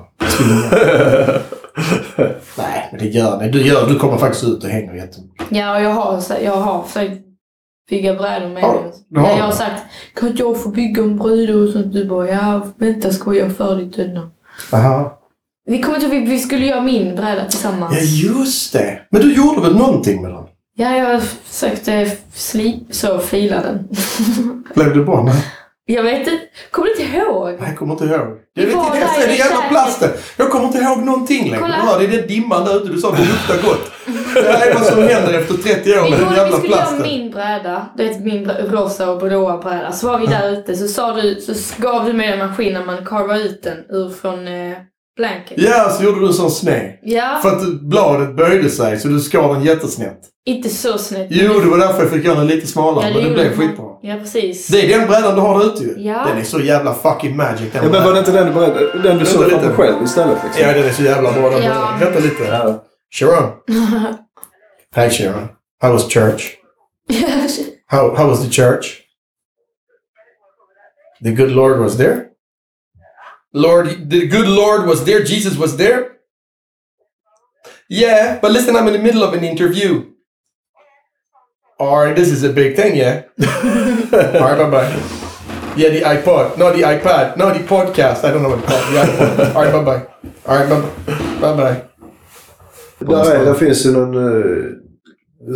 [2.57, 3.49] Nej, men det gör ni.
[3.51, 5.45] Du, gör, du kommer faktiskt ut och hänger jättemycket.
[5.49, 7.21] Ja, och jag har, jag har försökt
[7.89, 8.81] bygga brädor med Ja, dig.
[9.09, 9.81] det Ja, jag har sagt,
[10.15, 11.93] kan inte jag få bygga en bräda och sånt?
[11.93, 14.29] Du bara, ja, vänta ska jag göra färdigt denna.
[14.71, 15.21] Aha.
[15.67, 17.95] Vi kommer inte ihåg, vi skulle göra min bräda tillsammans.
[17.97, 18.01] Ja,
[18.31, 18.99] just det.
[19.11, 20.43] Men du gjorde väl någonting med den?
[20.77, 23.87] Ja, jag försökte sli, så fila den.
[24.75, 25.23] Blev det bra?
[25.23, 25.43] Nej,
[25.85, 26.39] jag vet inte,
[26.71, 27.57] kommer du inte ihåg?
[27.59, 28.37] jag kommer inte ihåg.
[28.53, 30.09] Jag vet inte, det i jävla plasten.
[30.37, 31.59] Jag kommer inte ihåg någonting längre.
[31.59, 31.97] Kolla.
[31.99, 32.89] Det är den dimman där ute.
[32.89, 33.91] Du sa att det luktar gott.
[34.33, 35.69] Det här är vad som händer efter 30
[35.99, 37.01] år Vi, med den gjorde, vi jävla skulle göra plasten.
[37.01, 39.91] min bräda, du vet min rosa och blåa bräda.
[39.91, 42.85] Så var vi där ute, så sa du, så gav du mig en maskin när
[42.85, 44.77] man karvar ut den ur från eh,
[45.17, 45.53] blanket.
[45.57, 46.97] Ja, så gjorde du en sån sned.
[47.01, 50.19] Ja, För att bladet böjde sig så du skar den jättesnett.
[50.45, 51.27] inte så snett.
[51.29, 53.07] Jo, det var därför jag fick göra den lite smalare.
[53.09, 53.57] Ja, men det blev den.
[53.59, 53.85] skitbra.
[54.01, 54.67] Ja, precis.
[54.67, 55.95] Det är den brädan du har där ute ju.
[55.97, 56.25] Ja.
[56.27, 58.05] Den är så jävla fucking magic den Ja, men brädan.
[58.05, 59.01] var det inte den du berättade?
[59.03, 59.73] Den du såg framför lite.
[59.75, 60.37] själv istället?
[60.43, 60.63] Liksom?
[60.63, 61.69] Ja, den är så jävla bra den Ja.
[61.69, 61.99] brädan.
[61.99, 62.43] Vänta lite.
[62.43, 62.83] Ja.
[63.15, 63.51] Sharon.
[64.95, 65.47] Hi Sharon.
[65.81, 66.43] How was church?
[67.87, 68.85] How, how was the church?
[71.23, 72.21] The good Lord was there?
[73.55, 75.23] Lord, the good Lord was there?
[75.23, 76.01] Jesus was there?
[77.89, 79.91] Yeah, but listen, I'm in the middle of an interview.
[81.79, 83.23] Alright, this is a big thing, yeah?
[84.13, 84.89] Alright, bye bye.
[85.77, 86.57] Yeah, the iPod.
[86.57, 87.37] No, the iPad.
[87.37, 88.23] No, the podcast.
[88.23, 88.93] I don't know what it's called.
[88.93, 89.55] The iPod.
[89.55, 90.01] Alright, bye bye.
[90.47, 90.81] Nej, men...
[91.41, 91.81] Bye bye.
[92.99, 94.71] Där, är, där finns ju någon uh,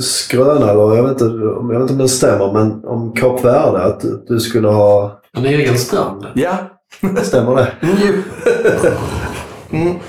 [0.01, 3.45] skröna, eller jag vet, inte, om- jag vet inte om den stämmer, men om Kap
[3.45, 5.21] Verde, att du skulle ha...
[5.33, 6.25] En egen strand.
[6.35, 6.57] Ja.
[7.23, 7.73] Stämmer det?
[9.71, 9.99] Mm.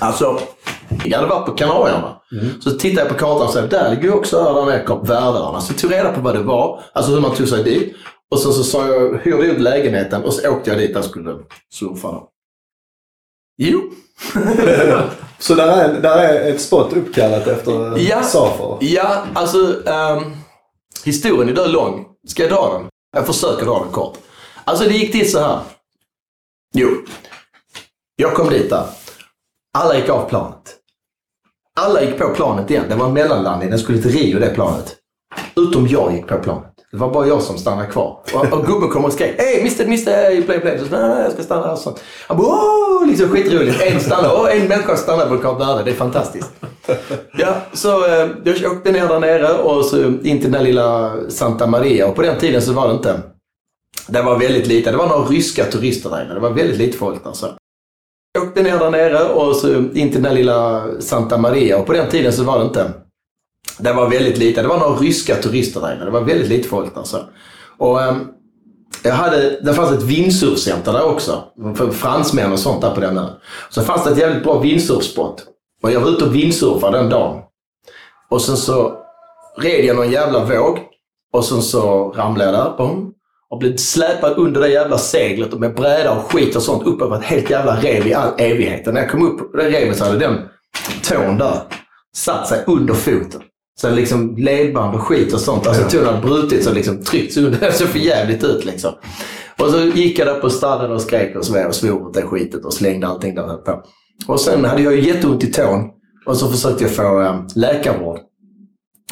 [0.00, 0.40] Alltså,
[1.04, 2.20] jag hade varit på Kanarieöarna.
[2.60, 5.60] Så tittade jag på kartan och sa där ligger ju också öarna med Kap Verdeöarna.
[5.60, 7.96] Så tog jag reda på vad det var, alltså hur man tog sig dit.
[8.30, 11.34] Och sen så sa jag, hyrde ut lägenheten och så åkte jag dit och skulle
[11.72, 12.08] surfa.
[12.08, 12.28] Då.
[13.58, 13.80] Jo.
[15.38, 18.22] Så där är, där är ett spot uppkallat efter Ja.
[18.22, 18.76] Safer?
[18.80, 20.22] Ja, alltså ehm,
[21.04, 22.06] historien är då lång.
[22.28, 22.86] Ska jag dra den?
[23.16, 24.18] Jag försöker dra den kort.
[24.66, 25.58] Alltså det gick till så här.
[26.74, 26.88] Jo,
[28.16, 28.84] jag kom dit där.
[29.78, 30.76] Alla gick av planet.
[31.80, 32.84] Alla gick på planet igen.
[32.88, 33.70] Det var en mellanlandning.
[33.70, 34.96] Den skulle till Rio det planet.
[35.56, 36.72] Utom jag gick på planet.
[36.90, 38.20] Det var bara jag som stannade kvar.
[38.34, 39.84] Och, och gubben kom och skrek Hej Mr.
[39.84, 40.42] Mr.
[40.42, 40.78] Play Play.
[40.78, 41.76] Så, nej, nej, jag ska stanna här.
[41.76, 42.02] sånt.
[42.28, 43.82] Han bara åh, liksom skitroligt.
[43.82, 44.40] En stannar.
[44.40, 45.82] och en människa stannar på Kap Verde.
[45.84, 46.50] Det är fantastiskt.
[47.38, 51.14] Ja, så eh, jag åkte ner där nere och så in till den där lilla
[51.28, 52.06] Santa Maria.
[52.06, 53.20] Och på den tiden så var det inte...
[54.08, 54.90] Det var väldigt lite.
[54.90, 56.34] Det var några ryska turister där inne.
[56.34, 57.32] Det var väldigt lite folk där.
[57.32, 57.46] Så.
[58.34, 61.78] Jag åkte ner där nere och så in till den där lilla Santa Maria.
[61.78, 62.92] Och på den tiden så var det inte...
[63.78, 64.62] Det var väldigt lite.
[64.62, 66.04] Det var några ryska turister där inne.
[66.04, 67.02] Det var väldigt lite folk där.
[67.02, 67.18] Så.
[67.78, 68.28] Och, ehm,
[69.02, 71.44] jag hade, det fanns ett vindsurfcenter där också.
[71.74, 73.30] För fransmän och sånt där på den ön.
[73.70, 75.44] Så fanns det ett jävligt bra vindsurfspot.
[75.82, 77.42] Och jag var ute och vindsurfade den dagen.
[78.30, 78.92] Och sen så
[79.58, 80.78] red jag någon jävla våg.
[81.32, 82.76] Och sen så ramlade jag där.
[82.78, 83.12] Bom,
[83.56, 87.02] och blev släpad under det jävla seglet och med bräda och skit och sånt upp
[87.02, 88.86] över ett helt jävla rev i all evighet.
[88.86, 90.38] När jag kom upp på det revet så hade den
[91.02, 91.60] tån där
[92.16, 93.40] satt sig under foten.
[93.80, 95.66] Så liksom ledband och skit och sånt.
[95.66, 97.50] Alltså tån hade brutits och liksom tryckts under.
[97.60, 98.92] Det såg för jävligt ut liksom.
[99.58, 102.22] Och så gick jag där på stranden och skrek och svär och svor åt det
[102.22, 103.82] skitet och slängde allting där på.
[104.26, 105.90] Och sen hade jag jätteont i tån.
[106.26, 108.18] Och så försökte jag få äh, läkarvård.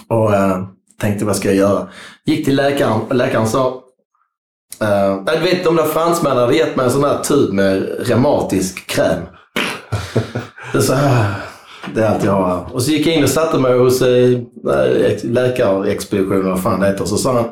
[0.08, 0.64] Och äh,
[1.00, 1.88] tänkte vad ska jag göra?
[2.24, 3.83] Gick till läkaren och läkaren sa
[4.80, 7.88] Eh, uh, du vet de där fransmännen hade gett mig en sån här tub med
[8.08, 9.22] reumatisk kräm.
[10.72, 11.34] det är så här,
[11.94, 12.66] det är allt jag har.
[12.72, 16.86] Och så gick jag in och satte mig hos eh, eh, läkarexpeditionen, vad fan det
[16.86, 17.02] heter.
[17.02, 17.44] Och så sa han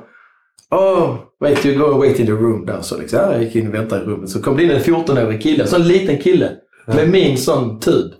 [0.70, 2.81] Oh, wait, you go and wait in the room där.
[2.81, 4.31] Så liksom, jag gick in och väntade i rummet.
[4.31, 6.51] Så kom det in en 14-årig kille, en sån liten kille.
[6.87, 8.12] Med min sån tub.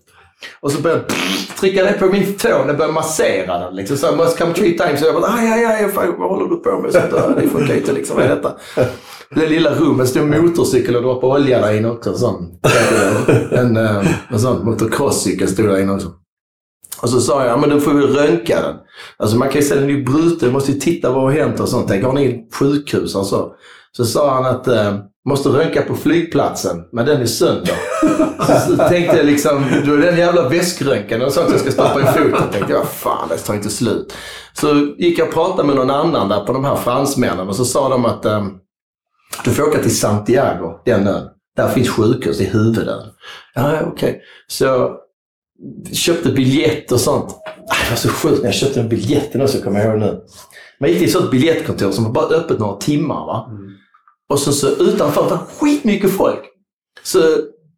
[0.61, 3.75] Och så började jag trycka ner på min tå och började massera den.
[3.75, 3.97] Liksom.
[3.97, 5.01] Så must come three times.
[5.01, 6.93] Så jag bara, aj, aj, aj, fan, vad håller du på med?
[6.93, 7.41] Sånt där?
[7.41, 8.17] Det funkar inte liksom.
[8.17, 8.55] Vad är detta?
[9.35, 12.11] Det lilla rummet stod motorcykel och droppade olja där inne också.
[12.11, 12.59] En sån,
[13.51, 16.09] en, en, en sån motocrosscykel stod där inne också.
[17.03, 18.77] Och så sa jag, men då får vi röntga den.
[19.17, 21.61] Alltså man kan ju säga den är ju bruten, måste ju titta vad har hänt
[21.61, 21.89] och sånt.
[21.89, 23.27] Tänk, har ni sjukhus och
[23.97, 24.05] så?
[24.05, 27.75] Sa han att eh, måste röntga på flygplatsen, men den är sönder.
[28.69, 32.05] så, tänkte jag liksom, då är den jävla väskröntgen och sånt jag ska stoppa i
[32.05, 32.51] foten.
[32.53, 34.15] Tänkte jag, fan det tar inte slut.
[34.53, 37.65] Så gick jag och pratade med någon annan där på de här fransmännen och så
[37.65, 38.47] sa de att eh,
[39.45, 41.29] du får åka till Santiago, den ön.
[41.57, 43.07] Där finns sjukhus i huvudön.
[43.55, 43.91] Ja, okej.
[43.93, 44.15] Okay.
[44.49, 44.97] Så
[45.93, 47.31] köpte biljett och sånt.
[47.69, 50.21] Ah, Det var så sjukt när jag köpte biljetten också, kommer jag ihåg nu.
[50.81, 53.27] Man gick till ett sånt biljettkontor som var bara öppet några timmar.
[53.27, 53.51] Va?
[54.33, 56.41] Och så, så utanför var det skitmycket folk.
[57.03, 57.19] Så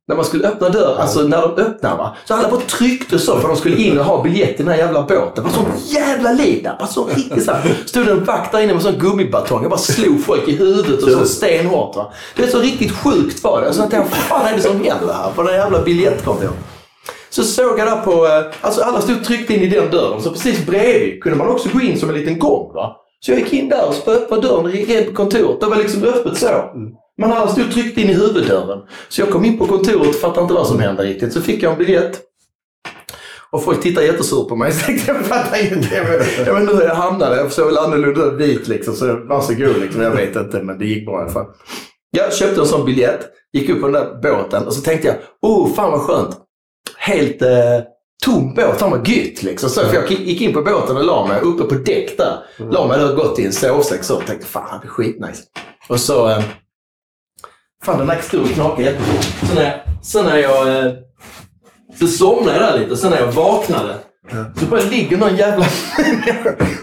[0.08, 2.16] när man skulle öppna dörren, alltså när de öppnade, va?
[2.24, 4.76] så alla bara tryckte så för de skulle in och ha biljett i den här
[4.76, 5.32] jävla båten.
[5.34, 6.76] Det var sån jävla liv där.
[6.78, 7.76] Bara så riktigt så här.
[7.86, 9.62] Stod en vakt där inne med sån gummibatong.
[9.62, 11.96] Jag bara slog folk i huvudet och så stenhårt.
[11.96, 12.12] Va?
[12.36, 13.72] Det är så riktigt sjukt var det.
[13.72, 16.54] Så jag tänkte, vad fan är det som händer här på det här jävla biljettkontoret?
[17.30, 20.22] Så såg jag där på, eh, alltså alla stod tryckt in i den dörren.
[20.22, 22.72] Så precis bredvid kunde man också gå in som en liten gång.
[22.74, 22.96] Va?
[23.24, 25.60] Så jag gick in där och så öppnade dörren och gick in på kontoret.
[25.60, 26.72] Det var liksom öppet så.
[27.16, 28.78] Men alla stod tryckt in i huvuddörren.
[29.08, 31.32] Så jag kom in på kontoret och fattade inte vad som hände riktigt.
[31.32, 32.20] Så fick jag en biljett.
[33.50, 34.72] Och folk tittade jättesurt på mig.
[34.72, 35.94] Så tänkte jag, fattar inte.
[35.94, 36.04] Jag
[36.54, 37.36] vet, inte hur jag hamnade.
[37.36, 38.94] Jag såg väl annorlunda vit liksom.
[38.94, 40.02] Så varsågod liksom.
[40.02, 41.46] Jag vet inte, men det gick bra i alla fall.
[42.10, 43.20] Jag köpte en sån biljett.
[43.52, 46.36] Gick upp på den där båten och så tänkte jag, oh fan vad skönt.
[46.96, 47.80] Helt eh,
[48.24, 49.70] tom båt, fan vad gött liksom.
[49.70, 52.38] Så, för jag gick in på båten och la mig uppe på däck där.
[52.70, 55.42] La mig och gått i en sovsäck så och tänkte, fan det är skitnice.
[55.88, 56.28] Och så...
[56.28, 56.42] Eh,
[57.84, 59.48] fan den där stod och knakade jättefort.
[59.48, 60.92] Så när jag, så när jag eh,
[62.00, 63.94] så somnade jag där lite, sen när jag vaknade
[64.60, 65.64] så bara ligger någon jävla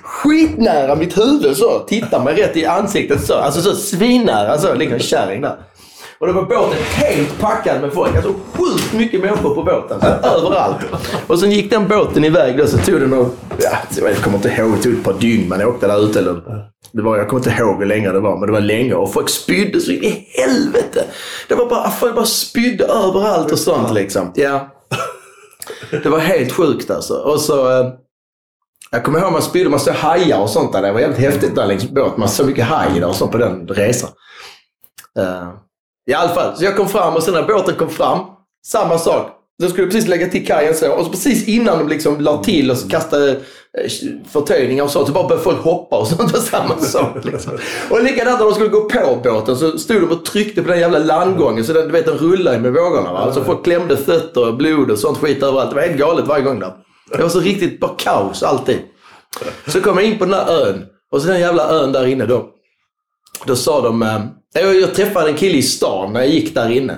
[0.04, 1.80] skitnära mitt huvud så.
[1.80, 3.34] Tittar mig rätt i ansiktet så.
[3.34, 4.74] Alltså så svinnära så.
[4.74, 5.58] Ligger en kärring där.
[6.22, 8.16] Och då var båten helt packad med folk.
[8.16, 10.02] Alltså sjukt mycket människor på båten.
[10.24, 10.78] Överallt.
[11.28, 14.50] Och sen gick den båten iväg då så tog det nog, ja, jag kommer inte
[14.50, 16.20] ihåg, det tog ett par dygn man åkte där ute.
[16.20, 16.42] Eller
[16.92, 18.94] Det var, jag kommer inte ihåg hur länge det var, men det var länge.
[18.94, 21.06] Och folk spydde så in i helvete.
[21.48, 24.32] Det var bara, folk bara spydde överallt och sånt liksom.
[24.36, 24.68] Ja.
[25.92, 27.14] Det var helt sjukt alltså.
[27.14, 27.80] Och så...
[27.80, 27.90] Eh,
[28.92, 30.82] jag kommer ihåg man spydde, man såg hajar och sånt där.
[30.82, 32.18] Det var jävligt häftigt där längs båt.
[32.18, 34.10] Man såg mycket haj där och sånt på den resan.
[35.20, 35.50] Eh,
[36.12, 38.20] i alla fall, så jag kom fram och sen när båten kom fram,
[38.66, 39.28] samma sak.
[39.62, 40.91] De skulle precis lägga till kajen så.
[40.91, 43.38] Och så precis innan de liksom la till och kastade eh,
[44.32, 46.34] förtöjningar och så, så bara började folk hoppa och sånt.
[46.38, 47.26] Och samma sak.
[47.26, 47.51] Liksom.
[47.89, 50.80] Och likadant när de skulle gå på båten så stod de och tryckte på den
[50.80, 51.66] jävla landgången.
[51.66, 53.14] Så den, du vet, den rullade med vågorna.
[53.14, 53.20] Va?
[53.20, 55.70] Alltså folk klämde fötter och blod och sånt skit överallt.
[55.70, 56.74] Det var helt galet varje gång där.
[57.18, 58.78] Det var så riktigt bara kaos alltid.
[59.68, 60.86] Så kom jag in på den här ön.
[61.12, 62.45] Och så den jävla ön där inne då.
[63.48, 64.02] Då sa de...
[64.02, 66.98] Eh, jag, träffade en kille i stan när jag gick där inne.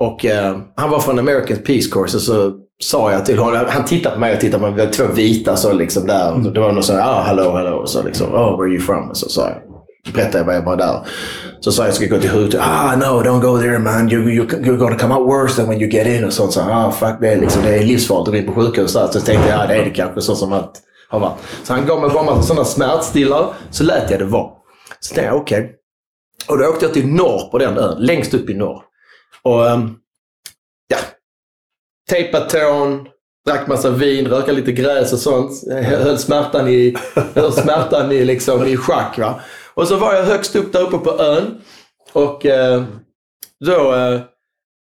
[0.00, 3.84] Och eh, han var från American Peace Corps och så sa jag till honom, han
[3.84, 6.32] tittade på mig och tittade på mig, vi var två vita så liksom där.
[6.32, 7.76] Och Det var någon som sa, ah, hello, hello.
[7.76, 9.10] Och så liksom, oh, where are you from?
[9.10, 11.00] Och så sa jag, berättade jag vad jag var där.
[11.60, 12.60] Så sa jag, ska jag gå till huvudet?
[12.64, 14.12] Ah, no, don't go there man.
[14.12, 16.24] You, you, you're gonna come out worse than when you get in.
[16.24, 16.52] Och sånt.
[16.52, 18.92] Så, ah, fuck det, liksom, det är livsfarligt att gå in på sjukhus.
[18.92, 21.38] Så tänkte jag, ja det är det kanske, så som att har varit.
[21.64, 24.50] Så han gav mig bara massa sådana smärtstillare, så lät jag det vara.
[25.06, 25.74] Så tänkte jag, okej.
[26.48, 28.82] Och då åkte jag till norr på den ön, längst upp i norr.
[29.42, 29.94] Och ehm,
[30.88, 30.96] ja,
[32.10, 33.08] tejpat tån,
[33.46, 35.62] drack massa vin, röka lite gräs och sånt.
[35.66, 36.96] Jag Höll smärtan i,
[37.34, 39.18] höll smärtan i, liksom, i schack.
[39.18, 39.40] Va?
[39.74, 41.60] Och så var jag högst upp där uppe på ön.
[42.12, 42.84] Och eh,
[43.64, 44.20] då eh,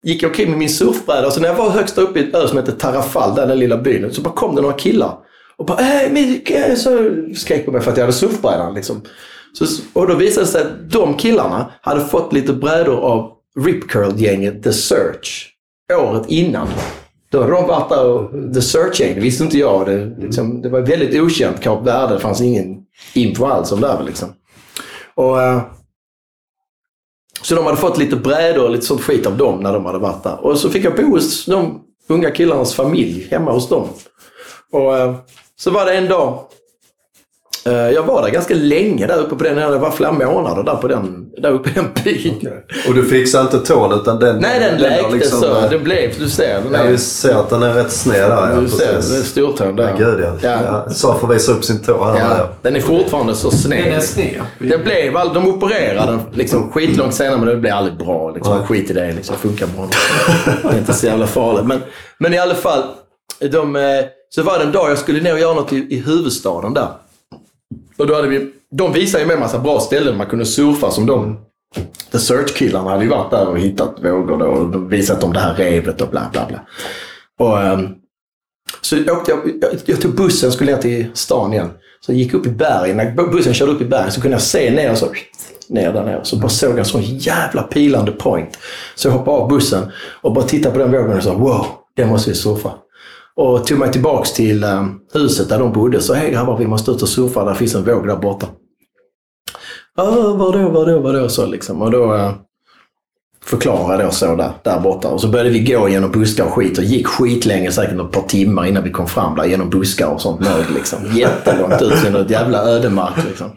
[0.04, 1.28] gick jag omkring med min surfbräda.
[1.28, 3.60] Och så när jag var högst upp i en ö som heter Tarrafal, där den
[3.60, 5.18] lilla byn, så bara kom det några killar.
[5.58, 8.74] Och bara äh, men, så skrek på mig för att jag hade surfbrädan.
[8.74, 9.02] Liksom.
[9.58, 13.90] Så, och då visade det sig att de killarna hade fått lite brädor av Rip
[13.90, 15.54] Curl-gänget The Search
[15.94, 16.68] året innan.
[17.30, 19.86] Då hade de varit där och The Search-gäng, det visste inte jag.
[19.86, 22.14] Det, liksom, det var väldigt okänt Kap Verde.
[22.14, 22.78] Det fanns ingen
[23.14, 24.04] info alls om det här.
[24.04, 24.30] Liksom.
[25.16, 25.62] Och, eh,
[27.42, 30.00] så de hade fått lite brädor och lite sånt skit av dem när de hade
[30.00, 30.46] varit där.
[30.46, 33.88] Och så fick jag bo hos de unga killarnas familj, hemma hos dem.
[34.72, 35.16] Och eh,
[35.56, 36.40] så var det en dag
[37.74, 39.56] jag var där ganska länge där uppe på den.
[39.56, 42.50] Det var flera månader där, på den, där uppe i den byn.
[42.88, 44.38] Och du fixade inte tån utan den...
[44.40, 45.58] Nej, den har läkte liksom, så.
[45.58, 46.62] eh, Det blev, du ser.
[46.62, 48.50] Den Ja, vi ser att den är rätt sned där.
[48.54, 49.12] Ja, du ser, precis.
[49.12, 49.96] det är stortån där.
[50.00, 50.32] Ja, gud ja.
[50.42, 50.60] Ja.
[50.88, 50.94] ja.
[50.94, 52.20] Safar visar upp sin tå här.
[52.20, 52.50] Ja, Ja.
[52.62, 53.84] den är fortfarande så sned.
[53.86, 54.42] Den är sned.
[54.60, 58.32] Det blev, de opererade den liksom skitlångt senare men det blev aldrig bra.
[58.36, 58.58] Liksom.
[58.58, 58.68] Nej.
[58.68, 59.36] Skit i det, liksom.
[59.36, 59.88] funkar bra.
[60.64, 61.66] Det är inte så jävla farligt.
[61.66, 61.80] Men,
[62.18, 62.84] men i alla fall,
[63.52, 63.82] de, eh,
[64.30, 66.88] så var det en dag jag skulle ner och göra något i, i huvudstaden där.
[67.98, 70.92] Och då hade vi, de visade ju mig en massa bra ställen man kunde surfa
[70.92, 71.40] som de
[72.12, 75.56] The Search-killarna hade ju varit där och hittat vågor då och visat om det här
[75.56, 76.60] revet och bla bla bla.
[77.40, 77.88] Och, ehm,
[78.82, 81.70] så åkte jag, jag, jag tog bussen och skulle ner till stan igen.
[82.00, 82.98] Så jag gick upp i bergen.
[82.98, 85.10] När bussen körde upp i bergen så kunde jag se ner och så
[85.70, 86.20] ner där nere.
[86.24, 88.58] Så bara såg jag en sån jävla pilande point.
[88.96, 89.92] Så jag hoppade av bussen
[90.22, 92.72] och bara tittade på den vågen och sa wow, den måste vi surfa.
[93.38, 96.02] Och tog mig tillbaks till eh, huset där de bodde.
[96.02, 97.46] Så hej grabbar, vi måste ut och surfa.
[97.46, 98.48] Där finns en våg där borta.
[99.96, 101.82] Ja, vadå, vadå, vadå, så liksom.
[101.82, 102.32] Och då eh,
[103.44, 105.08] förklarade jag så där, där borta.
[105.08, 108.22] Och så började vi gå genom buskar och skit och gick skitlänge, säkert ett par
[108.22, 111.00] timmar innan vi kom fram där genom buskar och sånt mög liksom.
[111.16, 113.52] Jättelångt ut genom ett jävla ödemark liksom.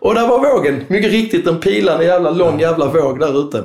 [0.00, 0.84] Och där var vågen.
[0.88, 3.58] Mycket riktigt en pilande jävla lång jävla våg där ute.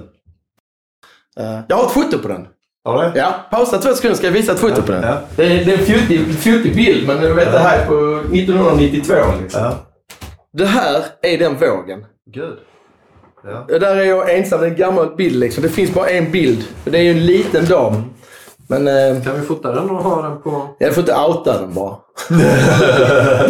[1.39, 2.47] Eh, jag har ett foto på den.
[2.85, 3.19] Har det?
[3.19, 5.03] Ja, pausa två sekunder ska jag visa ett foto på den.
[5.03, 5.17] Ja.
[5.35, 8.19] Det, är, det är en fjuttig, fjuttig bild, men du vet det här är på
[8.35, 9.13] 1992.
[9.41, 9.61] Liksom.
[9.61, 9.73] Ja.
[10.53, 12.05] Det här är den vågen.
[12.31, 12.57] Gud.
[13.43, 13.65] Ja.
[13.67, 15.63] Det där är jag ensam, det är en gammal bild liksom.
[15.63, 16.63] Det finns bara en bild.
[16.83, 18.03] Det är ju en liten dam.
[18.67, 20.75] Men eh, Kan vi fota den och ha den på...
[20.79, 21.95] jag får inte outa den bara.
[22.29, 22.35] Det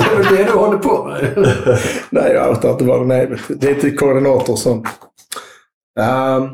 [0.05, 1.47] är väl det du håller på med?
[2.09, 3.41] Nej, jag outar inte den är.
[3.47, 4.87] Det är inte koordinater och sånt.
[5.99, 6.49] Ehm,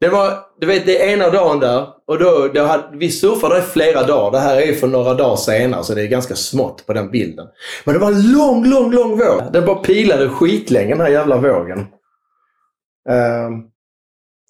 [0.00, 1.86] det var, du vet, det är ena dagen där.
[2.06, 4.30] Och då, då hade, vi surfade i flera dagar.
[4.30, 7.46] Det här är för några dagar senare, så det är ganska smått på den bilden.
[7.84, 9.42] Men det var en lång, lång, lång våg.
[9.52, 11.78] Den bara pilade skitlänge, den här jävla vågen.
[11.78, 13.58] Uh,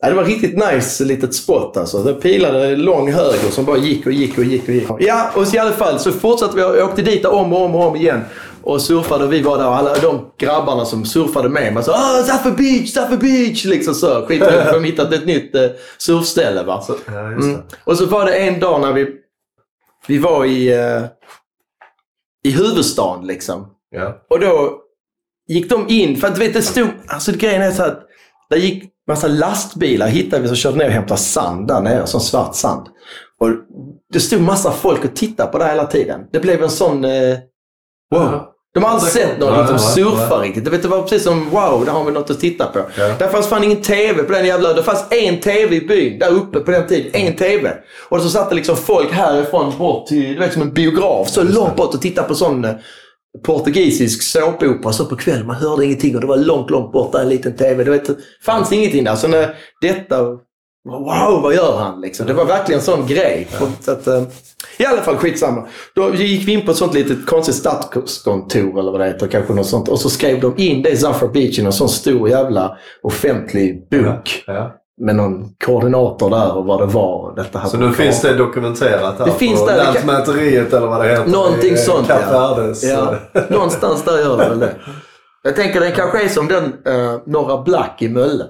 [0.03, 2.03] ja, det var riktigt nice litet spot alltså.
[2.03, 4.89] Den pilade lång höger som bara gick och gick och gick och gick.
[4.99, 6.63] Ja, och så i alla fall så fortsatte vi.
[6.63, 8.21] och åkte dit om och om och om igen.
[8.63, 11.93] Och surfade och vi var där och alla de grabbarna som surfade med mig sa
[11.93, 13.65] ah, Zaffa Beach, Zaffa Beach!
[13.65, 14.27] Liksom så.
[14.27, 16.81] Skitroligt för de hittat ett nytt eh, surfställe va.
[16.81, 17.21] Så, ja.
[17.21, 17.63] Mm.
[17.85, 19.09] Och så var det en dag när vi,
[20.07, 21.03] vi var i, eh,
[22.45, 23.67] i huvudstaden liksom.
[23.91, 24.25] Ja.
[24.31, 24.79] Och då
[25.49, 28.03] gick de in, för att du vet det stod, alltså grejen är så att
[28.51, 32.21] det gick massa lastbilar hittade vi som körde ner och hämtade sand där nere, sån
[32.21, 32.87] svart sand.
[33.39, 33.49] Och
[34.13, 36.21] det stod massa folk och tittade på det hela tiden.
[36.33, 37.39] Det blev en sån, eh,
[38.13, 38.49] wow.
[38.75, 40.65] De har aldrig sett någon liksom surfa riktigt.
[40.65, 42.79] Det vet, det var precis som wow, där har vi något att titta på.
[42.99, 43.15] Ja.
[43.19, 44.73] Där fanns fan ingen TV på den jävla...
[44.73, 47.11] Det fanns en TV i byn, där uppe på den tiden.
[47.15, 47.73] En TV.
[48.09, 51.29] Och så satt det liksom folk härifrån bort till, du vet som en biograf.
[51.29, 52.75] Så långt bort och tittade på sån eh,
[53.47, 55.47] portugisisk såpopera så på kvällen.
[55.47, 57.85] Man hörde ingenting och det var långt, långt bort där en liten TV.
[57.85, 58.09] Det vet,
[58.47, 59.17] fanns ingenting där.
[59.17, 60.17] Så när detta...
[60.85, 62.27] Wow, vad gör han liksom?
[62.27, 63.49] Det var verkligen en sån grej.
[63.81, 64.23] Så att, eh,
[64.79, 65.67] I alla fall skitsamma.
[65.95, 69.27] Då gick vi in på ett sånt litet konstigt stadskontor eller vad det heter.
[69.27, 69.89] Kanske något sånt.
[69.89, 73.89] Och så skrev de in det i Zafra Beach i någon sån stor jävla offentlig
[73.91, 74.45] bok.
[74.47, 74.73] Ja.
[75.01, 77.35] Med någon koordinator där och vad det var.
[77.37, 80.87] Detta här Så nu finns det dokumenterat här Det finns där, det kan- Lantmäteriet eller
[80.87, 81.27] vad det heter.
[81.27, 82.57] Någonting sånt ja.
[82.83, 83.15] Ja.
[83.49, 84.75] Någonstans där gör det väl det.
[85.43, 88.45] Jag tänker den kanske är som den uh, Norra Black i Mölle.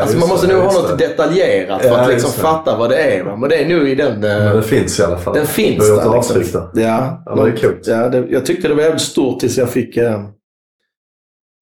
[0.00, 1.06] Alltså man måste nog ha något det.
[1.08, 3.24] detaljerat för att liksom fatta vad det är.
[3.36, 4.12] Men det är nog i den...
[4.24, 5.34] eh, Men det finns i alla fall.
[5.34, 6.38] den finns där.
[6.38, 6.70] Liksom.
[6.74, 7.86] Ja, Ja, det är coolt.
[7.86, 9.96] Ja, det, jag tyckte det var jävligt stort tills jag fick...
[9.96, 10.20] Eh,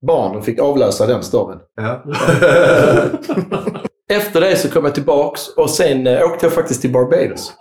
[0.07, 1.59] barnen fick avlösa den storyn.
[1.81, 2.03] Ja.
[4.11, 7.53] Efter det så kom jag tillbaks och sen eh, åkte jag faktiskt till Barbados.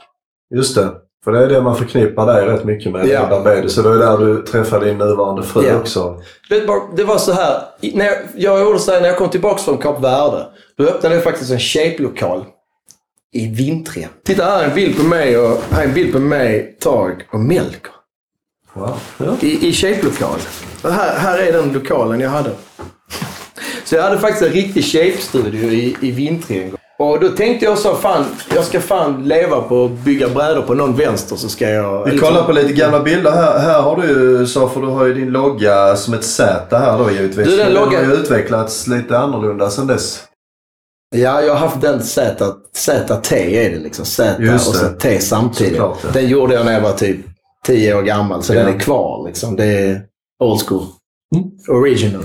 [0.54, 0.90] Just det.
[1.24, 3.06] För det är det man förknippar dig rätt mycket med.
[3.06, 3.26] Ja.
[3.30, 3.74] Barbados.
[3.74, 5.76] Så det är där du träffade din nuvarande fru Ja.
[5.76, 6.20] också.
[6.48, 7.62] Det var, var så här,
[7.94, 10.46] när jag, jag gjorde så här, när jag kom tillbaka från Kap Verde,
[10.78, 12.44] då öppnade jag faktiskt en shape-lokal
[13.32, 14.08] i Vintria.
[14.24, 17.22] Titta här är en bild på mig och här är en bild på mig, Tag
[17.32, 17.92] och Melker.
[18.72, 19.00] Wow.
[19.18, 19.36] Ja.
[19.40, 20.38] I, i shape-lokal.
[20.82, 22.50] Här, här är den lokalen jag hade.
[23.84, 26.78] Så jag hade faktiskt en riktig shape-studio i, i gång.
[26.98, 30.74] Och då tänkte jag så, fan, jag ska fan leva på att bygga brädor på
[30.74, 32.04] någon vänster så ska jag...
[32.04, 33.58] Vi kollar på lite gamla bilder här.
[33.58, 37.10] Här har du ju, Safar, du har ju din logga som ett Z här då
[37.10, 37.46] givetvis.
[37.48, 40.22] Du, den loggan- har ju utvecklats lite annorlunda sedan dess.
[41.14, 44.04] Ja, jag har haft den Z, ZT är det liksom.
[44.04, 45.00] Z och det.
[45.00, 45.72] T samtidigt.
[45.72, 46.10] Såklart, ja.
[46.12, 47.16] Den gjorde jag när jag var typ
[47.66, 48.64] 10 år gammal, så Ja.
[48.64, 49.56] den är kvar liksom.
[49.56, 50.02] Det är
[50.44, 50.84] old school.
[51.36, 51.50] Mm.
[51.80, 52.24] Original.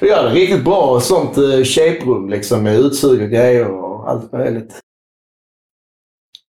[0.00, 4.78] Jag hade riktigt bra sånt uh, shape-rum liksom med utsug och grejer och allt möjligt.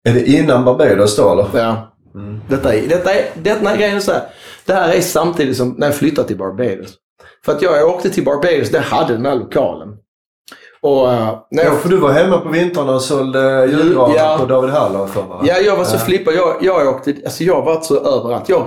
[0.10, 1.48] Är det innan Barbados då eller?
[1.54, 1.96] Ja.
[2.16, 2.40] Mm.
[2.50, 4.24] Detta är, detta är, denna grejen är så här.
[4.66, 6.94] Det här är samtidigt som när jag flyttade till Barbados.
[7.46, 9.98] För att jag åkte till Barbados, det hade den här lokalen.
[10.84, 14.38] Och eh, när jag Ja, för du var hemma på vintrarna och sålde julgranar Ja.
[14.40, 15.38] på David Hall för mig.
[15.44, 16.00] Ja, jag var så Ja.
[16.00, 16.34] flippad.
[16.34, 18.50] Jag, jag, åkte, alltså jag har varit så överallt.
[18.50, 18.66] Jag,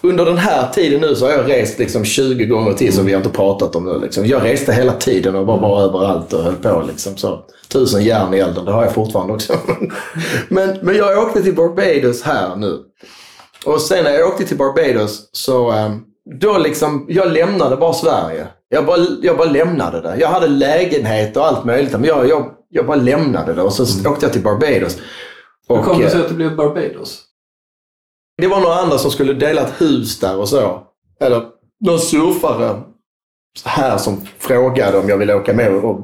[0.00, 3.12] under den här tiden nu så har jag rest liksom 20 gånger till som vi
[3.12, 3.98] har inte pratat om nu.
[4.00, 4.26] Liksom.
[4.26, 6.82] Jag reste hela tiden och var bara överallt och höll på.
[6.88, 7.44] Liksom, så.
[7.68, 9.52] Tusen järn i elden, det har jag fortfarande också.
[10.48, 12.78] men, men jag åkte till Barbados här nu.
[13.66, 16.00] Och sen när jag åkte till Barbados så ehm,
[16.40, 18.46] då liksom, jag lämnade bara Sverige.
[18.72, 20.16] Jag bara, jag bara lämnade det.
[20.16, 21.92] Jag hade lägenhet och allt möjligt.
[21.92, 24.98] Men jag, jag, jag bara lämnade det och så åkte jag till Barbados.
[25.68, 27.24] Hur Och, kom det eh, sig att det blev Barbados?
[28.40, 30.82] det var några andra som skulle dela ett hus där och så.
[31.20, 31.42] Eller
[31.84, 32.80] någon surfare
[33.64, 36.00] här som frågade om jag ville åka med och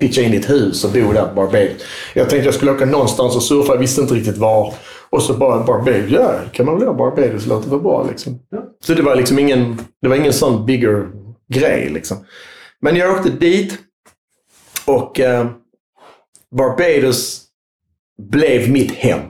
[0.00, 1.82] pitcha in i ett hus och bo där på Barbados.
[2.14, 4.74] Jag tänkte jag skulle åka någonstans och surfa, jag visste inte riktigt var.
[5.10, 8.38] Och så bara Barbados, ja kan man väl göra Barbados, låter väl bra liksom.
[8.84, 11.06] Så det var liksom ingen, det var ingen sån bigger
[11.48, 12.24] grej liksom.
[12.80, 13.78] Men jag åkte dit
[14.86, 15.46] och eh,
[16.56, 17.42] Barbados
[18.30, 19.20] blev mitt hem.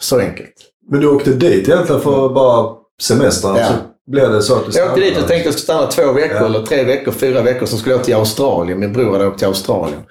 [0.00, 0.54] Så enkelt.
[0.90, 3.56] Men du åkte dit egentligen för bara semestern?
[3.56, 3.66] Ja.
[3.68, 3.74] Så
[4.10, 5.28] blev det så att du Jag åkte dit och stannade?
[5.28, 6.44] tänkte jag skulle stanna två veckor Ja.
[6.46, 7.66] eller tre veckor, fyra veckor.
[7.66, 8.80] Så skulle jag till Australien.
[8.80, 10.02] Min bror hade åkt till Australien.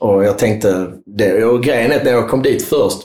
[0.00, 2.98] Och jag tänkte, det, och grejen är att när jag kom dit först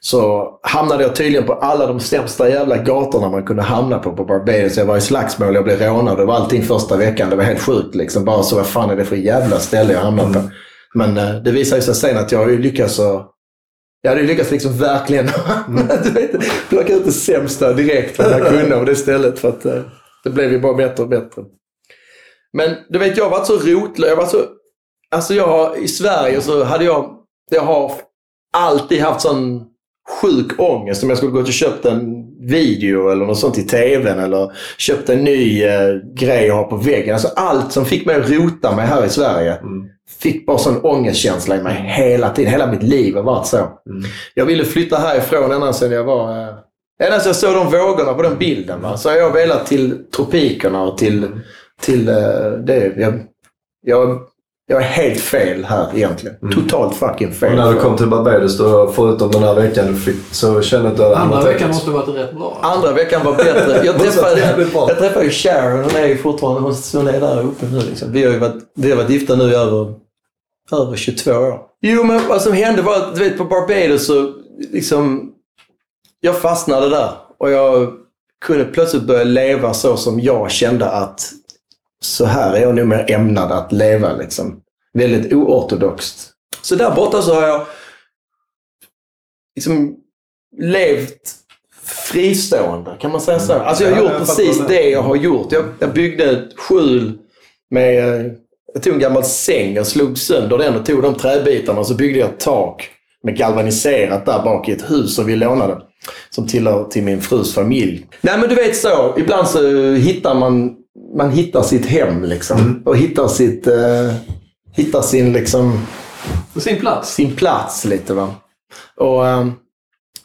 [0.00, 4.24] så hamnade jag tydligen på alla de sämsta jävla gatorna man kunde hamna på på
[4.24, 4.76] Barbados.
[4.76, 6.18] Jag var i slagsmål, jag blev rånad.
[6.18, 7.30] Det var allting första veckan.
[7.30, 8.24] Det var helt sjukt liksom.
[8.24, 10.40] Bara så, vad fan är det för jävla ställe jag hamnade på?
[10.94, 13.30] Men eh, det visade sig sen att jag har ju lyckats att
[14.02, 15.28] jag hade ju lyckats liksom verkligen
[16.68, 19.38] plocka ut det sämsta direkt vad jag kunde av det stället.
[19.38, 19.82] För att eh,
[20.24, 21.42] det blev ju bara bättre och bättre.
[22.52, 24.08] Men du vet, jag har varit så rotlös.
[24.08, 24.38] Jag var så...
[25.10, 27.16] Alltså jag har, i Sverige så hade jag...
[27.50, 27.92] Jag har
[28.52, 29.66] alltid haft sån
[30.22, 34.18] sjuk ångest om jag skulle gått och köpt en video eller något sånt i tvn
[34.18, 37.14] eller köpt en ny eh, grej att ha på väggen.
[37.14, 39.88] Alltså allt som fick mig att rota mig här i Sverige Mm.
[40.18, 42.52] fick bara sån ångestkänsla i mig hela tiden.
[42.52, 43.56] Hela mitt liv har varit så.
[43.56, 44.02] Mm.
[44.34, 46.30] Jag ville flytta härifrån ända sedan jag var...
[46.42, 46.54] Eh,
[47.02, 48.82] ända sedan jag såg de vågorna på den bilden.
[48.82, 48.96] Va?
[48.96, 51.28] Så har jag velat till tropikerna och till,
[51.80, 52.92] till eh, det.
[52.96, 53.14] Jag,
[53.86, 54.20] jag,
[54.66, 56.36] jag är helt fel här egentligen.
[56.54, 57.50] Totalt fucking fel.
[57.50, 60.90] Och när du kom till Barbados, då, förutom den här veckan du fick, så kände
[60.96, 62.58] du att Andra veckan måste ha varit rätt bra.
[62.62, 63.84] Andra veckan var bättre.
[63.84, 64.40] Jag träffade,
[64.88, 65.84] jag träffade ju Sharon.
[65.84, 66.60] Hon är ju fortfarande
[66.92, 67.80] hon är där uppe nu.
[67.80, 68.12] Liksom.
[68.12, 69.94] Vi, har ju varit, vi har varit gifta nu i över,
[70.72, 71.60] över 22 år.
[71.80, 74.32] Jo, men vad som hände var att du vet, på Barbados så
[74.72, 75.30] liksom...
[76.20, 77.92] Jag fastnade där och jag
[78.44, 81.30] kunde plötsligt börja leva så som jag kände att
[82.04, 84.12] så här är jag nog mer ämnad att leva.
[84.12, 84.60] Liksom.
[84.92, 86.30] Väldigt oortodoxt.
[86.62, 87.66] Så där borta så har jag
[89.56, 89.96] liksom
[90.58, 91.34] levt
[91.82, 93.52] fristående, kan man säga så?
[93.52, 94.68] Alltså jag har Ja, gjort jag precis det.
[94.68, 95.52] det jag har gjort.
[95.52, 97.12] Jag, jag byggde ett skjul
[97.70, 98.24] med...
[98.74, 101.94] Jag tog en gammal säng, jag slog sönder den och tog de träbitarna och så
[101.94, 102.88] byggde jag ett tak
[103.22, 105.80] med galvaniserat där bak i ett hus som vi lånade.
[106.30, 108.06] Som tillhör till min frus familj.
[108.20, 110.76] Nej men du vet så, ibland så hittar man,
[111.14, 112.82] man hittar sitt hem liksom.
[112.86, 114.14] Och hittar sitt, eh,
[114.72, 115.86] hittar sin liksom
[116.56, 117.14] sin plats.
[117.14, 118.14] sin plats lite.
[118.14, 118.34] Va?
[118.96, 119.52] Och ehm,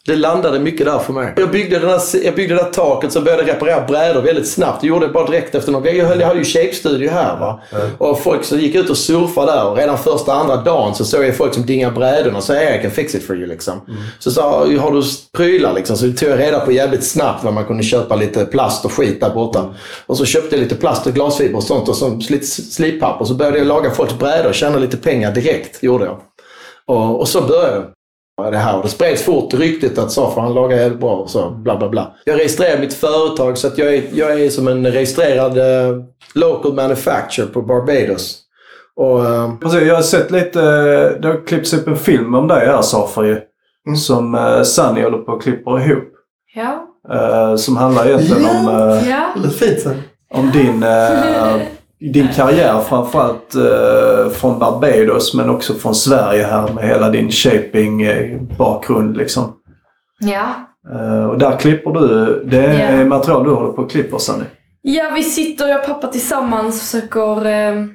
[0.10, 1.34] det landade mycket där för mig.
[1.38, 4.50] Jag byggde, den här, jag byggde det där taket, så började jag reparera brädor väldigt
[4.50, 4.82] snabbt.
[4.82, 7.40] Det gjorde jag bara direkt efter någon Jag, höll, jag hade ju shape-studio här.
[7.40, 7.62] Va?
[7.98, 11.26] Och folk som gick ut och surfade där och redan första, andra dagen så såg
[11.26, 12.42] jag folk som dingade brädorna.
[12.42, 13.82] Så jag kan fix it for you liksom.
[14.20, 15.02] Så sa har du
[15.38, 15.98] prylar liksom?
[15.98, 19.22] Så tog jag reda på jävligt snabbt var man kunde köpa lite plast och skit
[19.22, 19.76] där borta.
[20.06, 23.26] Och så köpte jag lite plast och glasfiber och sånt och så lite slippapper.
[23.26, 25.84] Så började jag laga folks brädor och tjäna lite pengar direkt.
[25.84, 26.20] Gjorde jag.
[26.86, 27.86] Och, och så började jag
[28.52, 28.78] det här.
[28.78, 31.90] Och det spreds fort ryktet att Safar han lagar jävligt bra och så bla bla
[31.90, 32.12] bla.
[32.26, 35.98] Jag registrerade mitt företag så att jag är, jag är som en registrerad eh,
[36.36, 38.40] local manufacturer på Barbados.
[38.96, 40.62] Och, eh, Precis, jag har sett lite,
[41.20, 43.42] det har klippts upp en film om dig här Safar ju.
[43.98, 46.04] Som uh, Sunny håller på och klipper ihop.
[46.56, 46.86] Ja.
[47.12, 49.32] Eh, som handlar egentligen om, eh, Ja.
[49.36, 50.02] Väldigt fint sen.
[50.34, 51.62] om din, eh,
[52.00, 59.18] din karriär framförallt uh, från Barbados men också från Sverige här med hela din shaping-bakgrund
[59.18, 59.54] liksom.
[60.20, 60.46] Ja.
[60.94, 63.06] Eh, och där klipper du, det är Ja.
[63.06, 64.44] material du håller på och klipper Sunny.
[64.82, 67.86] Ja, vi sitter, jag och pappa tillsammans och försöker eh,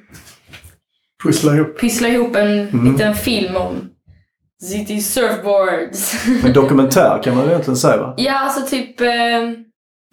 [1.24, 1.78] Pussla ihop.
[1.80, 2.92] pyssla ihop en Mm.
[2.92, 3.72] liten film om
[4.62, 6.26] City Surfboards.
[6.44, 8.14] En dokumentär kan man egentligen säga va?
[8.16, 9.08] ja, alltså typ eh,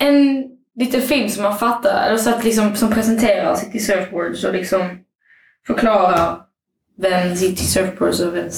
[0.08, 0.44] en
[0.76, 4.82] liten film som man fattar, eller så att liksom, som presenterar City Surfboards och liksom
[5.67, 6.38] förklarar
[7.01, 8.49] vem City Surfboards och vem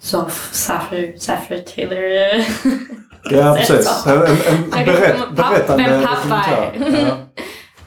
[0.00, 2.44] Saf, Saffer, Saffer Taylor.
[3.30, 4.06] Ja precis.
[4.06, 6.72] En, en, berätt, berättande vem pappa är.
[6.72, 7.06] dokumentär.
[7.08, 7.16] Ja.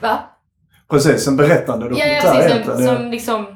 [0.00, 0.18] Va?
[0.90, 2.50] Precis, en berättande Ja, dokumentär ja precis.
[2.50, 2.78] egentligen.
[2.78, 2.96] Som, ja.
[2.96, 3.46] som liksom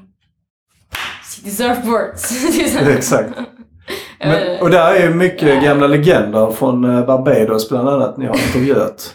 [1.24, 2.44] City Surfboards.
[2.88, 3.30] Exakt.
[4.18, 8.34] Men, och där är ju mycket gamla legender från eh, Barbados bland annat ni har
[8.36, 9.14] intervjuat.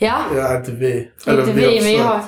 [0.00, 1.08] Ja, Ja, inte vi.
[1.28, 1.88] inte vi, men också.
[1.88, 2.20] jag...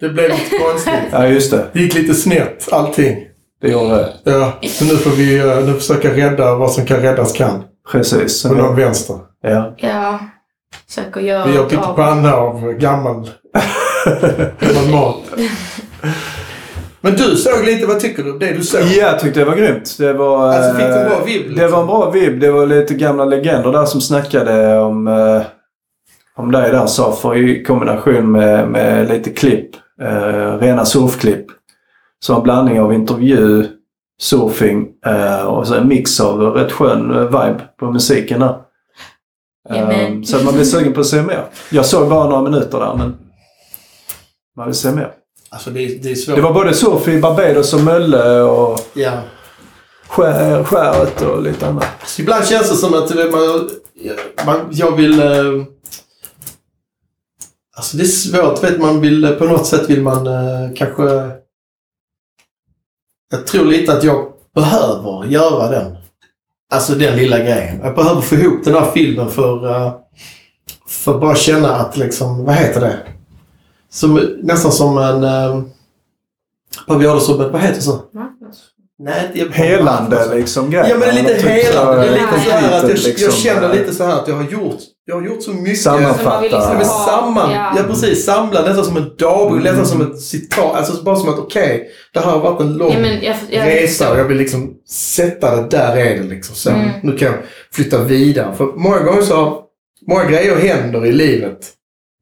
[0.00, 0.94] Det blev lite konstigt.
[1.12, 3.16] Ja just det, Det gick lite snett, allting.
[3.62, 3.88] det gjorde
[4.24, 4.30] det.
[4.32, 7.62] Ja, så nu får vi eh, nu försöka rädda vad som kan räddas kan.
[7.92, 8.42] Precis.
[8.42, 9.16] På någon vänster.
[9.42, 9.74] Ja.
[9.78, 10.18] Ja,
[10.88, 13.30] försöker göra Vi gör pyttipanna av gammal,
[14.60, 15.16] gammal mat.
[17.00, 18.80] Men du såg lite, vad tycker du om det du såg?
[18.80, 19.96] ja, jag tyckte det var grymt.
[19.98, 21.70] Det var, Alltså, fick du en eh, bra vibb, Det liksom?
[21.72, 22.40] var en bra vibb.
[22.40, 25.42] Det var lite gamla legender där som snackade om, eh,
[26.36, 29.70] om dig där Safar i kombination med, med lite klipp.
[30.02, 31.46] Eh, rena surfklipp.
[32.24, 33.66] Så en blandning av intervju,
[34.20, 38.56] surfing eh, och så en mix av rätt skön eh, vibe på musiken där.
[39.70, 41.44] Eh, så att man blir sugen på att se mer.
[41.70, 43.16] Jag såg bara några minuter där men
[44.56, 45.10] man vill se mer.
[45.50, 46.36] Alltså det, är- det är svårt.
[46.36, 49.12] Det var både surf i Barbados och Mölle och Ja.
[50.08, 51.86] skär, skäret och lite annat.
[52.18, 53.70] Ibland känns det som att det- man,
[54.46, 55.22] man, jag vill...
[57.80, 58.64] Alltså det är svårt.
[58.64, 61.02] Vet, man vill, på något sätt vill man eh, kanske...
[63.30, 65.96] Jag tror lite att jag behöver göra den.
[66.72, 67.80] Alltså den lilla grejen.
[67.82, 69.70] Jag behöver få ihop den här filmen för...
[69.70, 69.92] eh,
[70.86, 72.98] för att bara känna att liksom, vad heter det?
[73.90, 75.24] Som, nästan som en...
[75.24, 75.62] Uh,
[76.86, 78.00] vad vi har det som vad heter det så?
[79.02, 80.86] Nej, det är Helande liksom grej.
[80.90, 82.00] Ja men det är lite Eller typ helande.
[82.00, 84.34] Det är lite så här att jag, liksom, jag känner lite så här att jag
[84.34, 85.80] har gjort, jag har gjort så mycket.
[85.80, 86.40] Sammanfatta.
[86.40, 87.72] Liksom ha- samman, ja.
[87.76, 87.82] ja.
[87.88, 89.62] precis, samla nästan som en dagbok, Mm.
[89.62, 90.74] nästan som ett citat.
[90.76, 93.66] Alltså bara som att okej, det här har varit en lång Ja, men jag, jag,
[93.66, 96.54] resa och jag vill liksom sätta det, där är det liksom.
[96.54, 96.88] Så Mm.
[97.02, 97.36] nu kan jag
[97.72, 98.54] flytta vidare.
[98.54, 99.62] För många gånger så
[100.08, 101.58] många grejer händer i livet.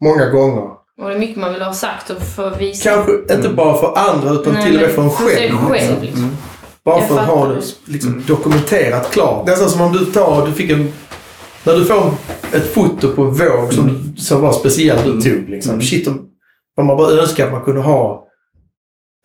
[0.05, 0.63] Många gånger.
[1.03, 2.91] Och det är mycket man vill ha sagt och få visa.
[2.91, 5.59] Kanske inte bara för andra utan Nej, till och med för en för sig själv.
[5.59, 6.23] själv, liksom.
[6.23, 6.37] Mm.
[6.89, 7.93] Bara för att ha det det.
[7.93, 9.47] liksom, dokumenterat klart.
[9.47, 10.93] Nästan som om du tar, du fick en...
[11.65, 12.11] När du får
[12.53, 15.49] ett foto på en våg som, som var speciellt du tog.
[15.49, 15.73] Liksom.
[15.73, 15.83] Mm.
[15.83, 16.29] Shit, om,
[16.77, 18.25] om man bara önskar att man kunde ha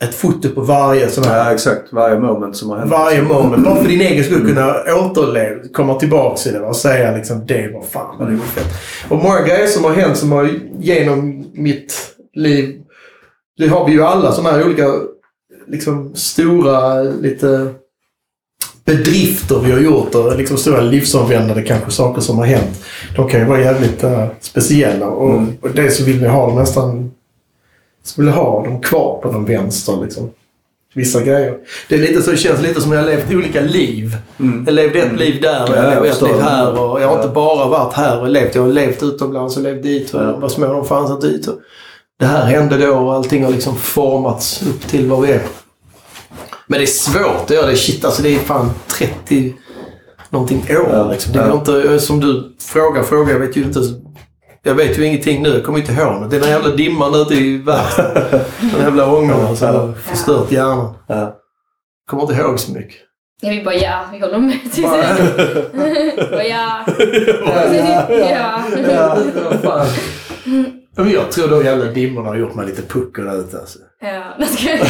[0.03, 1.37] ett foto på varje sån här...
[1.37, 1.93] Ja, exakt.
[1.93, 2.91] Varje moment som har hänt.
[2.91, 3.65] Varje moment.
[3.65, 7.73] Bara för din egen skull kunna återleva, komma tillbaka i det och säga liksom det
[7.73, 8.73] var fan vad det var fett.
[9.09, 10.49] Och många grejer som har hänt som har
[10.79, 12.79] genom mitt liv.
[13.57, 14.85] Det har vi ju alla sådana här olika
[15.67, 17.69] liksom stora lite
[18.85, 22.83] bedrifter vi har gjort och liksom stora livsomvändande kanske saker som har hänt.
[23.15, 26.55] De kan ju vara jävligt eh, speciella och, och det så vill vi ha dem
[26.55, 27.11] nästan...
[28.03, 30.29] Så vill vi ha dem kvar på den vänster liksom.
[30.95, 31.57] Vissa grejer.
[31.89, 34.17] Det är lite så, det känns lite som att jag har levt olika liv.
[34.65, 36.79] Jag levde ett liv där och Ja, jag jag levde ett liv här.
[36.81, 38.55] Och jag har inte bara varit här och levt.
[38.55, 40.13] Jag har levt utomlands och levt dit.
[40.13, 40.37] Och Ja.
[40.37, 41.47] var små de fanns inte dit.
[41.47, 41.59] Och
[42.23, 45.41] det här hände då och allting har liksom formats upp till vad vi är.
[46.67, 47.75] Men det är svårt att göra det.
[47.75, 49.53] Shit, alltså det är fan 30
[50.29, 50.89] någonting år.
[50.93, 51.11] Ja.
[51.11, 51.33] Liksom.
[51.33, 51.47] Det Ja.
[51.47, 53.31] går inte, som du frågar, frågar.
[53.33, 53.79] Jag vet ju inte.
[54.63, 55.49] Jag vet ju ingenting nu.
[55.49, 56.29] Jag kommer inte ihåg något.
[56.29, 58.27] Det är den jävla dimman ute i världen.
[58.59, 60.93] Den jävla ångorna som har förstört hjärnan.
[61.07, 61.35] Ja.
[62.09, 62.95] Kommer inte ihåg så mycket.
[63.41, 64.59] Ja, vi bara ja, vi håller med.
[64.73, 64.85] Typ.
[66.31, 66.85] Bara, ja.
[68.09, 68.63] ja.
[68.89, 69.17] Ja,
[69.51, 69.87] vad fan.
[70.43, 73.79] Men jag tror de jävla dimmorna har gjort mig lite puckel där ute alltså.
[74.01, 74.87] Ja, det ska jag.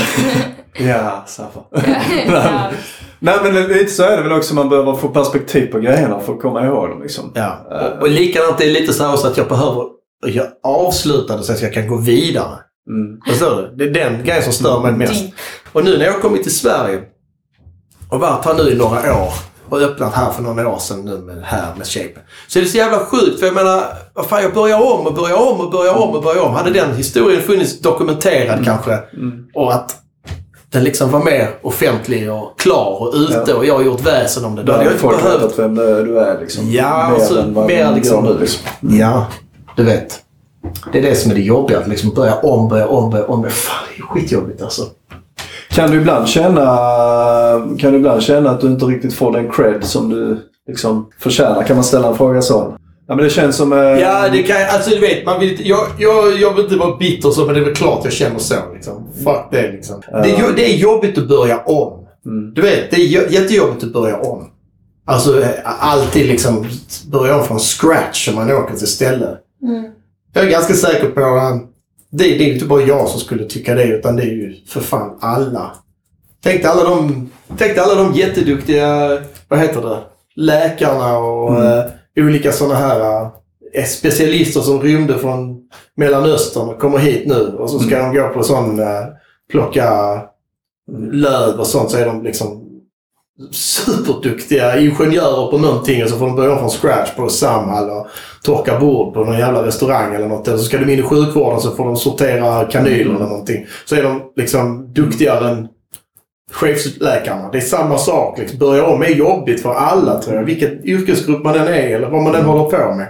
[0.88, 1.60] Ja, Saffa.
[2.28, 2.72] Ja.
[3.20, 4.56] Nej men lite så är det väl också.
[4.56, 7.32] Man behöver få perspektiv på grejerna för att komma ihåg dem liksom.
[7.36, 7.68] Ja.
[7.96, 9.84] Och, och likadant det är lite så här också att jag behöver
[10.26, 12.60] jag avsluta det så att jag kan gå vidare.
[12.90, 13.20] Mm.
[13.28, 13.76] Förstår du?
[13.76, 15.34] Det är den grejen som stör mig mest.
[15.72, 17.02] Och nu när jag har kommit till Sverige
[18.10, 19.34] och varit här nu i några år
[19.70, 22.20] och öppnat här för några år sedan nu med, här med Shape.
[22.48, 23.84] Så är det så jävla sjukt för jag menar,
[24.14, 26.54] vad fan jag börjar om och börjar om och börjar om och börjar om.
[26.54, 29.00] Hade den historien funnits dokumenterad kanske
[29.54, 29.96] och att
[30.72, 33.56] den liksom var mer offentlig och klar och ute Ja.
[33.56, 34.64] och jag har gjort väsen om det.
[34.64, 36.72] Då hade jag inte behövt vem du är liksom.
[36.72, 38.62] Ja, mer alltså, än vad mer liksom- nu liksom.
[38.82, 39.26] Ja,
[39.76, 40.20] du vet.
[40.92, 41.80] Det är det som är det jobbiga.
[41.80, 43.44] Att liksom börja om, börja om, börja om.
[43.50, 44.84] Fan, det är skitjobbigt alltså.
[45.74, 46.66] Kan du ibland känna,
[47.80, 51.64] kan du ibland känna att du inte riktigt får den cred som du liksom förtjänar?
[51.64, 52.78] Kan man ställa en fråga så?
[53.08, 53.74] Ja men det känns som...
[53.74, 56.98] eh, Ja, det kan Alltså du vet, man vill jag, jag, jag vill inte vara
[56.98, 58.56] bitter så, men det är väl klart jag känner så.
[58.74, 59.08] Liksom.
[59.24, 60.02] Fuck det liksom.
[60.12, 62.06] Det, är, jo- det är jobbigt att börja om.
[62.26, 62.54] Mm.
[62.54, 64.50] Du vet, det är jä- jättejobbigt att börja om.
[65.06, 65.48] Alltså eh,
[65.80, 66.66] alltid liksom
[67.12, 69.28] börja om från scratch om man åker till ställe.
[69.64, 69.86] Mm.
[70.34, 71.62] Jag är ganska säker på att
[72.18, 74.82] det, det är inte bara jag som skulle tycka det, utan det är ju för
[74.82, 75.72] fan alla.
[76.44, 80.00] Tänk dig alla de, tänk alla de jätteduktiga, vad heter det,
[80.36, 81.86] läkarna och eh,
[82.18, 83.30] olika sådana här
[83.74, 85.62] eh, specialister som rymde från
[85.96, 87.56] Mellanöstern och kommer hit nu.
[87.58, 89.06] Och så ska de gå på sån, eh,
[89.52, 90.20] plocka
[91.12, 92.63] löv och sånt så är de liksom
[93.52, 98.08] superduktiga ingenjörer på någonting och så får de börja om från scratch på Samhall och
[98.44, 100.48] torka bord på någon jävla restaurang eller något.
[100.48, 103.66] Eller så ska de in i sjukvården så får de sortera kanyler eller någonting.
[103.86, 105.68] Så är de liksom duktigare än
[106.52, 107.50] chefsläkarna.
[107.52, 108.38] Det är samma sak.
[108.38, 108.60] Liksom.
[108.60, 110.44] Börja om är jobbigt för alla tror jag.
[110.44, 113.08] Vilken yrkesgrupp man än är eller vad man än håller på med.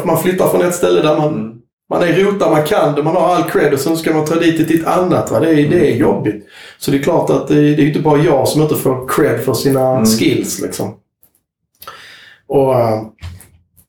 [0.00, 1.52] Och man flyttar från ett ställe där man, mm
[1.90, 4.34] man är rotar man kan, där man har all cred och sen ska man ta
[4.34, 5.30] dit det till ett annat.
[5.30, 5.40] Va?
[5.40, 6.46] Det, är, det är jobbigt.
[6.78, 9.40] Så det är klart att det, det är inte bara jag som inte får cred
[9.40, 10.62] för sina skills.
[10.62, 10.94] Liksom.
[12.46, 13.02] Och äh,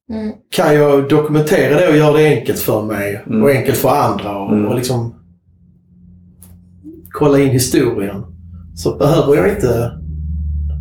[0.10, 0.34] Mm.
[0.56, 3.44] kan jag dokumentera det och göra det enkelt för mig Mm.
[3.44, 4.66] och enkelt för andra och, Mm.
[4.68, 5.16] och liksom
[7.12, 8.24] kolla in historien
[8.76, 9.92] så behöver jag inte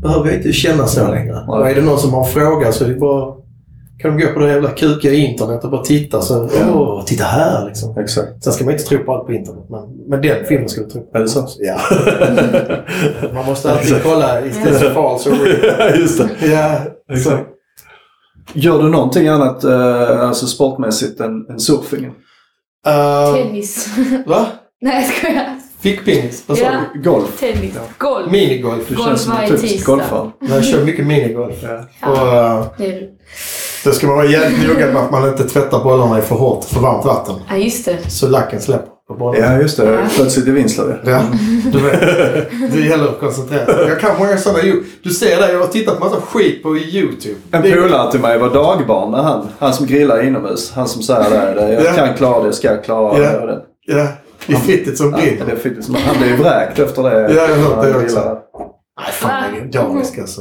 [0.02, 1.44] behöver jag inte känna så längre.
[1.48, 3.34] Och är det någon som har en fråga så är det bara
[3.98, 6.20] kan de gå på det jävla kukiga internet och bara titta.
[6.20, 7.98] Så, Åh, titta här liksom.
[7.98, 8.44] Exakt.
[8.44, 10.90] Sen ska man inte tro på allt på internet, men, men den filmen ska du
[10.90, 11.18] tro på.
[11.18, 11.48] Är det så?
[11.58, 11.78] Ja.
[13.34, 14.40] man måste alltid kolla.
[14.46, 16.00] Is this false or real?
[16.00, 16.46] Just det.
[16.46, 16.80] Ja,
[17.12, 17.48] Exakt.
[18.52, 22.10] Gör du någonting annat eh, alltså sportmässigt än, än surfingen?
[22.86, 23.88] Uh, Tennis.
[24.26, 24.46] va?
[24.80, 25.58] Nej, jag skojar.
[25.80, 26.44] Fickpingis?
[26.46, 26.80] Vad sa Ja.
[26.94, 27.02] du?
[27.02, 27.40] Golf?
[27.40, 27.74] Tennis.
[27.98, 28.30] Golf.
[28.30, 28.88] Minigolf.
[28.88, 30.30] Du Golf känns som en typisk golfare.
[30.40, 31.54] Jag kör mycket minigolf.
[31.62, 32.08] Ja.
[32.10, 33.10] Och, uh, Det är du.
[33.84, 36.64] Då ska man vara jävligt noga med att man inte tvättar bollarna i för hårt,
[36.64, 37.34] för varmt vatten.
[37.48, 37.98] Ja, just det.
[38.10, 39.54] Så lacken släpper på bollarna.
[39.54, 39.98] Ja, just det.
[40.16, 40.94] Plötsligt i Vinslöv.
[41.04, 41.20] Ja,
[41.72, 42.00] du vet.
[42.72, 43.88] Det gäller att koncentrera sig.
[43.88, 44.62] Jag kan många sådana...
[44.62, 47.34] ju- Du ser det, jag har tittat på massa skit på YouTube.
[47.50, 49.48] En polare till mig var dagbarn med han.
[49.58, 50.72] Han som grillar inomhus.
[50.74, 51.60] Han som säger det.
[51.66, 51.92] det jag Ja.
[51.92, 53.46] kan klara det, jag ska klara Ja.
[53.46, 53.60] det.
[53.86, 54.06] Ja,
[54.46, 55.44] i fittet som Ja, brinner.
[55.46, 55.98] det är fint.
[56.06, 57.20] Han blev vräkt efter det.
[57.20, 58.38] Ja, jag har hört det också.
[59.00, 60.40] Nej, fan legendariskt alltså.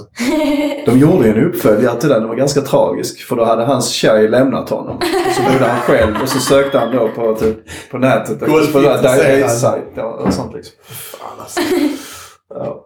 [0.86, 2.20] De gjorde ju en uppföljare till den.
[2.20, 3.22] Den var ganska tragisk.
[3.22, 5.00] För då hade hans tjej lämnat honom.
[5.36, 7.58] Så bodde han själv och så sökte han då på, typ,
[7.92, 8.40] på nätet.
[8.40, 8.46] På.
[9.02, 10.76] Diary-sajt och sånt liksom.
[12.50, 12.86] Ja.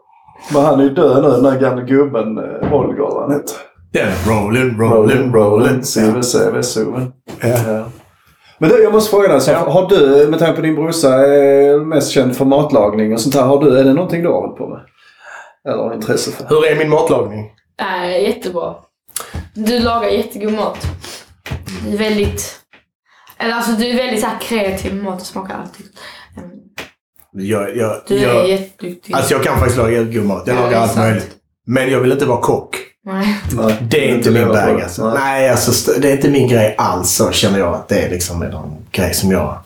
[0.53, 3.55] Men han är ju död nu, den där gamla gubben eh, Holger vad han heter.
[3.93, 5.82] Den rolling, rolling, rolling.
[5.82, 7.11] CVC, Vessoven.
[7.41, 7.47] Ja.
[7.47, 7.84] Ja.
[8.59, 9.41] Men du, jag måste fråga dig.
[9.41, 13.36] Så, Har du, med tanke på din brorsa, är mest känd för matlagning och sånt
[13.36, 13.43] här.
[13.43, 14.80] Har du, är det någonting du har hållit på med?
[15.68, 16.45] Eller intresse för?
[16.49, 17.51] Hur är min matlagning?
[17.82, 18.76] Nej, jättebra.
[19.53, 20.88] Du lagar jättegod mat.
[21.86, 22.59] Du är väldigt...
[23.38, 25.86] Eller alltså du är väldigt så här kreativ med mat och smakar alltid.
[26.38, 26.49] Mm.
[27.32, 29.13] Jag, jag, Du är jag, jätteduktig.
[29.13, 30.43] alltså jag kan faktiskt laga god mat.
[30.45, 31.05] Jag Ja, lagar är allt sant.
[31.05, 31.30] möjligt.
[31.65, 32.76] Men jag vill inte vara kock.
[33.05, 33.38] Nej.
[33.53, 34.84] Nej, Det är inte min det.
[34.84, 35.13] alltså.
[35.13, 38.09] Nej, alltså st- det är inte min grej alls så känner jag att det är
[38.09, 39.57] liksom en grej som jag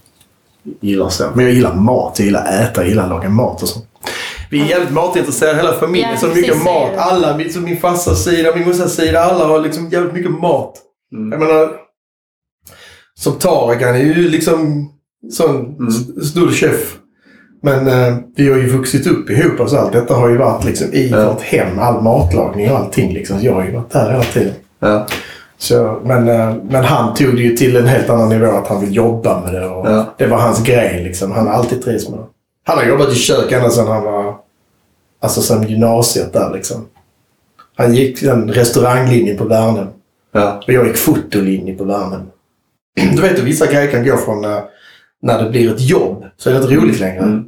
[0.80, 1.30] gillar så.
[1.36, 3.80] Men jag gillar mat, jag gillar att äta, jag gillar att laga mat och så.
[4.52, 6.10] Vi är jävligt matintresserade hela familjen.
[6.12, 6.92] Ja, så mycket mat.
[6.98, 10.74] Alla, min, så min farsas sida, min morsas sida, alla har liksom jävligt mycket mat.
[11.14, 11.32] Mm.
[11.32, 11.70] Jag menar,
[13.20, 14.90] som Tarek, han är ju liksom
[15.32, 15.92] sån Mm.
[16.24, 16.98] stor chef.
[17.64, 20.94] Men eh, vi har ju vuxit upp ihop så allt detta har ju varit liksom
[20.94, 21.34] i Ja.
[21.34, 21.80] vårt hem.
[21.80, 23.38] All matlagning och allting liksom.
[23.42, 24.54] Jag har ju varit där hela tiden.
[24.80, 25.08] Ja.
[25.58, 28.82] Så, men, eh, men han tog det ju till en helt annan nivå att han
[28.82, 29.68] vill jobba med det.
[29.68, 30.06] Och Ja.
[30.18, 31.32] Det var hans grej liksom.
[31.32, 32.26] Han har alltid trivts med det.
[32.64, 34.36] Han har jobbat i kök ända sedan han var...
[35.20, 36.88] Alltså sedan gymnasiet där liksom.
[37.76, 39.88] Han gick den restauranglinjen på Värnhem.
[40.32, 40.64] Ja.
[40.68, 42.22] Och jag gick fotolinje på Värnhem.
[43.16, 44.64] Du vet att vissa grejer kan gå från när,
[45.22, 47.20] när det blir ett jobb så är det inte roligt längre.
[47.20, 47.46] Mm.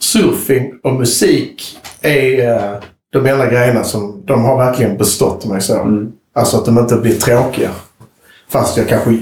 [0.00, 2.80] Surfing och musik är eh,
[3.12, 5.80] de enda grejerna som de har verkligen bestått mig så.
[5.80, 6.12] Mm.
[6.32, 7.70] Alltså att de inte blir tråkiga.
[8.48, 9.18] Fast jag kanske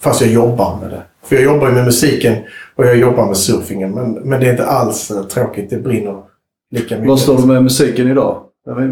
[0.00, 1.02] fast jag jobbar med det.
[1.22, 2.36] För jag jobbar ju med musiken
[2.80, 3.90] och jag jobbar med surfingen.
[3.94, 5.70] Men, men det är inte alls eh, tråkigt.
[5.70, 6.22] Det brinner
[6.70, 7.08] lika mycket.
[7.08, 8.42] Var står du med musiken idag?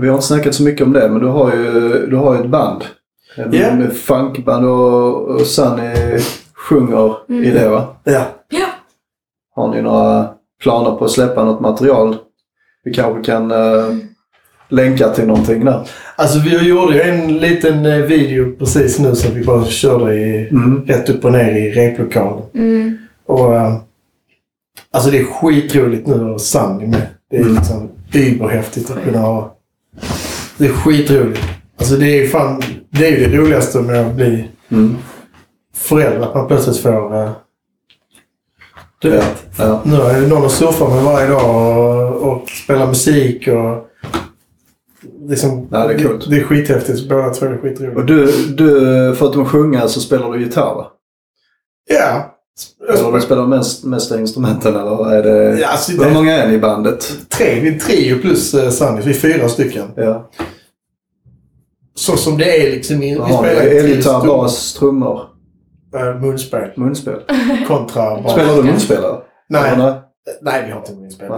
[0.00, 2.40] Vi har inte snackat så mycket om det, men du har ju, du har ju
[2.40, 2.84] ett band.
[3.36, 3.74] En Ja.
[3.74, 6.18] med funkband och, och Sunny
[6.54, 7.14] sjunger
[7.46, 7.86] i det va?
[8.04, 8.22] Ja.
[8.48, 8.66] Ja.
[9.54, 10.28] Har ni några
[10.62, 12.16] planer på att släppa något material?
[12.84, 13.94] Vi kanske kan eh,
[14.68, 15.80] länka till någonting där.
[16.16, 20.48] Alltså vi gjorde ju en liten eh, video precis nu som vi bara körde i,
[20.50, 20.84] Mm.
[20.86, 22.42] rätt upp och ner i replokalen.
[22.54, 22.98] Mm.
[23.28, 23.74] Och, eh,
[24.90, 27.06] alltså det är skitroligt nu att Sandy med.
[27.30, 27.54] Det är Mm.
[27.54, 29.56] liksom überhäftigt att kunna ha.
[30.58, 31.40] Det är skitroligt.
[31.78, 34.96] Alltså det är fan, det är ju det roligaste med att bli Mm.
[35.74, 36.20] förälder.
[36.28, 37.16] Att man plötsligt får...
[37.22, 37.30] eh,
[39.00, 39.46] du vet.
[39.58, 39.82] Ja.
[39.84, 43.84] Nu är det någon att surfa med varje dag och, och spela musik och...
[45.28, 46.24] Liksom, Ja, det är coolt.
[46.24, 47.08] Det, det är skithäftigt.
[47.08, 47.96] Båda två är skitroliga.
[47.96, 48.68] Och du, du,
[49.18, 50.86] förutom att sjunga så spelar du gitarr va?
[51.90, 52.34] Ja.
[52.88, 55.60] Eller du spelar mest, mesta instrumenten eller är det...
[55.60, 57.12] Ja, alltså, Hur det, många är ni i bandet?
[57.28, 59.00] tre, vi är trio plus uh, Sanny.
[59.02, 59.90] Vi är fyra stycken.
[59.96, 60.30] Ja.
[61.94, 63.00] Så som det är liksom.
[63.00, 65.20] Vi, vi Har ni spelar i elgitarr, bas, trummor,
[65.96, 66.70] eh, munspel.
[66.76, 67.20] munspel?
[67.66, 68.32] Kontra bas.
[68.32, 69.16] Spelar du munspelare?
[69.48, 69.76] Nej,
[70.42, 71.32] nej, vi har inte munspel.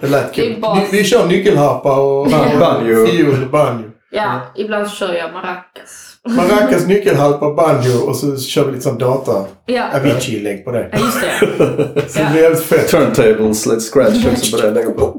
[0.00, 0.64] Det lät kul.
[0.90, 3.06] Vi, vi kör nyckelharpa och Ban- banjo.
[3.06, 3.90] fiol banjo.
[4.10, 6.11] Ja, ibland kör jag maracas.
[6.28, 9.44] Maracas, nyckelharpa, banjo och så kör vi lite sån data.
[9.66, 10.88] Ja, Avicii-lägg på det.
[10.92, 12.08] ja just det.
[12.08, 12.88] Så det blir jävligt fett.
[12.88, 14.70] Turntables, Let's Scratch också på det.
[14.70, 15.16] lägger på.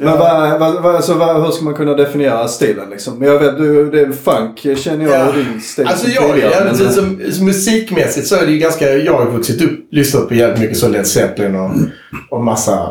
[0.00, 3.22] Men vad, vad, vad, alltså, vad, hur ska man kunna definiera stilen liksom?
[3.22, 5.32] Jag vet, du, det är funk känner jag Ja.
[5.32, 8.52] din stil Alltså som jag är tidigare, jävligt, men- som, som musikmässigt så är det
[8.52, 8.92] ju ganska...
[8.96, 11.70] Jag har vuxit upp, lyssnat på jävligt mycket så Led Zeppelin och,
[12.30, 12.88] och massa...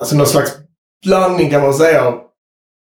[0.00, 0.52] Alltså någon slags
[1.06, 2.14] blandning kan man säga av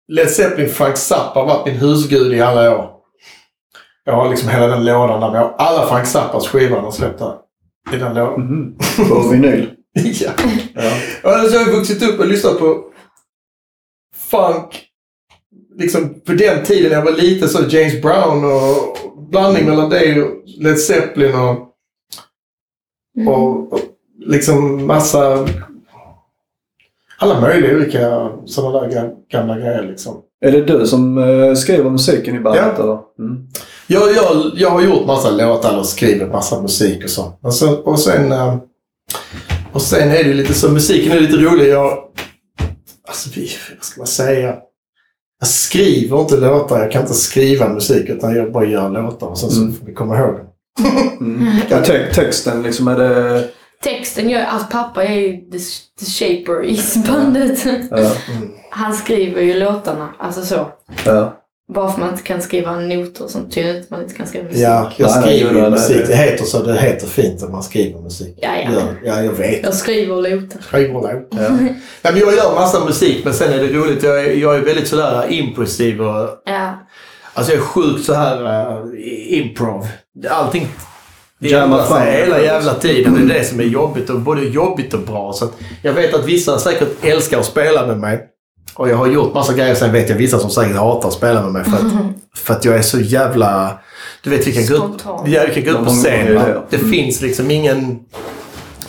[0.09, 2.91] Led Zeppelin, Frank Zappa har varit min husgud i alla år.
[4.05, 6.93] Jag har liksom hela den lådan där vi har alla Frank Zappas skivor han har
[6.93, 7.35] släppt där.
[7.93, 8.41] I den lådan.
[8.41, 8.79] Mhm.
[9.09, 9.71] På vinyl.
[9.95, 10.31] ja.
[10.75, 10.93] Ja.
[11.23, 12.85] Och jag har vuxit upp och lyssnat på
[14.31, 14.83] funk.
[15.79, 18.97] Liksom på den tiden när jag var liten så James Brown och
[19.31, 21.63] blandning mellan det och Led Zeppelin och,
[23.19, 23.29] Mm.
[23.29, 23.81] och, och
[24.19, 25.49] liksom massa...
[27.19, 30.15] Alla möjliga olika sådana där ga- gamla grejer liksom.
[30.45, 32.83] Är det du som eh, skriver musiken i bandet Ja.
[32.83, 32.99] eller?
[33.19, 33.47] Mm.
[33.87, 37.33] Jag, jag, jag har gjort massa låtar och skrivit massa musik och så.
[37.43, 38.57] Och, så, och, sen, eh,
[39.73, 41.69] och sen är det lite så, musiken är lite rolig.
[41.69, 41.99] Jag,
[43.09, 44.55] alltså, vi, vad ska man säga?
[45.41, 49.39] Jag skriver inte låtar, jag kan inte skriva musik utan jag bara gör låtar och
[49.39, 49.73] sen så Mm.
[49.75, 50.43] får vi komma ihåg det.
[51.21, 51.47] Mm.
[51.71, 53.45] Ja, te- texten liksom, är det...
[53.83, 55.59] Texten gör, alltså pappa är ju the,
[56.01, 57.59] the shaper i bandet.
[57.91, 58.13] Ja,
[58.71, 60.69] Han skriver ju låtarna, alltså så.
[61.05, 61.43] ja.
[61.75, 64.15] Bara för att man inte kan skriva noter och sånt betyder inte att man inte
[64.15, 64.61] kan skriva musik.
[64.63, 66.07] Ja, jag skriver ju musik.
[66.07, 66.63] Det heter så.
[66.63, 68.39] Det heter fint att man skriver musik.
[68.43, 68.71] Ja, ja.
[68.73, 69.63] Ja, ja jag vet.
[69.63, 70.61] Jag skriver låtar.
[70.61, 71.25] Skriver låtar.
[71.31, 71.49] ja.
[71.49, 74.03] Nej, men jag gör massa musik men sen är det roligt.
[74.03, 76.87] Jag är, jag är väldigt sådär impulsiv och Ja.
[77.35, 78.87] Alltså jag är sjukt så här uh,
[79.39, 79.87] improv.
[80.31, 80.69] Allting
[81.39, 82.07] det Jamma ändrar fram.
[82.07, 83.15] hela jävla tiden.
[83.15, 84.11] Det är det som är jobbigt.
[84.11, 85.33] Och både jobbigt och bra.
[85.33, 85.53] Så att
[85.83, 88.21] jag vet att vissa säkert älskar att spela med mig.
[88.75, 89.75] Och jag har gjort massa grejer.
[89.75, 91.65] Sen vet jag vissa som säkert hatar att spela med mig.
[91.65, 91.93] För att,
[92.37, 93.79] för att jag är så jävla...
[94.23, 96.35] Du vet, vi kan gå ut, ja, vi kan gå ut på scen.
[96.35, 96.63] det.
[96.71, 97.99] Det finns liksom ingen...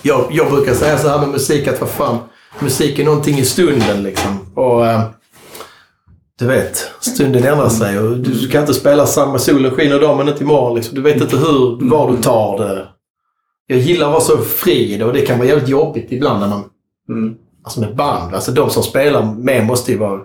[0.01, 2.17] Jag, jag brukar säga så här med musik att vad fan,
[2.59, 4.53] musik är någonting i stunden liksom.
[4.55, 4.85] Och...
[6.39, 10.29] du vet, stunden ändrar sig och du, kan inte spela samma solen skiner idag men
[10.29, 10.75] inte imorgon.
[10.75, 10.95] Liksom.
[10.95, 12.87] Du vet inte hur, var du tar det.
[13.67, 16.39] Jag gillar att vara så fri i det och det kan vara jävligt jobbigt ibland
[16.39, 16.63] när man...
[17.09, 17.35] Mm.
[17.63, 18.35] alltså med band.
[18.35, 20.19] Alltså de som spelar med måste ju vara...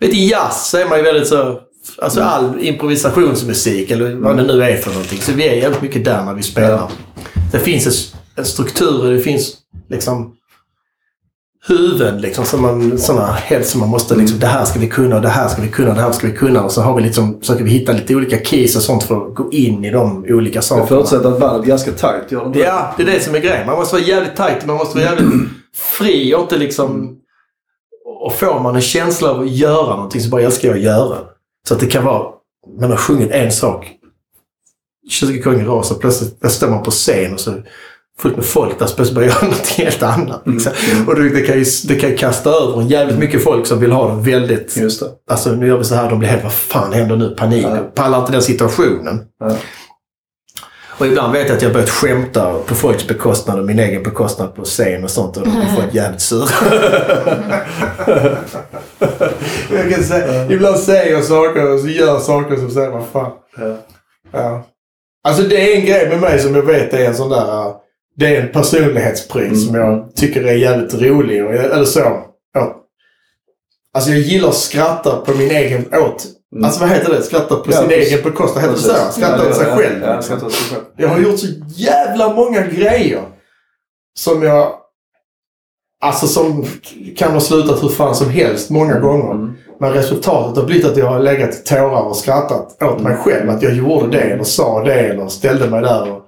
[0.00, 1.60] Vet, I jazz så är man ju väldigt så...
[1.98, 5.18] Alltså all improvisationsmusik eller vad det nu är för någonting.
[5.18, 6.90] Så vi är jävligt mycket där när vi spelar.
[7.52, 9.56] Det finns en struktur och det finns
[9.88, 10.37] liksom
[11.68, 15.20] huvuden liksom som man, såna helst som man måste liksom, det här ska vi kunna,
[15.20, 16.64] det här ska vi kunna, det här ska vi kunna.
[16.64, 19.34] Och så har vi liksom, försöker vi hitta lite olika keys och sånt för att
[19.34, 20.86] gå in i de olika Jag sakerna.
[20.86, 22.58] förutsätter att bandet är ganska tajt, gör de inte?
[22.58, 23.66] Ja, det är det som är grejen.
[23.66, 25.48] Man måste vara jävligt tajt man måste vara jävligt
[25.98, 27.14] fri och inte liksom...
[28.20, 31.16] Och får man en känsla av att göra någonting så bara jag att göra.
[31.68, 32.26] Så att det kan vara,
[32.80, 33.94] man har sjungit en sak
[35.10, 37.52] 20 gånger i rad så plötsligt står man på scen och så
[38.20, 40.42] fullt med folk där så plötsligt börjar göra något helt annat.
[40.44, 40.72] Liksom.
[41.06, 43.80] Och det, det, kan ju, det kan ju kasta över en jävligt mycket folk som
[43.80, 44.76] vill ha det väldigt...
[44.76, 45.06] Just det.
[45.30, 47.28] Alltså nu gör vi så här, de blir helt, vad fan händer nu?
[47.28, 47.64] Panik.
[47.64, 47.78] Ja.
[47.94, 49.20] Pallar inte den situationen.
[49.40, 49.56] Ja.
[50.98, 54.54] Och ibland vet jag att jag börjat skämta på folks bekostnad och min egen bekostnad
[54.54, 55.36] på scen och sånt.
[55.36, 56.48] Och de har fått jävligt sura.
[59.70, 63.06] jag kan säga, ibland säger jag saker och så gör jag saker som säger vad
[63.06, 63.32] fan.
[63.56, 63.76] Ja.
[64.32, 64.66] Ja.
[65.28, 67.74] Alltså det är en grej med mig som jag vet är en sån där...
[68.18, 71.46] Det är en personlighetspris som jag tycker är jävligt rolig.
[71.46, 72.22] Och jag, eller så.
[72.54, 72.84] Ja.
[73.94, 76.26] Alltså jag gillar att skratta på min egen åt.
[76.64, 77.22] Alltså vad heter det?
[77.22, 78.12] Skratta på Ja, sin precis.
[78.12, 78.62] egen bekostnad.
[78.64, 79.12] Heter det så?
[79.12, 80.02] Skratta Ja, åt sig ja, själv.
[80.02, 80.84] Ja, skratta åt sig själv.
[80.96, 81.46] Jag har gjort så
[81.76, 83.22] jävla många grejer
[84.18, 84.72] som jag...
[86.00, 86.66] Alltså som
[87.16, 89.32] kan ha slutat hur fan som helst många gånger.
[89.34, 89.52] Mm.
[89.80, 93.50] Men resultatet har blivit att jag har legat i tårar och skrattat åt mig själv.
[93.50, 96.24] Att jag gjorde det eller sa det eller ställde mig där och...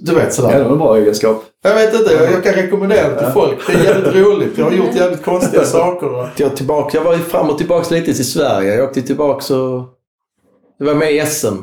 [0.00, 0.50] Du vet sådär.
[0.52, 1.44] Ja, det var en bra egenskap.
[1.62, 3.32] Jag vet inte, jag, jag kan rekommendera det till Ja.
[3.32, 3.66] folk.
[3.66, 4.58] Det är jävligt roligt.
[4.58, 6.30] Jag har gjort jävligt konstiga saker.
[6.36, 8.74] Jag, tillbaka, jag var ju fram och tillbaka lite till Sverige.
[8.74, 9.84] Jag åkte tillbaka och...
[10.78, 11.54] Jag var med i SM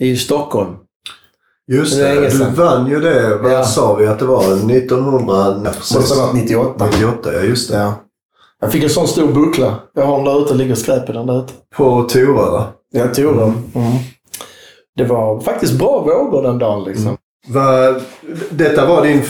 [0.00, 0.74] i Stockholm.
[1.72, 3.36] Just Det är det, du vann ju det.
[3.36, 3.64] Vad Ja.
[3.64, 4.42] sa vi att det var?
[4.42, 5.72] 1998?
[5.94, 6.86] Måste ha varit 98.
[6.92, 7.76] 98, ja just det.
[7.76, 7.94] Ja.
[8.60, 9.74] Jag fick en sån stor buckla.
[9.94, 11.52] Jag har den där ute, ligger skräp i den där ute.
[11.76, 12.66] På Tora va?
[12.92, 13.48] Jag tog den.
[13.74, 13.92] Mm.
[14.96, 17.16] Det var faktiskt bra vågor den dagen liksom.
[17.48, 17.94] Va,
[18.50, 19.22] detta var din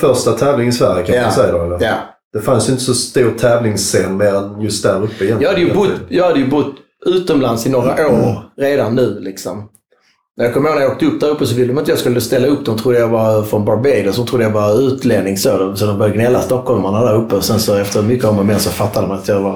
[0.00, 1.22] första tävling i Sverige kan Ja.
[1.22, 1.62] man säga då?
[1.64, 1.78] Eller?
[1.80, 1.94] Ja.
[2.32, 5.40] Det fanns ju inte så stor tävlingsscen mer än just där uppe egentligen.
[5.40, 6.74] Jag hade ju bott, jag hade ju bott
[7.06, 9.68] utomlands i några år redan nu liksom.
[10.36, 11.98] När jag kommer ihåg när jag åkte upp där uppe så ville de att jag
[11.98, 12.64] skulle ställa upp.
[12.64, 14.16] De trodde jag var från Barbados.
[14.16, 15.36] De trodde jag var utlänning.
[15.36, 17.36] Så de, så de började gnälla stockholmarna där uppe.
[17.36, 19.52] Och sen så efter mycket om och men så fattade de att jag var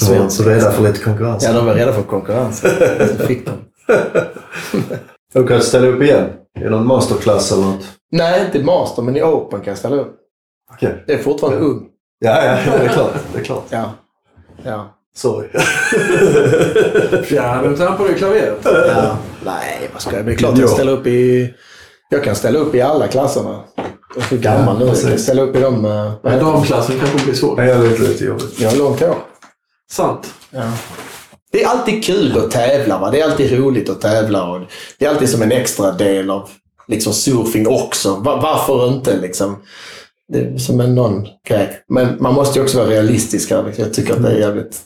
[0.00, 0.36] De var svensk.
[0.36, 1.44] så rädda för lite konkurrens.
[1.44, 2.60] Ja, de var rädda för konkurrens.
[3.18, 3.52] Så fick de.
[5.32, 6.28] De kan ställa upp igen
[6.60, 7.84] i någon masterclass eller något.
[8.12, 10.16] Nej, inte master, men i open kan jag ställa upp.
[10.74, 11.04] Okej.
[11.06, 11.86] Det är fortfarande ung.
[12.18, 13.12] Ja, ja, det är klart.
[13.32, 13.64] Det är klart.
[13.70, 13.90] Ja.
[14.64, 14.96] Ja.
[15.16, 15.48] Sorry.
[17.24, 18.58] Fjärden trampar du i klaveret.
[18.64, 19.16] ja.
[19.44, 20.26] Nej, vad ska jag?
[20.26, 20.72] Det är klart jag Ja.
[20.74, 21.54] ställer upp i...
[22.10, 23.60] Jag kan ställa upp i alla klasserna.
[24.14, 24.84] Jag är så gammal nu.
[24.86, 25.22] Jag kan precis.
[25.22, 25.84] ställa upp i de...
[25.84, 27.56] eh, Men damklassen kanske blir svårt.
[27.56, 28.60] Det är lite, lite jobbigt.
[28.60, 29.14] Jag har långt hår.
[29.90, 30.34] Sant.
[30.50, 30.72] Ja.
[31.52, 32.98] Det är alltid kul att tävla.
[32.98, 33.10] Va?
[33.10, 34.50] Det är alltid roligt att tävla.
[34.50, 34.60] Och
[34.98, 36.48] det är alltid som en extra del av
[36.88, 38.14] liksom, surfing också.
[38.14, 39.16] Va- varför inte?
[39.16, 39.56] Liksom?
[40.28, 41.82] Det är som en någon grej.
[41.88, 43.72] Men man måste ju också vara realistisk här.
[43.76, 44.80] Jag tycker att det är jävligt...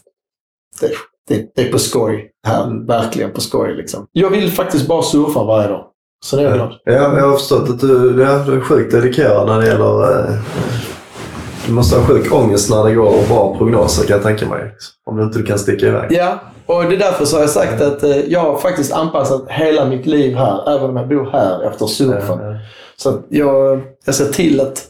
[0.80, 0.90] Det,
[1.28, 2.86] det, det är på skoj här.
[2.86, 3.74] Verkligen på skoj.
[3.76, 4.06] Liksom.
[4.12, 5.84] Jag vill faktiskt bara surfa varje dag.
[6.24, 6.72] Så det är jag glad.
[6.84, 10.18] Ja, jag har förstått att du, ja, du är sjukt dedikerad när det gäller...
[10.28, 10.34] Eh,
[11.66, 14.74] du måste ha sjuk ångest när det går bra prognoser kan jag tänka mig.
[15.06, 16.06] Om du inte kan sticka iväg.
[16.12, 19.48] Ja, och det är därför så har jag sagt att eh, jag har faktiskt anpassat
[19.48, 22.38] hela mitt liv här, även om jag bor här, efter surfen.
[22.38, 22.58] Ja.
[22.96, 24.86] Så jag, jag ser till att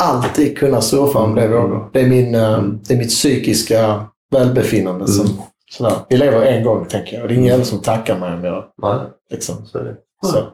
[0.00, 1.88] alltid kunna surfa om det vågar.
[1.92, 5.08] Det är, min, eh, det är mitt psykiska välbefinnande.
[5.08, 5.94] Som, sådär.
[6.08, 7.22] Vi lever en gång, tänker jag.
[7.22, 8.98] Och det är ingen som tackar mig om jag Nej,
[9.30, 9.78] liksom, så
[10.26, 10.44] så,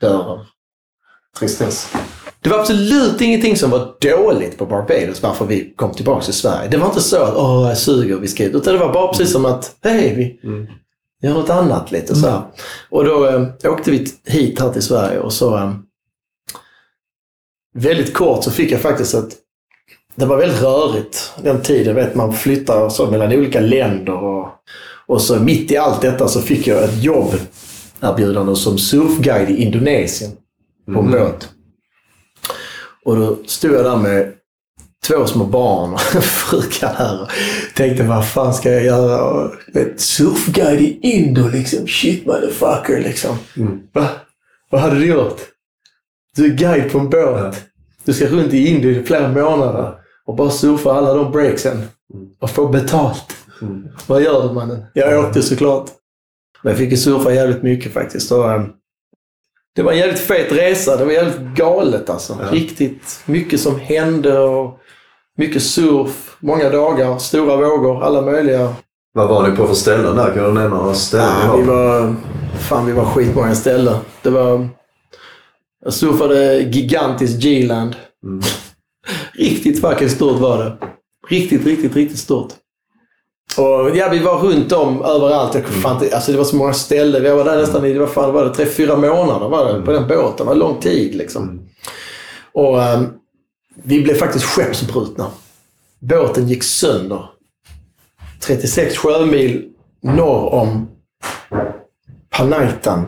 [0.00, 0.38] dör av
[1.38, 1.92] tristess.
[2.44, 6.68] Det var absolut ingenting som var dåligt på Barbados varför vi kom tillbaka till Sverige.
[6.70, 8.54] Det var inte så att åh, jag suger, vi ska ut.
[8.54, 10.66] Utan det var bara precis som att hej, vi Mm.
[11.22, 12.42] gör något annat lite så här.
[12.90, 15.72] Och då eh, åkte vi hit här till Sverige och så eh,
[17.74, 19.36] väldigt kort så fick jag faktiskt ett
[20.16, 21.94] det var väldigt rörigt den tiden.
[21.94, 24.48] Vet, man flyttar så mellan olika länder och,
[25.06, 27.34] och så mitt i allt detta så fick jag ett jobb
[28.00, 30.30] erbjudande som surfguide i Indonesien
[30.94, 31.48] på en båt.
[33.04, 34.32] Och då stod jag där med
[35.06, 37.28] två små barn och frugan här och
[37.74, 39.24] tänkte vad fan ska jag göra?
[39.24, 41.86] Och, vet, surfguide i Indo liksom.
[41.86, 43.36] Shit motherfucker liksom.
[43.56, 43.80] Mm.
[43.92, 44.08] Va?
[44.70, 45.40] Vad hade du gjort?
[46.36, 47.64] Du är guide på en båt.
[48.04, 49.94] Du ska runt i Indien i flera månader
[50.26, 51.82] och bara surfa alla de breaksen
[52.40, 53.36] och få betalt.
[53.62, 53.88] Mm.
[54.06, 54.84] Vad gör du mannen?
[54.94, 55.90] Jag åkte såklart.
[56.62, 58.32] Men jag fick ju surfa jävligt mycket faktiskt.
[58.32, 58.72] Och, ehm,
[59.76, 60.96] Det var en jävligt fet resa.
[60.96, 62.38] Det var jävligt galet alltså.
[62.40, 62.52] Ja.
[62.52, 64.78] Riktigt mycket som hände och
[65.38, 68.74] mycket surf, många dagar, stora vågor, alla möjliga.
[69.14, 70.34] Vad var ni på för ställen där?
[70.34, 72.00] Kan du nämna några ställen Ja, vi var?
[72.00, 72.14] var,
[72.58, 73.96] fan, vi var skitmånga ställen.
[74.22, 74.68] Det var...
[75.84, 77.96] Jag surfade gigantiskt G-land.
[78.24, 78.42] Mm.
[79.32, 80.76] Riktigt fucking stort var det.
[81.28, 82.48] Riktigt, riktigt, riktigt stort.
[83.56, 85.54] Och ja, vi var runt om överallt.
[85.54, 87.22] Jag kunde fan alltså det var så många ställen.
[87.22, 89.92] Vi var där nästan i, vad fan var det, tre, fyra månader var det på
[89.92, 90.36] den båten.
[90.36, 91.60] Det var lång tid liksom.
[92.52, 93.06] Och ehm,
[93.82, 95.26] vi blev faktiskt skeppsbrutna.
[95.98, 97.30] Båten gick sönder.
[98.40, 99.68] 36 sjömil
[100.00, 100.88] norr om
[102.30, 103.06] Panaitan.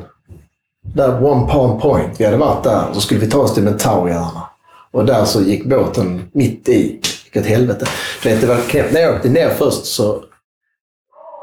[0.95, 2.21] Där One Palm Point.
[2.21, 2.85] Vi hade varit där.
[2.93, 4.43] Så skulle vi ta oss till Mentaueröarna.
[4.91, 7.01] Och där så gick båten mitt i.
[7.37, 7.87] Vilket helvete.
[8.23, 8.93] Du vet, det var knäppt.
[8.93, 10.25] När jag åkte ner först så...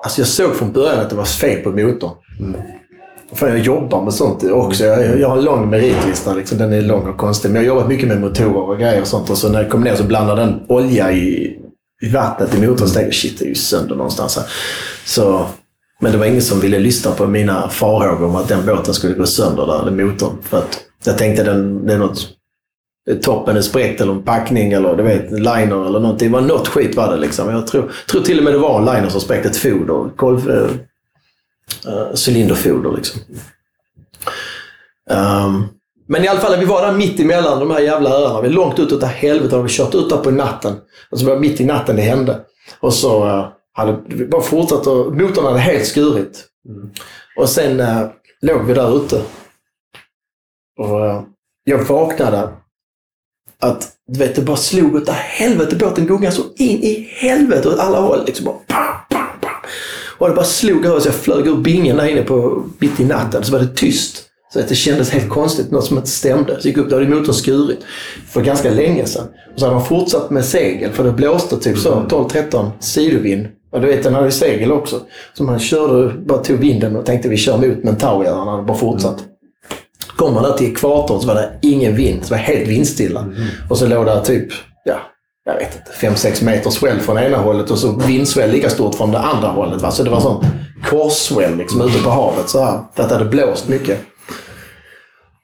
[0.04, 2.12] Alltså jag såg från början att det var fel på motorn.
[2.40, 2.62] Mm.
[3.34, 4.84] För jag jobbar med sånt också.
[4.84, 6.34] Jag, jag har en lång meritlista.
[6.34, 6.58] Liksom.
[6.58, 7.52] Den är lång och konstig.
[7.52, 9.30] Men jag har jobbat mycket med motorer och grejer och sånt.
[9.30, 11.58] Och så när jag kom ner så blandade den olja i,
[12.02, 12.88] i vattnet i motorn.
[12.88, 14.46] Så tänkte jag shit, det är ju sönder någonstans här.
[15.06, 15.46] Så,
[16.00, 19.14] men det var ingen som ville lyssna på mina farhågor om att den båten skulle
[19.14, 20.38] gå sönder där, eller motorn.
[20.42, 22.28] För att jag tänkte den, det är något
[23.22, 26.32] toppen är spräckt eller en packning eller du vet, liner eller någonting.
[26.32, 27.50] Det var något skit var det liksom.
[27.50, 30.10] Jag tror, tror till och med det var en liner som spräckte ett foder.
[30.16, 30.70] Kolv, eh,
[32.28, 33.22] cylinderfoder liksom.
[35.10, 35.64] Ehm,
[36.08, 38.42] men i alla fall, vi var där mitt emellan de här jävla öarna.
[38.42, 39.62] Vi är långt ut utav helvete.
[39.62, 40.74] Vi kört ut där på natten.
[41.10, 42.42] Och så var det mitt i natten det hände.
[42.80, 46.46] Och så uh, hade vi bara fortsatt och motorn hade helt skurit.
[47.38, 48.10] Och sen uh,
[48.42, 49.22] låg vi där ute.
[50.80, 51.22] Och uh,
[51.64, 52.50] jag vaknade
[53.64, 55.76] att du vet, det bara slog utav helvete.
[55.76, 58.24] Båten gungade så in i helvete åt alla håll.
[58.26, 59.52] Liksom bara, pam, pam, pam.
[60.18, 63.06] Och det bara slog över så jag flög ur bingen där inne på mitt i
[63.06, 63.44] natten.
[63.44, 64.30] Så var det tyst.
[64.54, 66.62] Så att det kändes helt konstigt, något som inte stämde.
[66.62, 67.80] Så gick upp, då hade motorn skurit
[68.30, 69.28] för ganska länge sedan.
[69.54, 73.48] Och så hade man fortsatt med segel, för det blåste typ så 12-13 sidovind.
[73.72, 75.02] Och du vet, den hade ju segel också.
[75.34, 79.24] Så man körde, bara tog vinden och tänkte vi kör mot Mentaueröarna och bara fortsatt.
[80.16, 82.26] Kom man där till ekvatorn så var det ingen vind.
[82.26, 83.26] Så det var helt vindstilla.
[83.70, 84.48] Och så låg där typ,
[84.86, 85.00] ja,
[85.46, 89.12] jag vet inte, 5-6 meter swell från ena hållet och så vindsväll lika stort från
[89.12, 89.82] det andra hållet.
[89.82, 89.92] Va?
[89.92, 90.46] Så det var sånt
[90.90, 92.80] korssväll liksom ute på havet så här.
[92.96, 94.00] För att det hade blåst mycket.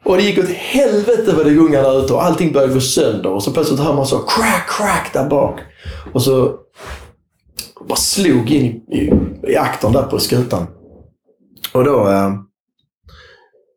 [0.05, 3.29] Och det gick åt helvete vad det gungade där ute och allting började gå sönder.
[3.29, 5.59] Och så plötsligt hör man så crack, crack där bak.
[6.13, 6.55] Och så
[7.87, 9.11] bara slog in i, i,
[9.51, 10.67] i aktorn där på skutan.
[11.73, 12.29] Och då eh,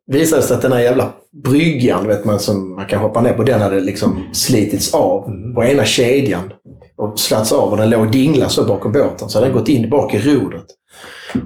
[0.07, 1.13] visade det sig att den här jävla
[1.43, 5.63] bryggan, vet man, som man kan hoppa ner på, den hade liksom slitits av på
[5.63, 6.51] ena kedjan
[6.97, 9.29] och slats av och den låg och dinglade så bakom båten.
[9.29, 10.65] Så hade den gått in bak i rodret.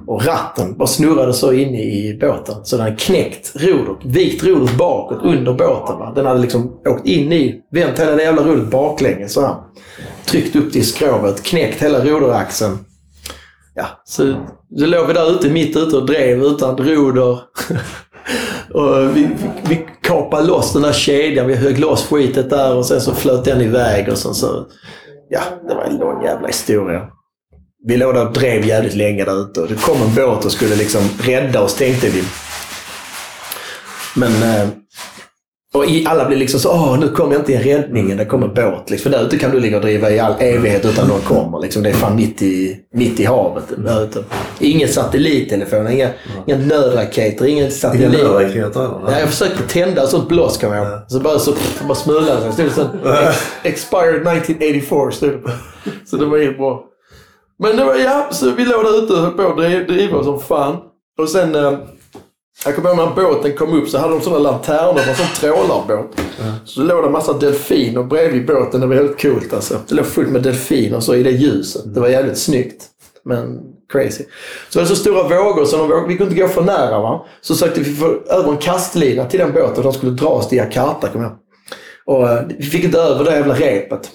[0.08, 2.56] Och ratten bara snurrade så inne i båten.
[2.66, 6.00] Så den hade knäckt rodret, vikt rodret bakåt under båten.
[6.00, 6.12] Va?
[6.16, 9.56] Den hade liksom åkt in i, vänt hela det jävla rodret baklänges så här.
[10.26, 12.78] Tryckt upp det i skrovet, knäckt hela roderaxeln.
[13.76, 14.34] Ja, så,
[14.80, 17.40] så låg vi där ute, mitt ute och drev utan roder.
[18.78, 19.30] och vi,
[19.70, 23.46] vi kapade loss den där kedjan, vi högg loss skitet där och sen så flöt
[23.46, 24.66] den iväg och sen så...
[25.30, 27.08] Ja, det var en lång jävla historia.
[27.88, 30.52] Vi låg där och drev jävligt länge där ute och det kom en båt och
[30.52, 32.24] skulle liksom rädda oss tänkte vi.
[34.16, 34.44] Men...
[34.44, 34.68] Eh,
[35.78, 38.54] och alla blev liksom så åh nu kommer jag inte i räddningen, det kommer en
[38.54, 38.90] båt.
[38.90, 39.12] Liksom.
[39.12, 41.60] För där ute kan du ligga och driva i all evighet utan någon kommer.
[41.60, 41.84] Liksom.
[41.84, 43.64] Det är fan mitt i, mitt i havet.
[43.78, 44.24] Där ute.
[44.60, 46.10] Ingen satellittelefon, inga,
[46.48, 48.12] inga nödraketer, ingen Inga satellit.
[48.24, 50.88] nödraketer Ja, jag försökte tända ett sånt blås man ihåg.
[51.08, 51.54] Så bara så
[51.88, 52.52] bara smulade det.
[52.52, 52.82] Stod det så
[53.28, 55.50] ex- Expired 1984 stod det på.
[56.06, 56.84] Så det var helt bra.
[57.60, 60.24] Men det var, ja, så vi låg där ute och höll på att driva, driva
[60.24, 60.76] som fan.
[61.20, 61.74] Och sen, eh,
[62.66, 65.26] jag kommer ihåg när båten kom upp så hade de sådana lanternor, på en sån
[65.40, 66.20] trålarbåt.
[66.66, 68.82] Så det låg det en massa delfiner bredvid båten.
[68.82, 69.80] Det var helt coolt alltså.
[69.88, 71.94] Det låg fullt med delfiner så i det ljuset.
[71.94, 72.84] Det var jävligt snyggt.
[73.26, 73.60] Men
[73.92, 74.24] crazy.
[74.70, 77.00] Så det var så stora vågor så de våg, vi kunde inte gå för nära.
[77.00, 77.26] Va?
[77.42, 79.84] Så sökte vi få över en kastlina till den båten.
[79.84, 81.32] De skulle dra oss till Jakarta, Kom jag.
[82.06, 84.10] Och eh, vi fick inte över det jävla repet.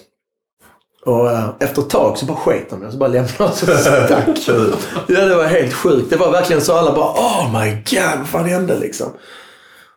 [1.05, 2.91] Och eh, efter ett tag så bara sket de.
[2.91, 4.23] Så bara lämnade och stack.
[5.07, 6.09] ja, det var helt sjukt.
[6.09, 9.07] Det var verkligen så alla bara Oh my god, vad fan hände liksom?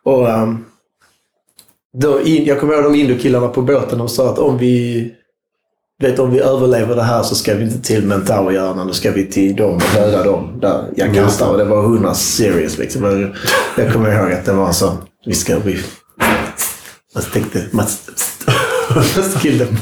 [0.03, 0.65] Och ehm,
[1.97, 5.11] då in, jag kommer ihåg de indokillarna på båten och sa att om vi
[6.01, 8.85] vet om vi överlever det här så ska vi inte till Mentaueröarna.
[8.85, 11.49] Då ska vi till dem och döda dem där Jakarta.
[11.49, 13.03] Och det var 100 serious liksom.
[13.03, 13.35] Jag-
[13.85, 14.91] Jag kommer ihåg att det var så.
[15.25, 15.59] Vi ska...
[15.59, 15.79] Vi,
[17.15, 17.65] man tänkte...
[17.71, 17.85] Man,
[19.41, 19.77] Them.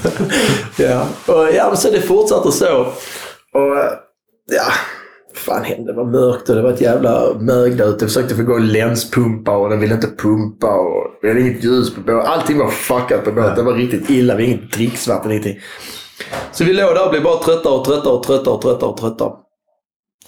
[0.77, 1.07] ja.
[1.27, 2.81] Och, ja, så det fortsatte så.
[3.53, 3.77] Och
[4.51, 4.71] ja,
[5.33, 5.91] fan hände?
[5.91, 8.03] Det var mörkt och det var ett jävla mög där ute.
[8.05, 10.67] Jag försökte få igång länspumpa och den ville inte pumpa.
[10.67, 12.31] Och vi hade inget ljus på båten.
[12.31, 13.55] Allting var fuckat på båten.
[13.55, 14.35] Det var riktigt illa.
[14.35, 15.31] Vi hade inget dricksvatten.
[15.31, 15.59] Ingenting.
[16.51, 18.97] Så vi låg där och blev bara tröttare och tröttare och tröttare och tröttare och
[18.97, 19.31] tröttare.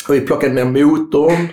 [0.08, 1.48] Och vi plockade ner motorn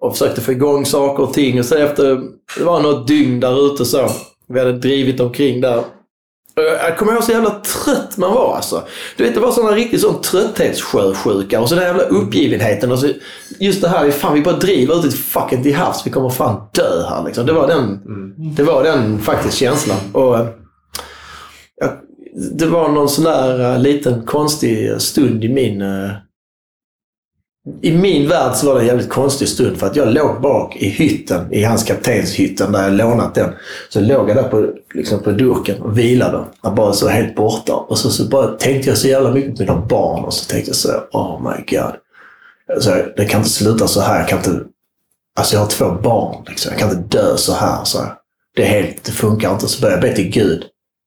[0.00, 1.58] och försökte få igång saker och ting.
[1.58, 2.20] Och sen efter,
[2.58, 4.08] det var något dygn där ute så.
[4.48, 5.84] Vi hade drivit omkring där.
[6.58, 8.82] Och Jag kommer ihåg så jävla trött man var alltså.
[9.16, 12.92] Du vet det var sån riktig sån trötthetssjösjuka och så den jävla uppgivenheten.
[12.92, 13.08] Och så,
[13.58, 16.06] just det här, fan vi bara driver ut ett fucking till havs.
[16.06, 17.46] Vi kommer fan dö här liksom.
[17.46, 18.00] Det var den,
[18.56, 19.98] det var den faktiskt känslan.
[20.12, 20.46] Och, eh,
[21.80, 21.90] jag,
[22.58, 26.10] det var någon sån där eh, liten konstig stund i min eh,
[27.82, 30.76] i min värld så var det en jävligt konstig stund för att jag låg bak
[30.76, 33.50] i hytten, i hans kaptenshytten där jag lånat den.
[33.88, 36.44] Så låg jag där på, liksom på durken och vilade.
[36.62, 37.74] Jag bara så helt borta.
[37.74, 40.70] Och så, så bara tänkte jag så jävla mycket på mina barn och så tänkte
[40.70, 41.94] jag så oh my god.
[42.74, 44.18] Alltså, det kan inte sluta så här.
[44.18, 44.60] Jag kan inte,
[45.38, 46.44] alltså jag har två barn.
[46.48, 46.72] Liksom.
[46.72, 47.84] Jag kan inte dö så här.
[47.84, 48.12] Så här.
[48.56, 49.68] Det, är helt, det funkar inte.
[49.68, 50.64] Så började jag be till Gud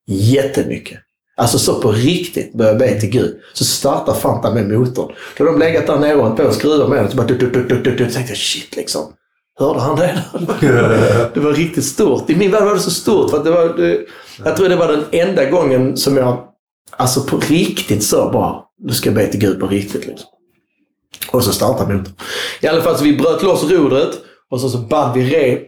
[0.07, 0.99] jättemycket.
[1.41, 3.39] Alltså så på riktigt började jag be till Gud.
[3.53, 5.11] Så startar Fanta med motorn.
[5.37, 7.11] Då har de legat där nere och på och skruvat med den.
[7.11, 7.97] Så bara dut, dut, dut, dut.
[7.97, 9.13] Så tänkte jag shit liksom.
[9.59, 10.23] Hörde han det?
[11.33, 12.29] det var riktigt stort.
[12.29, 13.29] I min värld var det så stort.
[13.29, 13.99] För att det var, det,
[14.45, 16.47] jag tror det var den enda gången som jag
[16.91, 20.07] alltså på riktigt sa bara, du ska be till Gud på riktigt.
[20.07, 20.29] Liksom.
[21.31, 22.13] Och så startade motorn.
[22.61, 24.11] I alla fall så vi bröt loss rodret
[24.51, 25.67] och så, så band vi rep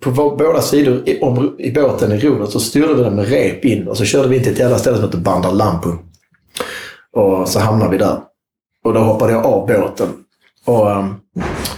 [0.00, 3.64] på båda sidor i, om, i båten i rodret så styrde vi den med rep
[3.64, 5.52] in och så körde vi in till ett jävla ställe som heter Bandar
[7.12, 8.18] Och så hamnade vi där.
[8.84, 10.08] Och då hoppade jag av båten.
[10.64, 11.14] Och um,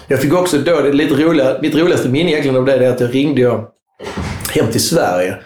[0.08, 3.00] jag fick också då, det lite roliga, mitt roligaste minne egentligen av det är att
[3.00, 3.66] jag ringde jag
[4.54, 5.36] hem till Sverige.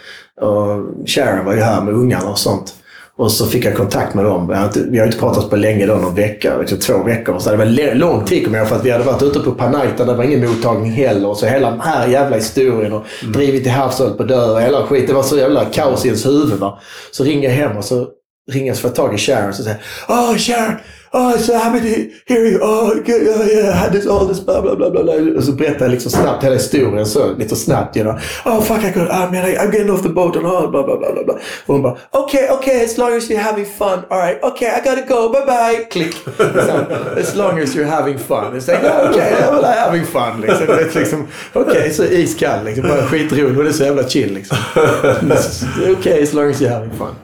[0.41, 2.75] Och Sharon var ju här med ungarna och sånt.
[3.19, 4.49] Och så fick jag kontakt med dem.
[4.49, 7.39] Vi har inte, vi har inte pratat på länge då, någon vecka, liksom två veckor.
[7.39, 10.05] Så det var lång tid kommer jag för att vi hade varit ute på Panaita,
[10.05, 11.29] det var ingen mottagning heller.
[11.29, 14.61] Och så hela den här jävla historien och drivit till havs och på dö och
[14.61, 15.07] hela skit.
[15.07, 16.59] Det var så jävla kaos i ens huvud.
[16.59, 16.79] Va?
[17.11, 18.07] Så ringer jag hem och så
[18.53, 19.79] så får jag tag i Sharon och så säger
[20.09, 20.77] Oh Sharon!
[21.13, 22.61] Oh, so happy to hear you.
[22.61, 25.15] Oh, good, yeah, yeah, I had this, all this, bla, bla, bla, bla.
[25.37, 28.19] Och så berättar jag liksom snabbt hela historien, så lite snabbt, you know.
[28.45, 30.83] Oh, fuck, I could, I mean, I, I'm getting off the boat and all, bla,
[30.83, 31.35] bla, bla, bla.
[31.67, 34.05] Och hon bara, okay, okay, as long as you're having fun.
[34.11, 35.85] All right, okay, I gotta go, bye, bye.
[35.91, 36.15] Klick.
[36.37, 36.73] Så,
[37.21, 38.57] as long as you're having fun.
[38.57, 40.41] It's like, oh, okay, well, I'm having fun.
[40.41, 40.67] Liksom.
[40.67, 42.89] Det är liksom, okej, okay, så iskall, liksom.
[42.89, 44.57] Bara skitrolig och det är så jävla chill, liksom.
[44.77, 47.15] Okej, okay, as long as you're having fun.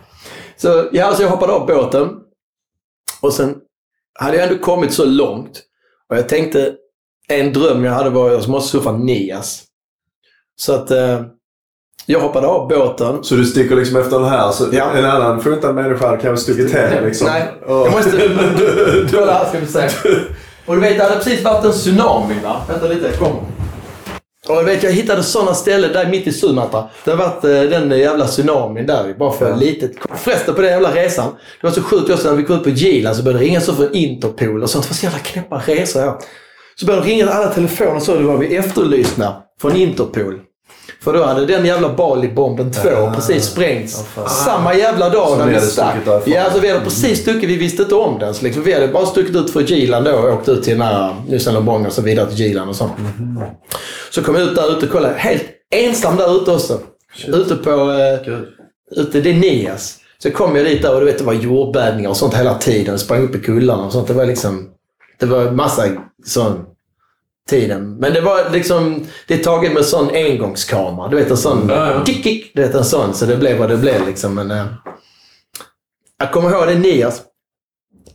[0.62, 2.08] Så, ja, så jag hoppade av båten.
[3.20, 3.54] Och sen
[4.20, 5.62] hade jag ändå kommit så långt.
[6.10, 6.74] Och jag tänkte,
[7.28, 9.64] en dröm jag hade var att jag måste surfa Nias.
[10.60, 11.22] Så att eh,
[12.06, 13.24] jag hoppade av båten.
[13.24, 14.52] Så du sticker liksom efter den här.
[14.52, 14.92] Så Ja.
[14.92, 17.26] En annan funtad människa hade kanske stuckit till liksom.
[17.26, 18.10] Nej, Och- jag måste...
[19.12, 19.88] Kolla här ska vi se.
[20.66, 22.62] Och du vet, det hade precis varit en tsunami va?
[22.68, 23.42] Vänta lite, kommer.
[24.48, 26.88] Och jag vet, jag hittade sådana ställen där mitt i Sumatra.
[27.04, 29.92] Det har varit eh, den jävla tsunamin där, bara för litet.
[30.16, 31.32] Förresten på den jävla resan.
[31.60, 33.60] Det var så sjukt också när vi kom ut på Gilan så började det ringa
[33.60, 34.84] så från Interpol och sånt.
[34.84, 36.02] Det var så jävla knäppa resor.
[36.02, 36.20] Ja.
[36.74, 40.40] Så började det ringa alla telefoner så det var vi efterlysna från Interpol.
[41.02, 44.04] För då hade den jävla Bali-bomben 2 precis sprängts.
[44.44, 45.96] Samma jävla dag Så när vi stack.
[46.24, 47.50] Ja, alltså vi hade precis stuckit.
[47.50, 48.34] Vi visste inte om den.
[48.34, 50.82] Så liksom, vi hade bara stuckit ut från Gilan då och åkt ut till den
[50.82, 52.92] här Nusan Lobong och så vidare till Gilan och sånt.
[54.10, 55.14] Så kom jag ut där ute och kollade.
[55.16, 56.80] Helt ensam där ute också.
[57.26, 57.70] Ute på...
[57.70, 58.32] Eh,
[58.96, 59.98] ute, det är Nias.
[60.22, 62.98] Så kom jag dit där och du vet, det var jordbävningar och sånt hela tiden.
[62.98, 64.08] Sprang upp i kullarna och sånt.
[64.08, 64.68] Det var liksom...
[65.20, 65.84] Det var massa
[66.24, 66.64] sån
[67.48, 67.96] tiden.
[67.96, 69.06] Men det var liksom...
[69.26, 71.08] Det är taget med sån engångskamera.
[71.08, 71.68] Du vet en sån...
[71.68, 72.04] Ja, ja.
[72.04, 73.14] Kick, kick, du vet en sån.
[73.14, 74.34] Så det blev vad det blev liksom.
[74.34, 74.50] Men...
[74.50, 74.66] Eh,
[76.18, 77.22] jag kommer ihåg det Nias.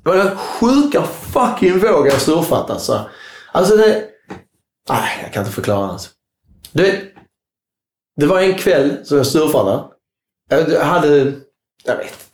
[0.03, 3.09] Det var den sjuka fucking vågen jag surfat alltså.
[3.51, 4.03] Alltså det...
[4.89, 6.09] Nej, jag kan inte förklara alltså.
[6.71, 7.03] Du vet,
[8.15, 9.83] det var en kväll som jag surfade.
[10.49, 11.33] Jag hade...
[11.83, 12.26] Jag vet.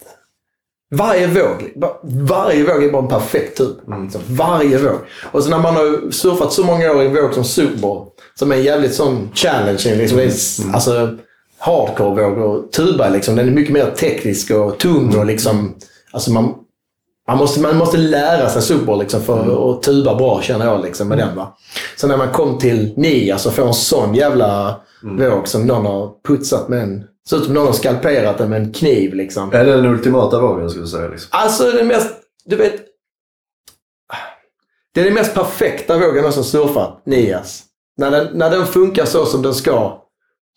[0.98, 3.76] Varje våg, varje våg är bara en perfekt tur.
[4.04, 4.98] Liksom, varje våg.
[5.32, 8.08] Och så när man har surfat så många år i en våg som Super Bowl,
[8.36, 9.96] som är en jävligt sån challenging.
[9.98, 11.18] Liksom, är, Alltså
[11.60, 13.36] hardcore-våg och tuba liksom.
[13.36, 15.76] Den är mycket mer teknisk och tung och liksom...
[16.12, 16.54] Alltså man,
[17.28, 20.84] man, måste, man måste lära sig Super Bowl liksom, för att tuba bra känner jag
[20.84, 21.36] liksom, med den.
[21.36, 21.58] Va?
[21.98, 26.12] Så när man kom till Nias och får en sån jävla våg som någon har
[26.28, 27.04] putsat med en...
[27.30, 29.54] Ser ut som någon har skalperat den med en kniv liksom.
[29.54, 31.08] Är det den ultimata vågen skulle du säga?
[31.08, 31.30] Liksom?
[31.32, 32.14] Alltså det mest,
[32.46, 32.76] du vet.
[34.94, 37.64] Det är den mest perfekta vågen jag någonsin surfat, Nias.
[37.98, 40.02] När den, när den funkar så som den ska,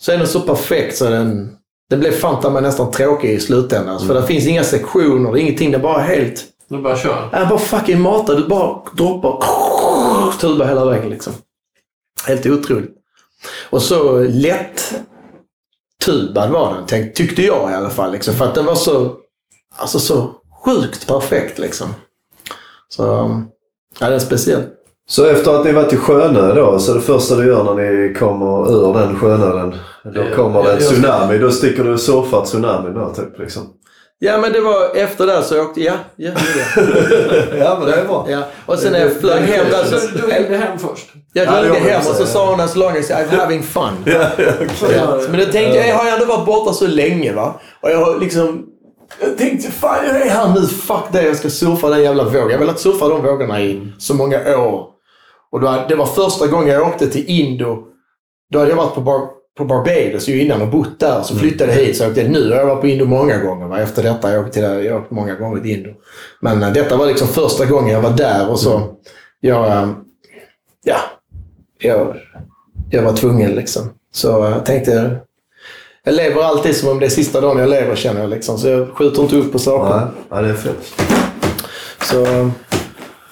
[0.03, 1.57] så är den så perfekt så den,
[1.91, 4.07] den blir fan mig nästan tråkig i slutändan.
[4.07, 5.71] För det finns inga sektioner, ingenting.
[5.71, 6.45] Det är bara helt...
[6.69, 7.29] Du bara kör.
[7.33, 8.35] Jag bara fucking matar.
[8.35, 9.45] Du bara droppar.
[10.41, 11.33] tuba hela vägen liksom.
[12.27, 12.95] Helt otroligt.
[13.71, 14.95] Och så lätt
[16.07, 18.13] tubad var den, tänk, tyckte jag i alla fall.
[18.13, 19.13] Liksom, för att den var så,
[19.77, 20.31] alltså så
[20.65, 21.89] sjukt perfekt liksom.
[22.89, 23.03] Så,
[24.01, 24.63] ja, den är speciell.
[25.09, 28.15] Så efter att ni varit i Sjönö då, så det första du gör när ni
[28.15, 29.75] kommer ur den sjönöden,
[30.05, 31.39] då kommer det en tsunami.
[31.39, 33.63] Då sticker du och surfar tsunamin då typ liksom.
[34.19, 36.33] Ja men det var efter det så jag åkte, ja, ja,
[36.77, 36.85] jag.
[37.59, 38.27] ja men det är bra.
[38.31, 38.43] ja.
[38.67, 41.07] Och sen när jag flög hem där så, Du ringde hem först.
[41.33, 43.93] jag Ja, ringde det hem och så sa hon long as I'm having fun.
[44.07, 44.97] Ja, ja, okej.
[44.97, 45.21] Ja.
[45.31, 47.61] Men då tänkte jag, jag har ändå varit borta så länge va.
[47.81, 48.67] Och jag har liksom...
[49.21, 52.41] Jag tänkte, fan jag är här nu, fuck det, jag ska surfa den jävla vågen.
[52.41, 54.87] Jag har velat surfa de vågorna i så många år.
[55.53, 57.79] Och då, det var första gången jag åkte till Indo.
[58.53, 59.21] Då hade jag varit på, Bar,
[59.57, 61.23] på Barbados ju innan och bott där.
[61.23, 61.97] Så flyttade jag hit.
[61.97, 63.67] Så åkte, nu har jag varit på Indo många gånger.
[63.67, 63.81] Va?
[63.81, 65.91] Efter detta jag åkte till jag har åkt många gånger till Indo.
[66.41, 68.83] Men eh, detta var liksom första gången jag var där och så...
[69.41, 69.67] Jag...
[69.67, 69.91] eh,
[70.85, 70.97] ja.
[71.79, 72.17] Jag,
[72.91, 73.91] jag var tvungen liksom.
[74.13, 75.17] Så jag tänkte...
[76.05, 78.31] Jag lever alltid som om det är sista dagen jag lever känner jag.
[78.31, 78.59] Liksom.
[78.59, 79.97] Så jag skjuter inte upp på saker.
[79.97, 80.95] Nej, ja, det är fett.
[82.03, 82.51] Så...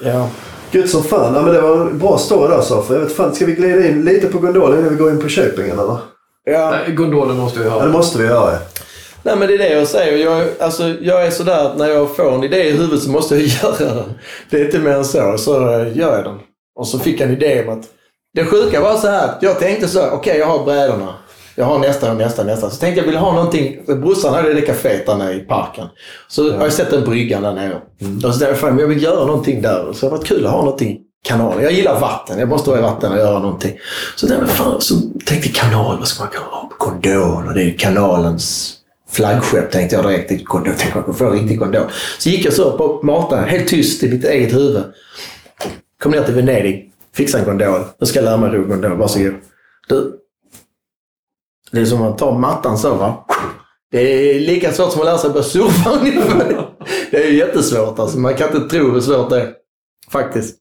[0.05, 0.31] Ja.
[0.71, 1.35] Gud som fan.
[1.35, 3.89] Ja, men det var en bra story där för jag vet fan, ska vi glida
[3.89, 5.99] in lite på gondolen innan vi går in på köpingen eller?
[6.45, 6.71] Ja.
[6.71, 7.83] Nej, gondolen måste vi Ja, ha.
[7.85, 8.59] det måste vi göra.
[9.23, 10.25] Nej men det är det jag säger.
[10.25, 13.37] Jag, alltså, jag är sådär att när jag får en idé i huvudet så måste
[13.37, 14.13] jag göra den.
[14.51, 15.39] Det är inte mer än så.
[15.39, 15.53] Så
[15.95, 16.39] gör jag den.
[16.81, 17.85] Och så fick jag en idé om att...
[18.35, 19.31] Det sjuka var så här.
[19.41, 21.15] Jag tänkte så okej jag har brädorna.
[21.57, 22.71] Jag har nästa och nästa och nästa.
[22.71, 23.81] Så tänkte jag vill ha någonting.
[23.87, 25.87] Brorsan hade det kaféet där nere i parken.
[26.29, 27.75] Så har jag sett en brygga där nere.
[28.29, 29.93] Och så tänkte jag, jag vill göra någonting där.
[29.93, 30.99] Så det har varit kul att ha någonting
[31.31, 31.63] i.
[31.63, 32.39] Jag gillar vatten.
[32.39, 33.79] Jag måste står i vatten och göra någonting.
[34.17, 34.95] Så tänkte fan, så
[35.25, 35.99] tänkte jag kanal.
[35.99, 36.71] Vad ska man kalla ha?
[36.79, 37.47] Kondol.
[37.49, 38.75] Och det är kanalens
[39.11, 40.45] flaggskepp tänkte jag direkt.
[40.45, 40.75] Kondol.
[40.79, 41.87] Tänk man kan få en riktig kondol.
[42.19, 44.85] Så gick jag så upp och matade helt tyst i mitt eget huvud.
[46.03, 46.93] Kom ner till Venedig.
[47.15, 47.85] Fixade en gondol.
[47.99, 48.97] Nu ska jag lära mig ro gondol.
[48.97, 49.35] Varsågod.
[49.89, 50.21] Du.
[51.73, 53.27] Det är som att ta mattan så va.
[53.91, 56.69] Det är lika svårt som att lära sig börja surfa ungefär.
[57.11, 58.19] Det är ju jättesvårt alltså.
[58.19, 59.53] Man kan inte tro hur svårt det är.
[60.11, 60.57] Faktiskt.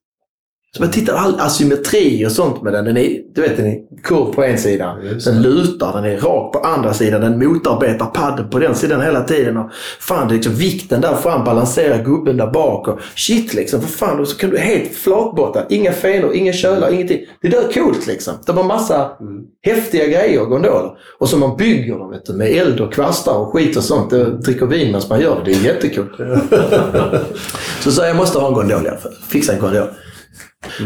[0.75, 2.85] Så man tittar all asymmetri och sånt med den.
[2.85, 4.97] Den är, du vet, den är kurv på en sida.
[5.25, 7.21] Den lutar, den är rak på andra sidan.
[7.21, 9.57] Den motarbetar padden på den sidan hela tiden.
[9.57, 9.69] Och
[9.99, 12.87] fan, det är liksom vikten där fram balanserar gubben där bak.
[12.87, 14.19] Och shit liksom, för fan.
[14.19, 15.65] Och så kan du helt flatbotta.
[15.69, 17.25] Inga fenor, inga kölar, ingenting.
[17.41, 18.33] Det där är coolt liksom.
[18.45, 19.11] Det var massa
[19.61, 20.91] häftiga grejer, gondoler.
[21.19, 24.09] Och så man bygger dem vet du, med eld och kvastar och skit och sånt.
[24.09, 25.51] Det dricker vin medan man gör det.
[25.51, 26.07] Det är jättekul.
[27.79, 29.13] så sa jag, jag måste ha en gondol i alla fall.
[29.29, 29.87] Fixa en gondol.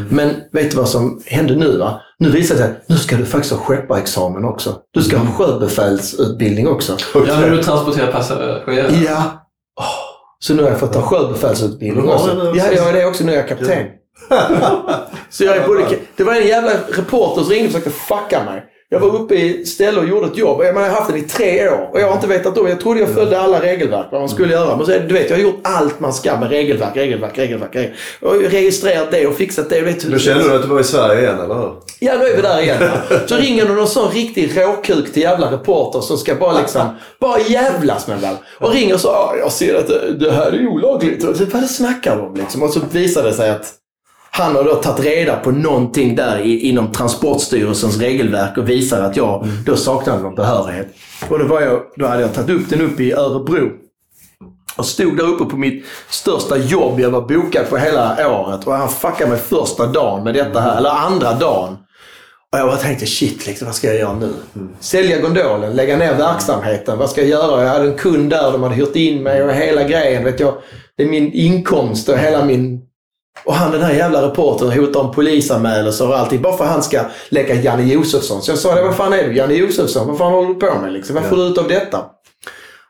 [0.09, 1.77] Men vet du vad som hände nu?
[1.77, 2.01] Va?
[2.19, 4.75] Nu visar det sig att nu ska du faktiskt ha skepparexamen också.
[4.93, 6.97] Du ska ha sjöbefälsutbildning också.
[7.13, 8.91] Ja, när du transporterar passagerare.
[9.05, 9.47] Ja.
[9.79, 9.85] Åh,
[10.39, 12.51] Så nu har jag fått ta sjöbefälsutbildning också.
[12.55, 13.23] Ja, jag är det också.
[13.23, 13.85] Nu är jag kapten.
[15.29, 18.63] Så jag är både, det var en jävla reporter som ringde och försökte fucka mig.
[18.89, 20.61] Jag var uppe i ställe och gjorde ett jobb.
[20.63, 22.67] Jag, menar, jag har haft den i tre år och jag har inte vetat om.
[22.67, 24.77] Jag trodde jag följde alla regelverk, vad man skulle göra.
[24.77, 27.37] Men så är det, du vet, jag har gjort allt man ska med regelverk, regelverk,
[27.37, 27.75] regelverk.
[27.75, 27.97] regelverk.
[28.21, 29.81] Och registrerat det och fixat det.
[29.81, 31.73] Vet, Då kände du att du var i Sverige igen eller hur?
[31.99, 32.83] Ja, nu är vi där igen.
[33.27, 36.81] Så ringer det någon sån riktig råkuk till jävla reporter som ska bara liksom,
[37.21, 38.35] bara jävlas med väl.
[38.59, 41.23] Och ringer och så, "Ja, jag ser att det, det här är olagligt.
[41.23, 42.63] Och så, vad det snackar de om liksom?
[42.63, 43.73] Och så visar det sig att
[44.37, 49.17] han har då tagit reda på någonting där i, inom Transportstyrelsens regelverk och visar att
[49.17, 50.87] jag då saknade någon behörighet.
[51.29, 53.71] Och då, var jag, då hade jag tagit upp den upp i Örebro.
[54.77, 58.67] Och stod där uppe på mitt största jobb jag var bokad för hela året.
[58.67, 61.77] Och han fuckade mig första dagen med detta här, eller andra dagen.
[62.51, 64.33] Och jag bara tänkte shit, liksom, vad ska jag göra nu?
[64.79, 66.97] Sälja gondolen, lägga ner verksamheten.
[66.97, 67.63] Vad ska jag göra?
[67.63, 70.23] Jag hade en kund där, de hade hyrt in mig och hela grejen.
[70.23, 70.53] Vet jag,
[70.97, 72.86] det är min inkomst och hela min...
[73.45, 76.41] Och han den här jävla reportern hotar om polisanmälelser och allting.
[76.41, 78.41] Bara för att han ska leka Janne Josefsson.
[78.41, 79.35] Så jag sa det, vad fan är du?
[79.35, 80.07] Janne Josefsson?
[80.07, 81.15] Vad fan håller du på med liksom?
[81.15, 82.05] Vad får du ut av detta?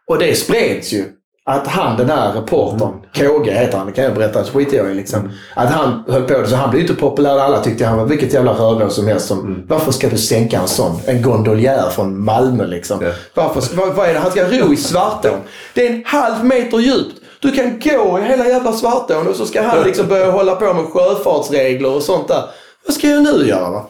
[0.07, 1.05] Och det spreds ju.
[1.49, 4.93] Att han, den här reportern, KG heter han, det kan jag berätta, skiter jag i
[4.93, 5.31] liksom.
[5.55, 7.39] Att han höll på det, så han blev inte populär.
[7.39, 9.27] Alla tyckte han var vilket jävla rövhål som helst.
[9.27, 10.99] Som, Varför ska du sänka en sån?
[11.05, 12.99] En gondoliär från Malmö liksom.
[13.01, 13.11] Ja.
[13.33, 14.19] Varför, vad, vad är det?
[14.19, 15.39] Han ska ro i Svartån.
[15.73, 17.15] Det är en halv meter djupt.
[17.41, 20.73] Du kan gå i hela jävla Svartån och så ska han liksom börja hålla på
[20.73, 22.43] med sjöfartsregler och sånt där.
[22.85, 23.69] Vad ska jag nu göra?
[23.71, 23.85] Va?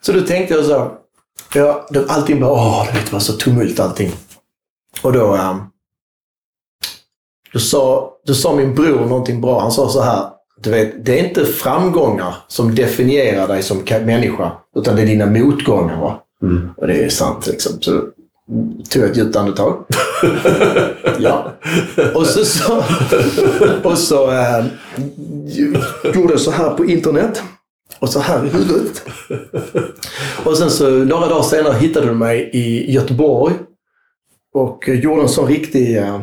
[0.00, 0.92] Så då tänkte jag så.
[1.54, 4.12] Ja, då, allting bara, åh, det var så tumult allting.
[5.02, 5.58] Och då, ehm,
[7.52, 9.60] då, sa, då sa min bror någonting bra.
[9.60, 10.26] Han sa så här.
[10.62, 14.52] Du vet, det är inte framgångar som definierar dig som ka- människa.
[14.76, 16.00] Utan det är dina motgångar.
[16.00, 16.20] Va?
[16.76, 17.72] Och det är sant liksom.
[17.82, 18.04] Så mm,
[18.90, 19.84] tog ett djupt andetag.
[21.18, 21.52] ja.
[22.14, 22.82] Och så, så,
[23.82, 24.64] och så eh,
[26.14, 27.42] gjorde jag så här på internet.
[27.98, 29.02] och så här i huvudet.
[30.44, 33.54] och sen så några dagar senare hittade de mig i Göteborg
[34.54, 36.20] och gjorde en sån riktig uh,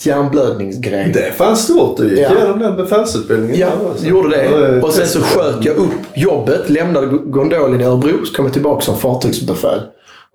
[0.00, 1.10] hjärnblödningsgrej.
[1.14, 1.96] Det är fan stort.
[1.96, 2.36] Du gick Ja.
[2.36, 3.58] igenom den befälsutbildningen.
[3.58, 4.06] Ja, alltså.
[4.06, 4.82] gjorde det.
[4.82, 8.80] Och sen så sköt jag upp jobbet, lämnade gondolen i Örebro, så kom jag tillbaka
[8.80, 9.80] som fartygsbefäl.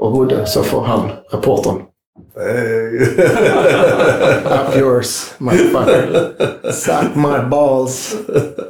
[0.04, 1.82] Och bodde så får han, reportern,
[4.46, 6.32] up yours, motherfucker.
[6.72, 8.16] Suck my balls.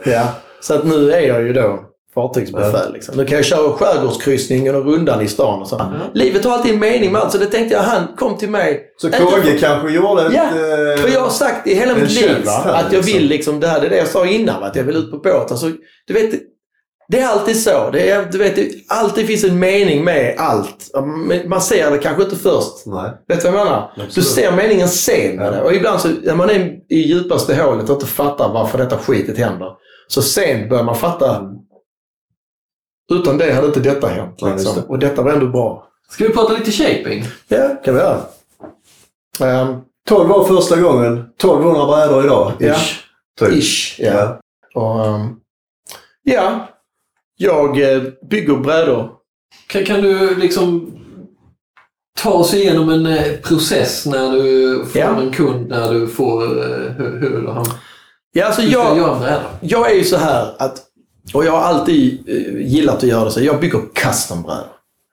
[0.05, 0.27] Ja.
[0.61, 1.80] Så att nu är jag ju då
[2.15, 2.93] fartygsbefäl.
[2.93, 3.18] Liksom.
[3.18, 5.81] Nu kan jag köra skärgårdskryssningen och rundan i stan och så.
[6.14, 8.81] Livet har alltid en mening med allt, så det tänkte jag, han kom till mig.
[8.97, 10.34] Så KG för- kanske gjorde ett...
[10.34, 13.14] Ja, eh, För jag har sagt i hela mitt liv att jag liksom.
[13.14, 15.18] vill liksom det här, det är det jag sa innan, att jag vill ut på
[15.18, 15.51] båt.
[15.51, 15.65] Alltså,
[16.07, 16.34] du vet,
[17.14, 17.90] det är alltid så.
[17.90, 20.91] Det är, du vet, det alltid finns en mening med allt.
[21.45, 22.85] Man ser det kanske inte först.
[22.85, 23.11] Nej.
[23.27, 23.91] Vet du vad jag menar?
[24.15, 25.61] Du ser meningen sen det.
[25.61, 29.38] Och ibland så, när man är i djupaste hålet och inte fattar varför detta skitet
[29.38, 29.72] händer.
[30.07, 31.49] Så sen börjar man fatta.
[33.11, 34.35] Utan det hade inte detta hänt.
[34.38, 34.76] Ja, Liksom.
[34.76, 34.81] det.
[34.81, 35.88] Och detta var ändå bra.
[36.10, 37.23] Ska vi prata lite shaping?
[37.48, 38.22] Ja, kan vi göra.
[39.61, 41.14] Um, 12 var första gången.
[41.14, 42.52] 1200 brädor idag.
[42.60, 42.73] Ja.
[42.76, 42.99] Ish.
[43.40, 43.49] Typ.
[43.53, 43.99] ish.
[43.99, 44.14] Ja.
[44.14, 44.40] Ja.
[44.81, 45.35] Och, ehm,
[46.23, 46.68] ja,
[47.44, 49.10] jag eh, bygger brädor.
[49.68, 50.91] Kan, kan du liksom
[52.22, 55.22] ta oss igenom en eh, process när du får Ja.
[55.22, 56.41] en kund, när du får
[56.98, 57.65] hur, hur han
[58.36, 58.98] Ja, alltså jag
[59.61, 60.82] jag, är ju så här att,
[61.34, 64.65] och jag har alltid eh, gillat att göra det så, jag bygger custombrädor.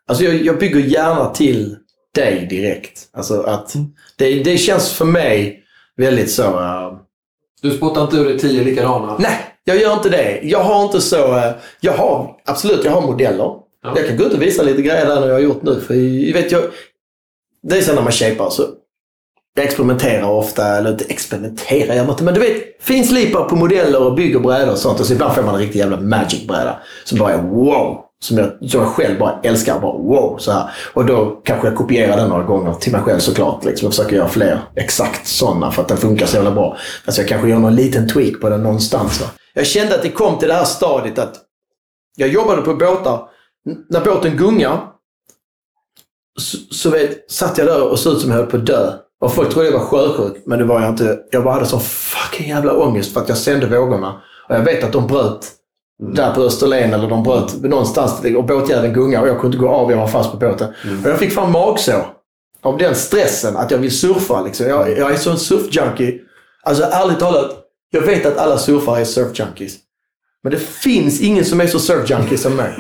[0.09, 1.77] Alltså jag, jag bygger gärna till
[2.15, 3.09] dig direkt.
[3.13, 3.75] Alltså att
[4.17, 5.63] det, det känns för mig
[5.97, 6.43] väldigt så...
[6.43, 6.93] eh,
[7.63, 9.17] Du spottar inte ur dig tio likadana?
[9.19, 9.39] nej,
[9.71, 10.41] jag gör inte det.
[10.43, 11.37] Jag har inte så...
[11.37, 13.55] eh, jag har, absolut, jag har modeller.
[13.83, 13.93] Ja.
[13.97, 15.81] Jag kan gå ut och visa lite grejer där när jag har gjort nu.
[15.81, 16.63] För jag vet jag,
[17.63, 18.63] det är så när man shapar så
[19.55, 24.15] jag experimenterar ofta, eller inte experimenterar jag inte, men du vet, finslipar på modeller och
[24.15, 25.01] bygger brädor och sånt.
[25.01, 28.05] Och så ibland får man en riktig jävla magic-bräda som bara är wow.
[28.23, 29.81] Som jag, som jag själv bara älskar.
[29.81, 30.39] Bara wow.
[30.39, 30.71] Så här.
[30.93, 33.65] Och då kanske jag kopierar den några gånger till mig själv såklart.
[33.65, 36.77] Liksom, och försöker göra fler exakt sådana för att den funkar så jävla bra.
[37.05, 39.21] Fast jag kanske gör någon liten tweak på den någonstans.
[39.21, 39.27] Va?
[39.55, 41.37] Jag kände att det kom till det här stadiet att
[42.17, 43.29] jag jobbade på båtar.
[43.89, 44.81] När båten gungar
[46.39, 48.93] så, så vet, satt jag där och såg ut som jag höll på att dö.
[49.21, 51.19] Och folk trodde jag var sjösjuk, men det var jag inte.
[51.31, 54.23] Jag bara hade sån fucking jävla ångest för att jag sände vågorna.
[54.49, 55.53] Och jag vet att de bröt
[56.03, 59.73] där på Österlen eller de bröt någonstans och båtjäveln gungade och jag kunde inte gå
[59.73, 60.69] av, jag var fast på båten.
[61.05, 62.07] Och jag fick fan magsår
[62.63, 64.43] av den stressen att jag vill surfa.
[64.43, 64.67] Liksom.
[64.67, 66.21] Jag, jag är sån surfjunkie.
[66.63, 67.60] Alltså ärligt talat,
[67.91, 69.77] jag vet att alla surfare är surfjunkies.
[70.43, 72.73] Men det finns ingen som är så surfjunkie som mig.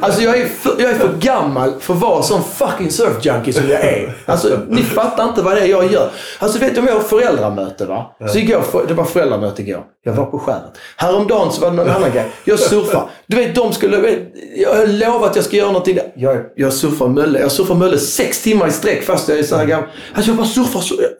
[0.00, 3.68] Alltså jag är, för, jag är för gammal för att vara sån fucking surfjunkie som
[3.68, 4.16] jag är.
[4.26, 6.10] Alltså ni fattar inte vad det är jag gör.
[6.38, 8.16] Alltså vet du om jag har föräldramöte va?
[8.32, 9.84] Så igår, det var föräldramöte igår.
[10.04, 10.78] Jag var på skäret.
[10.96, 12.26] Häromdagen så var det någon annan grej.
[12.44, 13.10] Jag surfar.
[13.26, 14.18] Du vet de skulle,
[14.56, 15.94] jag har lovat att jag ska göra någonting.
[15.96, 16.12] där.
[16.16, 17.40] Jag, jag surfar Mölle.
[17.40, 19.88] Jag surfar Mölle sex timmar i sträck fast jag är så här gammal.
[20.14, 21.10] Alltså jag bara surfar jag,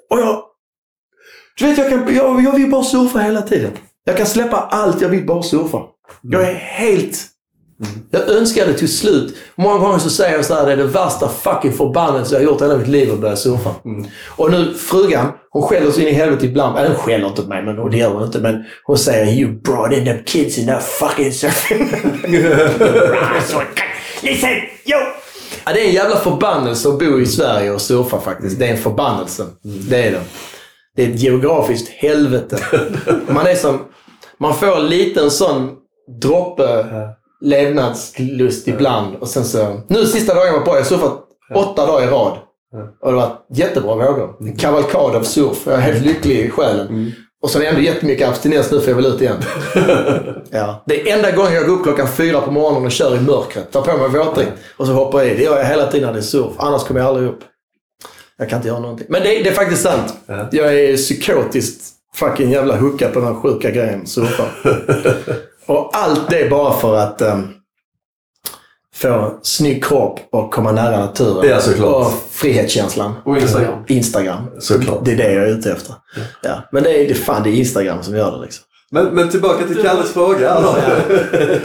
[1.58, 3.70] du vet, jag, kan, jag, jag vill bara surfa hela tiden.
[4.04, 5.78] Jag kan släppa allt, jag vill bara surfa.
[6.22, 7.28] Jag är helt...
[8.10, 9.36] Jag önskar det till slut.
[9.54, 12.44] Många gånger så säger jag så här, det är det värsta fucking förbannelse jag har
[12.44, 13.74] gjort hela mitt liv att börja surfa.
[14.28, 16.78] Och nu frugan, hon skäller så in i helvete ibland.
[16.78, 18.38] Eller hon skäller inte på mig, men det gör hon inte.
[18.38, 21.78] Men hon säger “You brought in them kids in that fucking surfing”.
[24.22, 24.50] Listen,
[24.84, 24.98] yo!
[25.64, 28.58] Ja, det är en jävla förbannelse att bo i Sverige och surfa faktiskt.
[28.58, 29.46] Det är en förbannelse.
[29.62, 30.20] Det är det.
[30.97, 32.59] Det är ett geografiskt helvete.
[33.28, 33.78] Man är som...
[34.39, 35.70] Man får en liten sån
[36.20, 36.86] droppe
[37.40, 39.81] levnadslust ibland och sen så...
[39.89, 41.24] Nu sista dagen var på, jag har surfat
[41.55, 42.39] åtta dagar i rad.
[43.01, 44.36] Och det var jättebra vågor.
[44.40, 45.62] En kavalkad av surf.
[45.66, 47.12] Jag är helt lycklig i själen.
[47.43, 49.36] Och så är det ändå jättemycket abstinens nu för jag vill ut igen.
[50.51, 50.82] ja.
[50.86, 53.73] Det är enda gången jag går upp klockan fyra på morgonen och kör i mörkret.
[53.73, 55.36] Tar på mig våtdräkt och så hoppar jag i.
[55.36, 56.52] Det gör jag hela tiden när det är surf.
[56.56, 57.40] Annars kommer jag aldrig upp.
[58.38, 59.06] Jag kan inte göra någonting.
[59.10, 60.14] Men det, det är faktiskt sant.
[60.52, 64.06] Jag är psykotiskt fucking jävla hookad på den här sjuka grejen.
[64.06, 64.44] Surfa.
[65.66, 67.54] och allt det bara för att um,
[68.94, 71.50] få snygg kropp och komma nära naturen.
[71.50, 72.06] Ja, såklart.
[72.06, 73.14] Och frihetskänslan.
[73.24, 73.84] Och Instagram.
[73.88, 74.50] Instagram.
[74.60, 75.04] Såklart.
[75.04, 75.94] Det är det jag är ute efter.
[76.42, 76.68] Ja.
[76.72, 78.64] Men det är, det fan det är Instagram som gör det liksom.
[78.94, 80.51] Men, men tillbaka till Kalles fråga.
[80.51, 80.81] Alltså.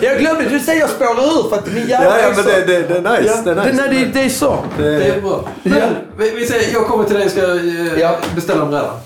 [0.01, 2.43] Jag glömde, du säger jag spårar ur för att min hjärna Ja, ja, är men
[2.43, 2.49] så...
[2.49, 3.33] det, det, det är nice.
[3.35, 3.87] Ja, det är det, nice.
[3.87, 4.57] nej, det, det är så.
[4.77, 5.49] Det är bra.
[5.63, 8.17] Men, vi, vi säger, jag kommer till dig och ska eh, Ja.
[8.35, 8.99] beställa en bräda.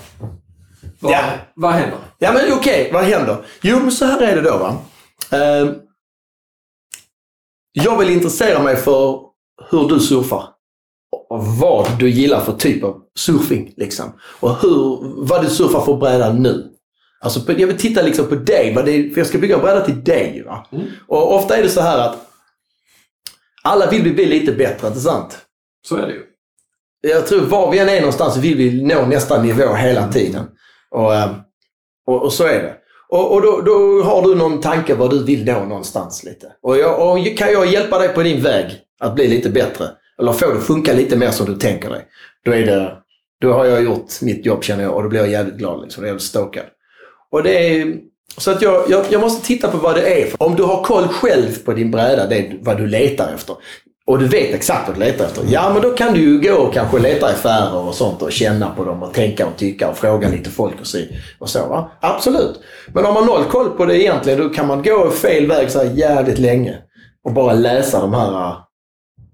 [1.00, 1.18] Vad, Ja.
[1.54, 1.98] vad händer?
[2.18, 3.36] Ja, men okej, vad händer?
[3.62, 4.76] Jo, men så här är det då va.
[5.38, 5.74] Ehm,
[7.72, 9.20] jag vill intressera mig för
[9.70, 10.44] hur du surfar.
[11.30, 13.74] Och vad du gillar för typ av surfing.
[13.76, 14.12] Liksom.
[14.40, 16.68] Och hur, vad du surfar för bräda nu.
[17.22, 18.74] Alltså jag vill titta liksom på dig,
[19.12, 20.44] för jag ska bygga en bräda till dig.
[20.72, 20.86] Mm.
[21.08, 22.16] Och ofta är det så här att
[23.62, 25.38] alla vill vi bli lite bättre, inte sant?
[25.88, 26.22] Så är det ju.
[27.00, 30.44] Jag tror var vi än är någonstans vill vi nå nästa nivå hela tiden.
[30.90, 31.30] Och, eh,
[32.06, 32.74] och, och så är det.
[33.08, 36.52] Och, och då, då har du någon tanke vad du vill nå någonstans lite.
[36.62, 38.66] Och, jag, och kan jag hjälpa dig på din väg
[39.00, 39.88] att bli lite bättre?
[40.18, 42.06] Eller få det att funka lite mer som du tänker dig.
[42.44, 42.96] Då, är det,
[43.40, 45.82] då har jag gjort mitt jobb känner jag och då blir jag jävligt glad.
[45.82, 46.64] Liksom, jag är jävligt stokad.
[47.32, 47.94] Och det är,
[48.36, 50.28] så att jag, jag, jag måste titta på vad det är.
[50.38, 53.56] Om du har koll själv på din bräda, det är vad du letar efter.
[54.06, 55.44] Och du vet exakt vad du letar efter.
[55.48, 58.32] Ja, men då kan du ju gå och kanske leta i affärer och sånt och
[58.32, 61.06] känna på dem och tänka och tycka och fråga lite folk och, se,
[61.38, 61.66] och så.
[61.66, 61.90] Va?
[62.00, 62.60] Absolut.
[62.94, 65.78] Men om man noll koll på det egentligen, då kan man gå fel väg så
[65.78, 66.78] här jävligt länge.
[67.24, 68.56] Och bara läsa de här, äh,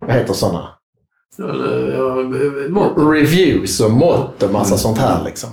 [0.01, 0.69] vad heter sådana?
[3.13, 5.51] Reviews och mått och massa sånt här liksom.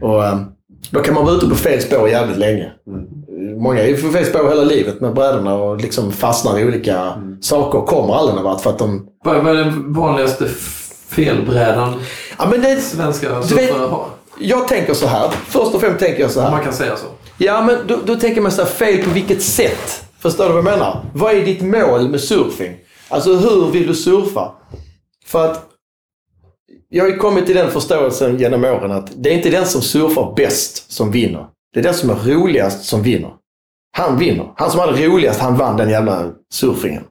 [0.00, 0.44] Och ähm,
[0.90, 2.72] då kan man vara ute på fel spår jävligt länge.
[3.58, 7.22] Många är ju på fel spår hela livet med brädorna och liksom fastnar i olika
[7.40, 9.06] saker och kommer aldrig någon vart för att de...
[9.24, 10.48] Vad är den vanligaste
[11.08, 11.94] felbrädan
[12.38, 14.04] Ja, men det, svenska surfare har?
[14.38, 15.28] jag tänker så här.
[15.46, 16.50] Först och främst tänker jag så här.
[16.50, 17.06] man kan säga så.
[17.38, 20.04] Ja, men då, då tänker man så här, fel på vilket sätt?
[20.18, 21.04] Förstår du vad jag menar?
[21.14, 22.76] Vad är ditt mål med surfing?
[23.08, 24.52] Alltså hur vill du surfa?
[25.26, 25.67] För att
[26.88, 29.82] jag har ju kommit till den förståelsen genom åren att det är inte den som
[29.82, 31.46] surfar bäst som vinner.
[31.74, 33.30] Det är den som är roligast som vinner.
[33.96, 34.52] Han vinner.
[34.56, 37.02] Han som hade roligast, han vann den jävla surfingen.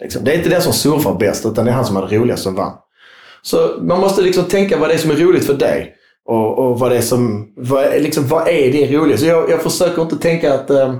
[0.00, 0.24] Liksom.
[0.24, 2.54] Det är inte den som surfar bäst, utan det är han som hade roligast som
[2.54, 2.72] vann.
[3.42, 5.94] Så man måste liksom tänka vad det är som är roligt för dig.
[6.28, 9.18] Och, och vad det är som, vad, liksom, vad är det roliga?
[9.18, 10.70] Så jag, jag försöker inte tänka att...
[10.70, 10.94] eh,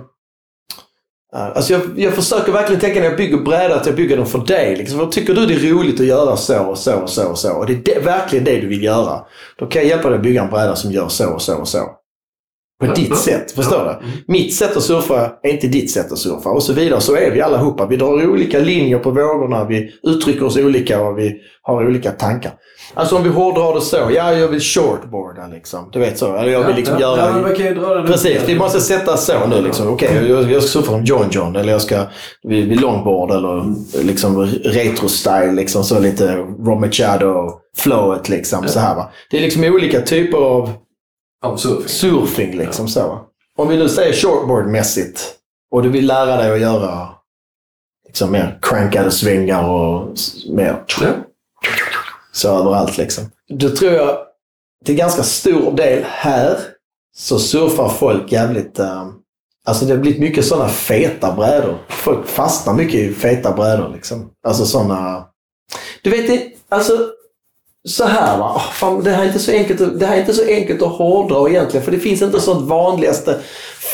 [1.35, 4.27] Eh, alltså jag, jag försöker verkligen tänka när jag bygger brädor att jag bygger dem
[4.27, 4.77] för dig.
[4.77, 4.99] Liksom.
[4.99, 7.53] Vad tycker du det är roligt att göra så och så och så och så?
[7.53, 9.21] Och det är det, verkligen det du vill göra.
[9.59, 11.69] Då kan jag hjälpa dig att bygga en bräda som gör så och så och
[11.69, 11.79] så.
[12.81, 14.07] På ditt sätt, förstår du?
[14.33, 17.01] Mitt sätt att surfa är inte ditt sätt att surfa och så vidare.
[17.01, 17.87] Så är vi allihopa.
[17.87, 22.53] Vi drar olika linjer på vågorna, vi uttrycker oss olika och vi har olika tankar.
[22.95, 23.97] Alltså om vi hårdrar det så.
[23.97, 25.89] Ja, jag vill shortboarda liksom.
[25.93, 26.37] Du vet så.
[26.37, 27.53] Eller jag vill liksom ja, göra...
[27.59, 29.89] Ja, ju dra den Precis, vi måste sätta så nu liksom.
[29.89, 32.03] Okej, jag, jag ska surfa som John John eller jag ska
[32.43, 33.75] vid, longboard eller
[34.05, 35.55] liksom retro-style.
[35.55, 38.69] Liksom, så lite Rob Machado-flowet liksom.
[38.69, 39.11] Så här, va?
[39.31, 40.71] Det är liksom olika typer av
[41.45, 41.89] Av surfing.
[41.89, 43.09] surfing liksom så.
[43.09, 43.21] va.
[43.59, 45.21] Om vi nu säger shortboard-mässigt
[45.71, 47.09] och du vill lära dig att göra
[48.07, 50.09] liksom mer crankade svängar och
[50.51, 51.09] mer Ja.
[52.33, 53.25] så överallt liksom.
[53.49, 54.19] Då tror jag
[54.85, 56.59] till ganska stor del här
[57.17, 58.79] så surfar folk jävligt...
[58.79, 59.07] eh,
[59.67, 61.79] alltså det har blivit mycket sådana feta brädor.
[61.89, 64.31] Folk fastnar mycket i feta brädor liksom.
[64.47, 65.25] Alltså sådana...
[66.03, 66.93] Du vet, det, alltså
[67.89, 68.45] så här va.
[68.57, 70.83] Ah, fan, det, här är inte så enkelt, att- det här är inte så enkelt
[70.83, 71.85] att hårdra egentligen.
[71.85, 73.41] För det finns inte sånt vanligaste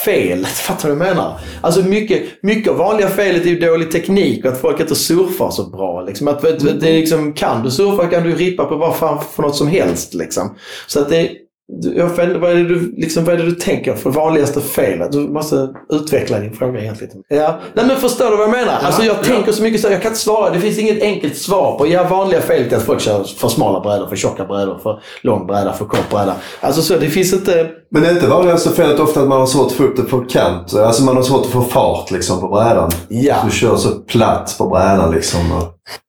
[0.05, 0.47] fel.
[0.47, 1.41] Fattar du vad jag menar?
[1.61, 5.51] Alltså mycket, mycket av vanliga felet är ju dålig teknik och att folk inte surfar
[5.51, 6.03] så bra.
[6.03, 6.29] Liksom.
[6.29, 9.57] Att, det är liksom, kan du surfa kan du rippa på vad fan för något
[9.57, 10.15] som helst.
[10.15, 10.57] Liksom.
[10.87, 11.31] Så att det,
[11.73, 15.13] inte, vad, är det du, liksom, vad är du tänker för vanligaste felet?
[15.13, 17.15] Du måste utveckla din fråga egentligen.
[17.29, 17.61] Ja.
[17.75, 18.79] Nej men förstår du vad jag menar?
[18.83, 20.51] Alltså jag tänker så mycket så jag kan inte svara.
[20.51, 21.87] Det finns inget enkelt svar på.
[21.87, 25.47] Ja, vanliga felet är att folk kör för smala brädor, för tjocka brädor, för lång
[25.47, 26.35] bräda, för kort bräda.
[26.61, 27.71] Alltså så, det finns inte...
[27.91, 30.03] Men det är inte vanligaste felet ofta att man har svårt att få upp det
[30.03, 30.75] på kant?
[30.75, 32.91] Alltså man har svårt att få fart liksom på brädan.
[33.09, 33.37] Ja.
[33.45, 35.53] Du kör så platt på brädan liksom.
[35.53, 35.63] Och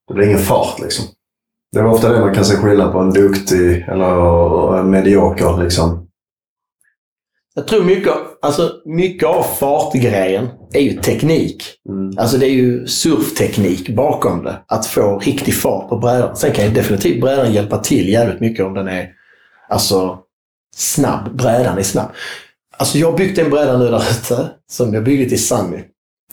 [0.08, 1.06] det blir ingen fart liksom.
[1.72, 6.08] Det är ofta det man kan se skillnad på en duktig eller en medioker liksom.
[7.54, 11.64] Jag tror mycket, alltså, mycket av fartgrejen är ju teknik.
[11.90, 12.18] Mm.
[12.18, 14.62] Alltså det är ju surfteknik bakom det.
[14.68, 16.36] Att få riktig fart på brädan.
[16.36, 19.10] Sen kan ju definitivt brädan hjälpa till jävligt mycket om den är
[19.70, 20.20] alltså,
[20.76, 21.38] snabb.
[21.38, 22.12] Brädan är snabb.
[22.78, 25.80] Alltså jag har byggt en bräda nu där ute som jag byggde till Sunny.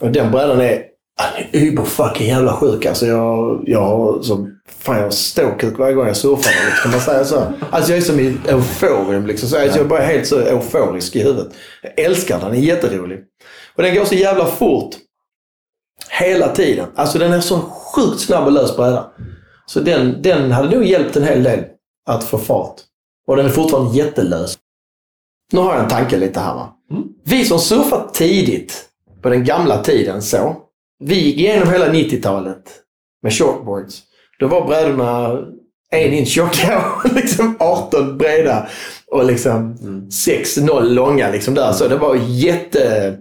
[0.01, 0.83] Och den brädan är
[1.19, 2.87] den är überfucking jävla sjuk.
[2.87, 6.51] Alltså jag, jag så, fan jag har ståkuk varje gång jag surfar.
[6.67, 6.83] Liksom.
[6.83, 7.53] Kan man säga så?
[7.71, 9.49] Alltså jag är som i euforium liksom.
[9.49, 11.53] Så alltså jag är bara helt så euforisk i huvudet.
[11.83, 13.21] Jag älskar den, den är jätterolig.
[13.75, 14.95] Och den går så jävla fort.
[16.11, 16.87] Hela tiden.
[16.95, 19.11] Alltså den är så sjukt snabb och lös bräda.
[19.67, 21.65] Så den, den hade nog hjälpt en hel del
[22.07, 22.77] att få fart.
[23.27, 24.59] Och den är fortfarande jättelös.
[25.53, 26.75] Nu har jag en tanke lite här va.
[27.25, 28.85] Vi som surfat tidigt,
[29.23, 30.68] på den gamla tiden så.
[31.01, 32.63] Vi gick igenom hela 90-talet
[33.23, 34.03] med shortboards.
[34.41, 35.39] Då var brädorna
[35.91, 38.69] en inch tjocka och liksom 18 breda
[39.07, 39.77] och liksom
[40.11, 41.31] 6-0 långa.
[41.31, 41.73] Liksom där.
[41.73, 43.21] Så det var jätteslöa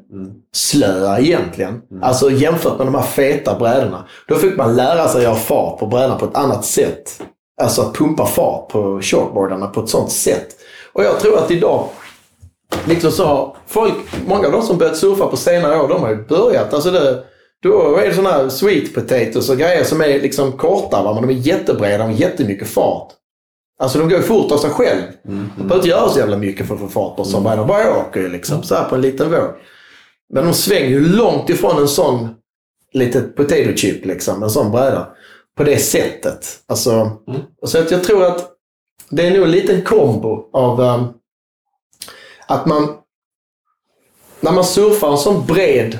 [1.20, 1.82] egentligen.
[2.02, 4.08] Alltså jämfört med de här feta brädorna.
[4.28, 7.22] Då fick man lära sig att ha fart på brädorna på ett annat sätt.
[7.62, 10.48] Alltså att pumpa fart på shortboardarna på ett sånt sätt.
[10.94, 11.88] Och jag tror att idag
[12.86, 13.94] liksom så har folk,
[14.28, 16.74] många av de som börjat surfa på senare år, de har ju börjat.
[16.74, 17.24] Alltså det,
[17.68, 21.14] då är det sådana här sweet potatoes och grejer som är liksom korta, va?
[21.14, 23.14] men de är jättebreda och jättemycket fart.
[23.80, 25.02] Alltså de går ju fort av sig själv.
[25.28, 25.50] Mm.
[25.58, 27.42] De behöver inte göra så jävla mycket för att få fart på sig.
[27.42, 29.50] De bara åker ju liksom så här på en liten våg.
[30.34, 32.30] Men de svänger ju långt ifrån en sån
[32.94, 35.08] litet potato chip, liksom, en sån bräda.
[35.58, 36.60] På det sättet.
[36.68, 37.12] Alltså,
[37.62, 38.52] och så att jag tror att
[39.10, 41.14] det är nog en liten kombo av um,
[42.48, 42.98] att man...
[44.40, 46.00] När man surfar en sån bred,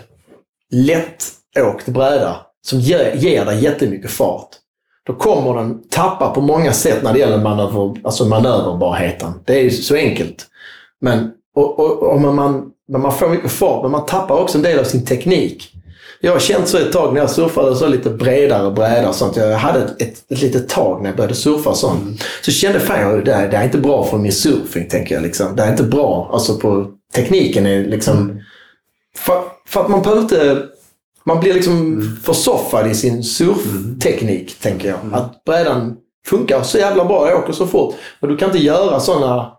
[0.72, 1.26] lätt
[1.58, 2.36] lättåkt bräda
[2.66, 4.50] som ger, ger dig jättemycket fart.
[5.08, 9.32] Då kommer den tappa på många sätt när det gäller manöver, alltså manöverbarheten.
[9.46, 10.46] Det är ju så enkelt.
[11.02, 14.64] Men och, och, och man, när man får mycket fart, men man tappar också en
[14.64, 15.74] del av sin teknik.
[16.22, 19.36] Jag har känt så ett tag när jag surfade så lite bredare brädor och sånt.
[19.36, 22.24] Jag hade ett, ett, ett litet tag när jag började surfa och sånt.
[22.46, 25.22] Så kände jag, jag- det, är- det är inte bra för min surfing, tänker jag.
[25.22, 25.56] Liksom.
[25.56, 26.30] Det är inte bra.
[26.34, 28.42] Alltså på tekniken är liksom...
[29.18, 30.64] För, för att man behöver inte...
[31.28, 35.00] Man blir liksom försoffad i sin surfteknik, tänker jag.
[35.12, 35.98] Att brädan
[36.28, 37.96] funkar så jävla bra, jag åker så fort.
[38.20, 39.54] Och du kan inte göra sådana...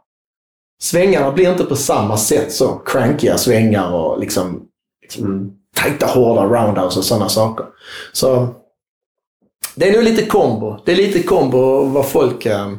[0.82, 4.62] Svängarna blir inte på samma sätt så crankiga svängar och liksom,
[5.03, 7.66] liksom tajta, hårda roundhouse och sådana saker.
[8.12, 8.49] Så
[9.74, 10.77] det är nog lite kombo.
[10.85, 12.47] Det är lite kombo vad folk...
[12.47, 12.73] eh,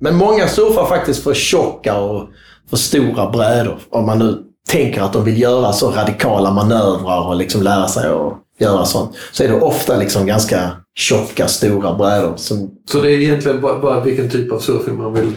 [0.00, 2.28] Men många surfar faktiskt för tjocka och
[2.70, 3.78] för stora brädor.
[3.90, 8.08] Om man nu tänker att de vill göra så radikala manövrar och liksom lära sig
[8.08, 9.16] att göra sånt.
[9.32, 12.36] Så är det ofta liksom ganska tjocka, stora brädor.
[12.36, 15.32] Som, Så det är egentligen bara, bara vilken typ av surfing man vill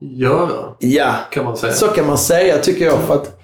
[0.00, 1.72] göra, ja, kan man säga.
[1.72, 2.98] Så kan man säga tycker jag.
[2.98, 3.40] För att,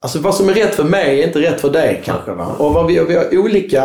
[0.00, 2.32] alltså vad som är rätt för mig är inte rätt för dig kanske.
[2.32, 2.46] Va?
[2.58, 3.82] Och vad vi, vi har olika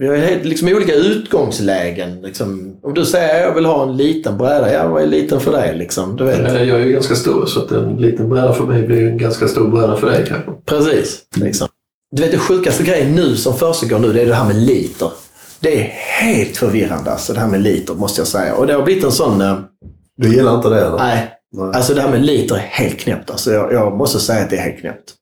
[0.00, 2.20] vi har helt, liksom olika utgångslägen.
[2.22, 2.76] Liksom.
[2.82, 5.52] Om du säger att jag vill ha en liten bräda, ja vad är liten för
[5.52, 5.76] dig?
[5.76, 6.38] Liksom, du vet.
[6.38, 9.48] Jag är ju ganska stor så att en liten bräda för mig blir en ganska
[9.48, 10.50] stor bräda för dig kanske.
[10.66, 11.22] Precis.
[11.36, 11.68] Liksom.
[12.16, 15.10] Du vet det sjukaste grejen nu som försiggår nu, det är det här med liter.
[15.60, 15.84] Det är
[16.22, 18.54] helt förvirrande alltså, det här med liter måste jag säga.
[18.54, 19.40] Och det har blivit en sån...
[19.40, 19.58] eh,
[20.16, 20.80] Du gillar inte det?
[20.80, 20.98] Eller?
[20.98, 21.70] Nej, Nej.
[21.74, 23.30] Alltså det här med liter är helt knäppt.
[23.30, 25.14] Alltså jag, jag måste säga att det är helt knäppt.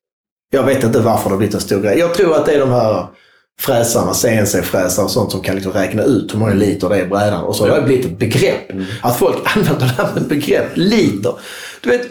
[0.53, 1.99] Jag vet inte varför det har blivit en stor grej.
[1.99, 3.07] Jag tror att det är de här
[3.61, 7.07] fräsarna, CNC-fräsare och sånt som kan liksom räkna ut hur många liter det är i
[7.07, 7.45] brädan.
[7.45, 8.71] Och så har det blivit ett begrepp.
[9.03, 10.67] Att folk använder det här med ett begrepp.
[10.75, 11.33] Liter.
[11.81, 12.03] Du vet,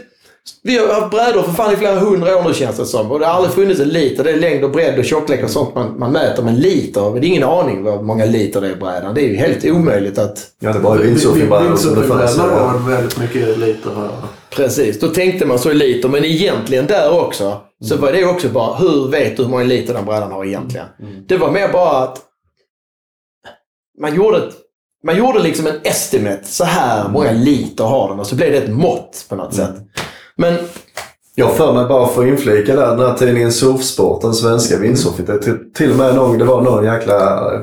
[0.63, 3.11] vi har haft brädor för fan i flera hundra år nu känns det som.
[3.11, 4.23] Och det har aldrig funnits en liter.
[4.23, 6.43] Det är längd och bredd och tjocklek och sånt man, man mäter.
[6.43, 9.15] Men liter, men det är ingen aning vad många liter det är i brädan.
[9.15, 12.37] Det är ju helt omöjligt att Ja, det var ju windsurfingbrädor som det fanns.
[12.37, 13.89] Har väldigt mycket liter.
[13.95, 14.09] här.
[14.49, 16.09] Precis, då tänkte man så i liter.
[16.09, 19.93] Men egentligen där också så var det också bara, hur vet du hur många liter
[19.93, 20.87] den brädan har egentligen?
[21.27, 22.19] Det var mer bara att
[24.01, 24.53] man gjorde, ett,
[25.03, 26.43] man gjorde liksom en estimate.
[26.43, 29.75] Så här många liter har den och så blev det ett mått på något sätt.
[30.35, 30.55] Men
[31.35, 35.25] Jag för mig bara för att inflika där, den här tidningen Surfsport, den svenska windsurfing.
[35.25, 37.61] Det till och med någon, det var någon jäkla eh,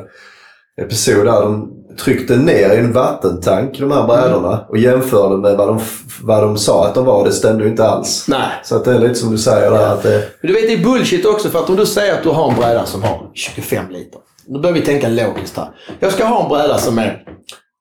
[0.85, 5.69] episod där de tryckte ner i en vattentank de här brädorna och jämförde med vad
[5.69, 5.81] de,
[6.23, 7.25] vad de sa att de var.
[7.25, 8.27] Det stämde ju inte alls.
[8.29, 8.49] nej.
[8.65, 10.29] Så att det är lite som du säger där att det...
[10.41, 11.49] Men Du vet, det är bullshit också.
[11.51, 14.21] För att om du säger att du har en bräda som har 25 liter.
[14.47, 15.69] Då börjar vi tänka logiskt här.
[16.01, 17.23] Jag ska ha en bräda som är...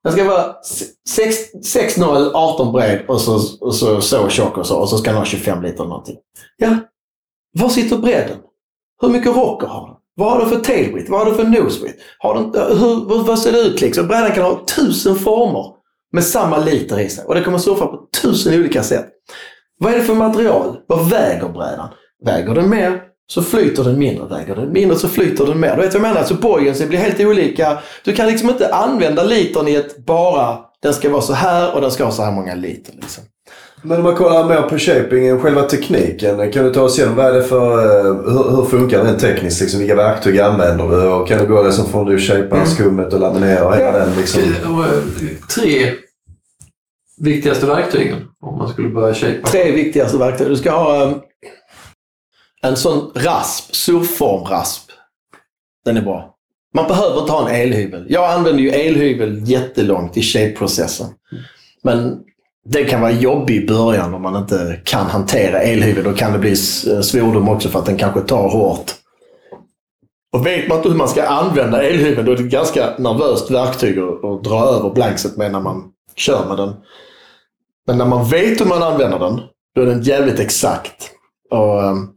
[0.04, 0.54] Den ska vara
[1.18, 4.76] 6,0, 18 bred och så, och så så tjock och så.
[4.76, 6.16] Och så ska den ha 25 liter någonting.
[6.56, 6.76] Ja,
[7.58, 8.36] var sitter bredden?
[9.02, 9.96] Hur mycket rocker har den?
[10.16, 11.08] Vad har du för tailwit?
[11.08, 11.96] Vad har du för nosewit?
[12.18, 12.34] Har
[12.74, 14.06] hur, vad- vad ser det ut liksom?
[14.06, 15.64] Brädan kan ha tusen former
[16.12, 17.24] med samma liter i sig.
[17.24, 19.06] Och det kommer surfa på tusen olika sätt.
[19.78, 20.76] Vad är det för material?
[20.86, 21.88] Vad väger brädan?
[22.24, 24.26] Väger den mer så flyter den mindre.
[24.26, 25.76] Väger den mindre så flyter den mer.
[25.76, 26.24] Du vet vad jag menar?
[26.26, 27.78] Så buoyancy blir helt olika.
[28.04, 31.80] Du kan liksom inte använda litern i ett bara den ska vara så här och
[31.80, 32.92] den ska ha så här många liter.
[32.92, 33.24] Liksom.
[33.86, 36.52] Men om man kollar mer på shapingen, själva tekniken.
[36.52, 37.78] Kan du ta oss igenom vad är det för...
[37.78, 39.60] eh, Hur, hur funkar den tekniskt?
[39.60, 41.08] Liksom, vilka verktyg använder du?
[41.08, 44.42] Och kan du gå liksom från du shapar skummet och laminerar och hela den liksom...
[44.42, 45.92] Eh, Tre
[47.20, 49.42] viktigaste verktygen om man skulle börja shapea.
[49.46, 50.46] Tre viktigaste verktyg.
[50.48, 51.12] Du ska ha eh,
[52.62, 54.90] en sån rasp, surfformrasp.
[55.84, 56.34] Den är bra.
[56.74, 58.06] Man behöver inte ha en elhyvel.
[58.08, 61.06] Jag använder ju elhyvel jättelångt i shape-processen.
[61.82, 62.18] Men
[62.64, 66.04] det kan vara jobbig i början om man inte kan hantera elhyvel.
[66.04, 68.94] Då kan det bli eh, svordom också för att den kanske tar hårt.
[70.32, 73.50] Och vet man inte hur man ska använda elhyveln då är det ett ganska nervöst
[73.50, 75.84] verktyg att, dra över blankset med när man
[76.16, 76.74] kör med den.
[77.86, 79.40] Men när man vet hur man använder den,
[79.74, 81.10] då är den jävligt exakt.
[81.50, 82.08] Och, ehm,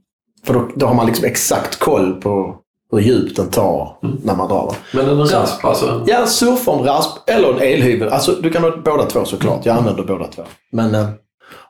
[0.46, 2.56] för då, då har man liksom exakt koll på
[2.92, 5.06] hur djupt den tar när man drar den.
[5.06, 6.04] Men en rasp alltså.
[6.08, 8.10] Ja, en surformrasp eller en elhyvel.
[8.10, 9.66] Alltså, du kan ha båda två såklart.
[9.66, 10.42] Jag använder båda två.
[10.72, 11.08] Men, eh,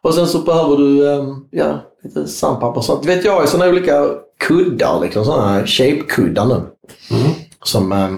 [0.01, 3.05] Och sen så behöver du eh, ja, lite sandpapper och sånt.
[3.05, 4.05] Vet jag har sådana olika
[4.47, 6.61] kuddar, liksom sådana shape-kuddar nu.
[7.63, 8.09] Som, eh,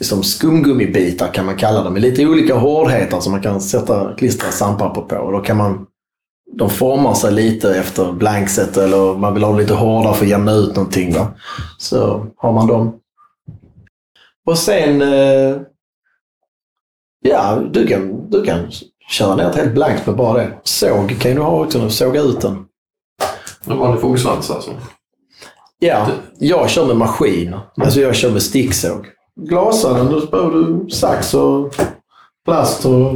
[0.00, 1.92] som skumgummibitar kan man kalla dem.
[1.92, 5.16] Med lite olika hårdheter som man kan sätta klistra sandpapper på.
[5.16, 5.86] Och då kan man
[6.52, 10.30] de formar sig lite efter blankset eller man vill ha dem lite hårdare för att
[10.30, 11.14] jämna ut någonting.
[11.14, 11.28] Va?
[11.78, 13.00] Så har man dem.
[14.46, 15.02] Och sen...
[15.02, 15.56] Eh,
[17.20, 18.70] ja, du kan, du kan
[19.08, 20.58] köra ner ett helt blankt med bara det.
[20.64, 22.64] Såg kan du ha också, såga ut den.
[23.66, 24.70] En vanlig fångsvans alltså.
[25.78, 26.06] Ja,
[26.38, 27.54] jag kör med maskin.
[27.80, 29.06] Alltså jag kör med sticksåg.
[29.40, 31.74] Glasaren, då behöver du sax och
[32.44, 33.14] plast och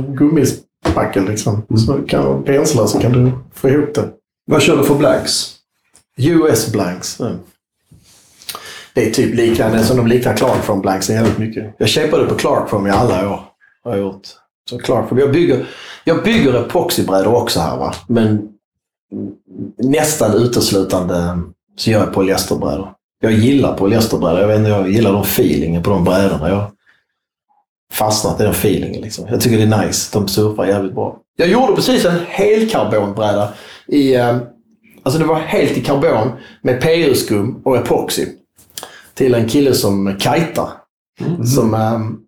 [0.90, 1.62] gummispackel liksom.
[1.86, 4.08] Så du kan pensla så kan du få ihop det.
[4.46, 5.56] Vad kör du för blanks?
[6.18, 7.20] US blanks.
[7.20, 7.36] Mm.
[8.94, 11.74] Det är typ liknande som de liknar Clarkform blanksen jävligt mycket.
[11.78, 13.40] Jag kämpade på Clarkform i alla år.
[13.84, 14.28] Har jag gjort.
[14.70, 15.18] Så Clarkform.
[15.18, 15.66] Jag bygger,
[16.04, 17.94] jag bygger epoxybrädor också här va.
[18.08, 18.48] Men
[19.78, 21.38] nästan uteslutande
[21.76, 22.92] så gör jag polyesterbrädor.
[23.20, 24.40] Jag gillar polyesterbrädor.
[24.40, 26.48] Jag vet inte, jag gillar de feelingen på de brädorna.
[26.48, 26.70] Jag
[27.92, 29.26] fastnat i den feelingen liksom.
[29.30, 30.18] Jag tycker det är nice.
[30.18, 31.16] De surfar jävligt bra.
[31.36, 33.48] Jag gjorde precis en helkarbonbräda
[33.86, 34.14] i...
[34.14, 34.36] eh,
[35.02, 36.30] Alltså det var helt i karbon
[36.62, 38.26] med PU-skum och epoxy.
[39.14, 40.68] Till en kille som kajtar.
[41.54, 42.18] Som, ehm,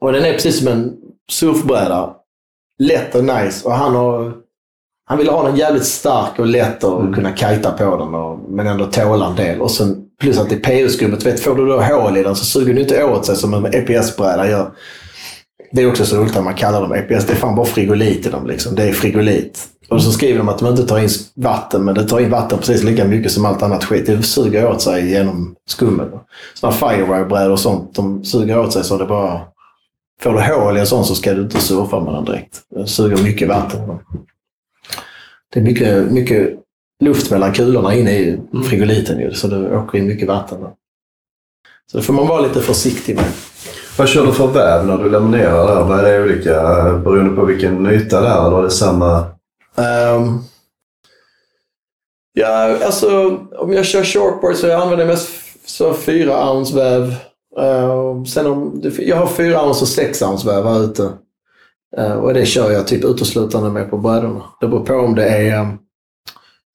[0.00, 0.92] och den är precis som en
[1.30, 2.10] surfbräda.
[2.78, 3.68] Lätt och nice.
[3.68, 4.32] Och han, har,
[5.06, 8.14] han ville ha den jävligt stark och lätt och kunna kajta på den.
[8.14, 9.60] Och, men ändå tåla en del.
[9.60, 11.26] Och sen plus att det är PU-skummet.
[11.26, 13.66] Vet, får du då hål i den så suger den inte åt sig som en
[13.74, 14.70] EPS-bräda gör.
[15.72, 17.26] Det är också så roligt att man kallar dem EPS.
[17.26, 18.46] Det är fan bara frigolit i dem.
[18.46, 18.74] Liksom.
[18.74, 19.68] Det är frigolit.
[19.88, 22.58] Och så skriver de att de inte tar in vatten, men det tar in vatten
[22.58, 24.06] precis lika mycket som allt annat skit.
[24.06, 26.08] Det suger åt sig genom skummet.
[26.54, 29.40] Sådana firewire-brädor och sånt, de suger åt sig så det bara...
[30.20, 32.60] Får du hål i en sån så ska du inte surfa med den direkt.
[32.70, 33.98] Det suger mycket vatten.
[35.52, 36.50] Det är mycket, mycket
[37.04, 40.58] luft mellan kulorna inne i frigoliten ju, så det åker in mycket vatten.
[41.92, 43.24] Så det får man vara lite försiktig med.
[43.98, 45.84] Vad kör du för väv när du laminerar där?
[45.84, 46.62] Vad är det olika
[47.04, 48.46] beroende på vilken yta det är?
[48.46, 49.24] Eller är det samma?
[49.76, 50.38] Ehm,
[52.32, 57.14] ja, alltså om jag kör shortboard så jag använder mest f- så fyra ounce väv.
[57.60, 61.10] Ehm, sen om, jag har fyra ounce och sex ounce väv här ute.
[61.96, 64.42] Ehm, och det kör jag typ uteslutande med på brädorna.
[64.60, 65.78] Det beror på om det är um,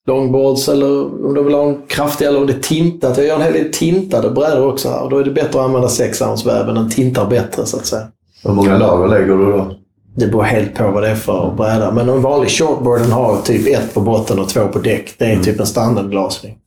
[0.06, 3.16] longboards eller om du vill ha en kraftig eller om det är tintat.
[3.16, 5.02] Jag gör en hel del tintade brädor också här.
[5.02, 7.76] Och då är det bättre att använda sex ounce väv än den tintar bättre så
[7.76, 8.06] att säga.
[8.44, 9.74] Hur många lager lägger du då?
[10.16, 11.92] Det beror helt på vad det är för bräda.
[11.92, 15.14] Men en vanlig shortboard den har typ ett på botten och två på däck.
[15.18, 16.58] Det är typ en standardglasning.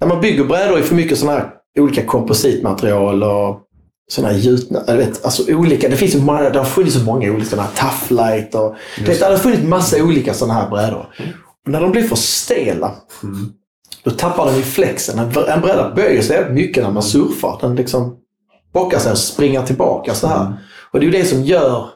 [0.00, 3.60] När man bygger brädor i för mycket sådana här olika kompositmaterial och
[4.10, 7.46] sådana här gjutna, jag vet, alltså olika, det finns det har funnits så många olika
[7.50, 8.74] sådana här tough light och
[9.06, 11.06] det, det har funnits massa olika sådana här brädor.
[11.66, 12.94] När de blir för stela,
[14.02, 15.18] då tappar den i flexen.
[15.18, 17.58] En, bräda böjer sig väldigt mycket när man surfar.
[17.60, 18.16] Den liksom
[18.72, 20.56] bockar sig och springer tillbaka så här.
[20.90, 21.88] Och det är ju det som gör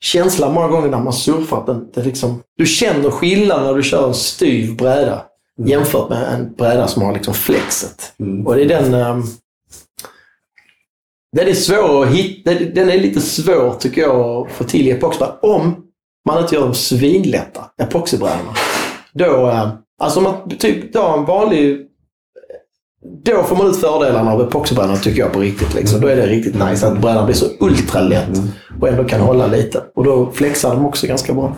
[0.00, 1.60] känslan många gånger när man surfar.
[1.60, 5.22] att Den, det liksom, du känner skillnad när du kör en styv bräda
[5.64, 8.12] jämfört med en bräda som har liksom flexet.
[8.46, 8.94] Och det är den...
[8.94, 9.26] Um,
[11.36, 12.54] den är svår att hitta.
[12.54, 15.76] Den är lite svår tycker jag att få till i epoxibrädan Om
[16.28, 18.54] man inte gör dem svinlätta, epoxibrädorna.
[19.18, 19.68] Då, eh,
[19.98, 21.86] alltså man typ tar en vanlig...
[23.24, 25.74] Då får man ut fördelarna av epoxybrädan tycker jag på riktigt.
[25.74, 26.00] Liksom.
[26.00, 28.38] Då är det riktigt nice att brädan blir så ultralätt
[28.80, 29.82] och ändå kan hålla lite.
[29.94, 31.54] Och då flexar de också ganska bra.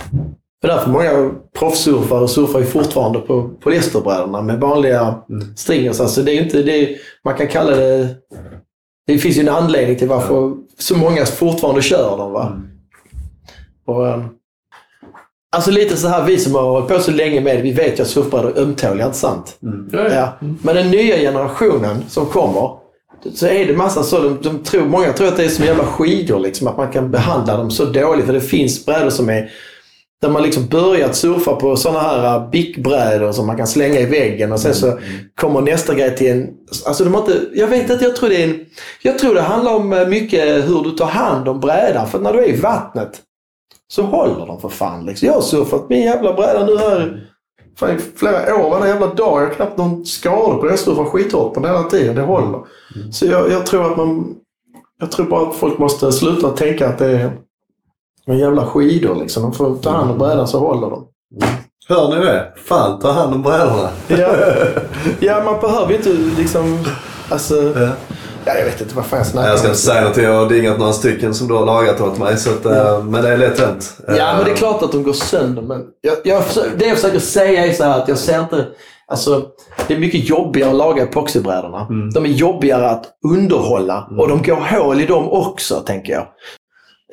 [0.61, 5.15] För därför många proffssurfare surfar ju fortfarande på polyesterbrädorna med vanliga
[5.57, 6.01] stringers.
[6.01, 8.09] Alltså det är inte det, man kan kalla det...
[9.07, 12.33] Det finns ju en anledning till varför så många fortfarande kör dem.
[12.33, 12.63] Va?
[13.87, 14.25] Och, ehm,
[15.57, 17.99] alltså lite så här, vi som har hållit på så länge med det, vi vet
[17.99, 19.59] ju att surfbrädor är ömtåliga, inte sant?
[19.93, 20.33] Ja.
[20.41, 22.71] Men den nya generationen som kommer,
[23.35, 25.85] så är det massa så, de, de tror, många tror att det är som jävla
[25.85, 28.27] skidor, liksom, att man kan behandla dem så dåligt.
[28.27, 29.51] För det finns brädor som är
[30.21, 34.07] där man liksom börjat surfa på sådana här uh, bickbrädor som man kan slänga i
[34.07, 34.99] väggen och sen så
[35.41, 36.49] kommer nästa grej till en...
[36.87, 38.61] Alltså de har inte, jag vet inte, jag tror det är en...
[39.03, 42.09] Jag tror det handlar om uh, mycket hur du tar hand om brädan.
[42.09, 43.21] För när du är i vattnet
[43.89, 45.07] så håller de för fan.
[45.07, 45.27] Liksom.
[45.27, 47.29] Jag har surfat min jävla bräda nu här
[47.79, 49.43] fan, i flera år, varje jävla dag.
[49.43, 50.71] Jag har knappt någon skada på det.
[50.71, 52.17] Jag surfar skithårt på den hela tiden.
[52.17, 52.61] Det håller.
[53.13, 54.35] Så jag, jag tror att man...
[55.01, 57.31] Jag tror bara att folk måste sluta tänka att det är
[58.27, 59.43] en jävla skidor liksom.
[59.43, 61.07] De får ta hand om brädan så håller de.
[61.89, 62.53] Hör ni det?
[62.57, 63.89] Fan, ta hand om brädorna.
[64.09, 64.35] Ja,
[65.21, 66.85] ja man behöver ju inte liksom...
[67.31, 67.89] Alltså, Ja.
[68.49, 69.73] Ja, jag vet inte vad fan jag snackar Nej, jag ska om.
[69.73, 70.17] inte säga något.
[70.17, 72.37] Jag har dingat några stycken som du har lagat åt mig.
[72.37, 73.93] Så att, eh, Men det är lätt hänt.
[74.07, 75.63] Ja, men det är Eh, klart att de går sönder.
[75.63, 76.43] Men jag, jag
[76.79, 78.67] det jag försöker säga är så här att jag ser inte...
[79.11, 79.43] Alltså,
[79.89, 81.87] det är mycket jobbigare att laga epoxybrädorna.
[81.91, 82.11] Mm.
[82.11, 83.05] De är jobbigare att
[83.35, 86.27] underhålla och de går hål i dem också, tänker jag.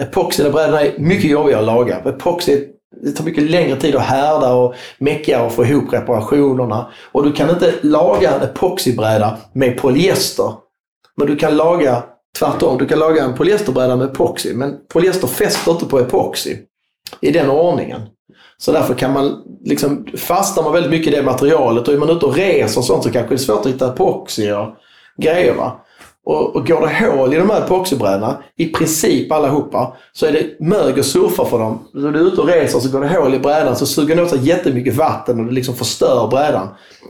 [0.02, 1.98] Epoxybrädorna är mycket jobbigare att laga.
[2.06, 2.64] Epoxy
[3.04, 6.88] det tar mycket längre tid att härda och meckigare att få ihop reparationerna.
[7.12, 10.54] Och du kan inte laga en epoxybräda med polyester.
[11.18, 12.04] Men du kan laga
[12.40, 12.78] tvärtom.
[12.78, 14.54] Du kan laga en polyesterbräda med epoxy.
[14.54, 16.58] Men polyester fäster inte på epoxy
[17.22, 18.02] i den ordningen.
[18.58, 22.10] Så därför kan man, liksom, fastnar man väldigt mycket i det materialet och är man
[22.10, 24.76] ute och reser och sånt så kanske det är svårt att hitta epoxy och
[25.18, 25.54] grejer.
[25.54, 25.85] Va?
[26.26, 30.66] Och, och går det hål i de här epoxybrädorna, i princip allihopa, så är det
[30.66, 31.88] mög och surfa för dem.
[31.92, 34.26] Så du är ute och reser så går det hål i brädan så suger den
[34.26, 36.68] åt sig jättemycket vatten och det liksom förstör brädan.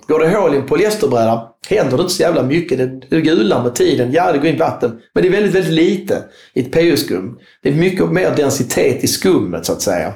[0.07, 2.77] Går det hål i en polyesterbräda händer det inte så jävla mycket.
[2.77, 4.11] Det, det gular med tiden.
[4.11, 4.99] Ja, det går in vatten.
[5.13, 6.23] Men det är väldigt, väldigt lite
[6.53, 7.37] i ett PU-skum.
[7.63, 10.13] Det är mycket mer densitet i skummet så att säga.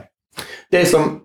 [0.71, 1.19] Det som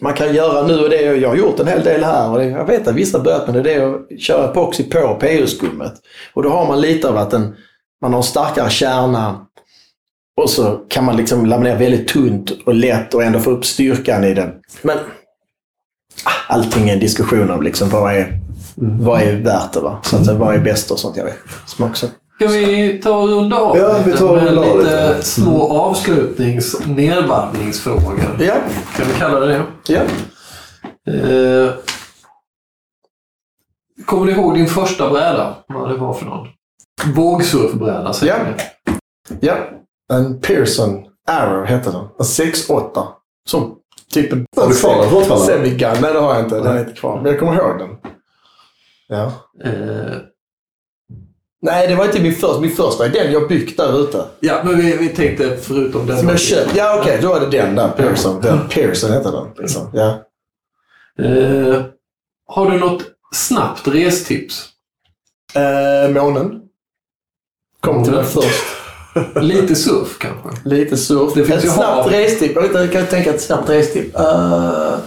[0.00, 2.44] man kan göra nu och det, jag har gjort en hel del här och det,
[2.44, 5.92] jag vet att vissa börjat med det, det är att köra epoxy på PU-skummet.
[6.34, 7.56] Och då har man lite av att den,
[8.02, 9.46] man har en starkare kärna
[10.36, 14.24] och så kan man liksom laminera väldigt tunt och lätt och ändå få upp styrkan
[14.24, 14.52] i den.
[14.82, 14.98] Men
[16.24, 18.40] ah, allting är en diskussion om liksom vad är,
[18.74, 19.80] vad är värt det.
[19.80, 20.00] Va?
[20.02, 21.16] Så att, vad är bäst och sånt.
[21.16, 21.38] Jag vet.
[21.66, 22.10] Smaksak.
[22.40, 25.22] Ska vi ta och runda av Ja, vi lite tar och runda av lite lite.
[25.22, 28.20] små avslutnings nedvarvningsfrågor?
[28.40, 28.54] Ja,
[28.96, 29.64] Kan vi kalla det det?
[29.86, 30.00] ja.
[31.12, 31.72] Eh,
[34.06, 35.56] kommer du ihåg din första bräda?
[35.66, 36.48] Vad det var för någon?
[37.14, 38.44] Vågsurfbräda säger Ja.
[39.38, 39.46] vi.
[39.46, 39.56] ja.
[40.12, 42.00] En Pearson Arrow hette den.
[42.18, 43.06] En 6-8.
[43.48, 43.76] Som
[44.12, 44.46] typ en...
[44.56, 45.46] Har du kvar den fortfarande?
[45.46, 45.94] Semigun.
[46.02, 46.60] Nej, det har jag inte.
[46.60, 47.16] Den är inte kvar.
[47.22, 47.88] Men jag kommer ihåg den.
[49.08, 49.32] Ja.
[49.64, 50.16] Eh,
[51.62, 52.60] Nej, det var inte min första.
[52.60, 54.24] Min första är den jag byggt där ute.
[54.40, 56.18] ja, men vi, vi tänkte förutom den.
[56.18, 56.76] Som jag köpt.
[56.76, 57.18] Ja, okej.
[57.22, 57.88] då är det den där.
[57.88, 58.40] Pearson.
[58.40, 59.46] Den Pearson heter den.
[59.58, 59.90] Liksom.
[59.92, 60.24] Ja.
[61.24, 61.82] Eh,
[62.46, 63.02] har du något
[63.34, 64.68] snabbt restips?
[65.54, 66.60] Eh, månen.
[67.80, 68.64] Kom till den först.
[69.40, 70.68] Lite surf kanske?
[70.68, 71.34] Lite surf.
[71.34, 72.10] Det finns ett snabbt hav.
[72.10, 72.56] restipp.
[72.74, 74.14] Jag kan tänka ett snabbt restipp?
[74.20, 74.98] Uh,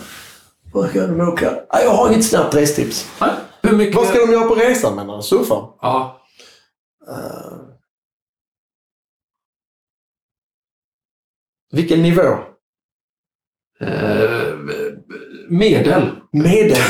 [0.73, 1.53] vad ska de åka?
[1.69, 3.07] Ah, jag har inget snabbt restips.
[3.21, 3.29] Nej.
[3.61, 3.95] Hur mycket?
[3.95, 5.23] Vad ska de göra på resan menar du?
[5.23, 5.55] Surfa?
[5.81, 6.19] Ja.
[7.09, 7.59] Uh,
[11.71, 12.37] vilken nivå?
[13.81, 14.53] Eh,
[15.49, 16.09] medel.
[16.31, 16.77] Medel.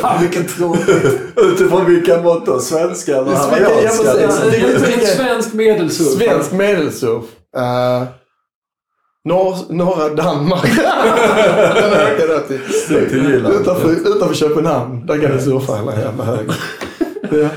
[0.00, 1.20] Fan vilken tråkigt.
[1.36, 2.60] Utifrån vilka mått då?
[2.60, 3.84] Svenska eller är
[4.94, 6.08] En svensk medelsurf.
[6.08, 7.24] Svensk medelsurf.
[7.56, 8.04] Uh,
[9.24, 10.64] norr, norra Danmark.
[12.18, 15.06] Den till, till utanför, utanför Köpenhamn.
[15.06, 16.52] Där kan du surfa hela jävla högen.
[17.32, 17.48] Ja.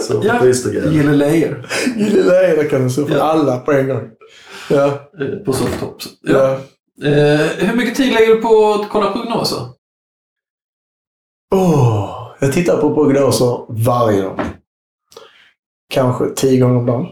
[0.00, 0.38] Så Ja.
[0.42, 0.90] visst det grejer.
[0.90, 1.64] Gilleleje.
[1.96, 3.22] Gilleleje, där kan du surfa Ja.
[3.22, 4.10] alla på en gång.
[4.70, 4.86] Ja.
[5.20, 6.06] eh, På surftops.
[6.22, 6.58] Ja.
[6.94, 7.08] ja.
[7.08, 9.58] Eh, hur mycket tid lägger du på att kolla prognoser?
[11.54, 14.40] Åh, jag tittar på prognoser varje dag.
[15.94, 17.06] Kanske tio gånger om dagen.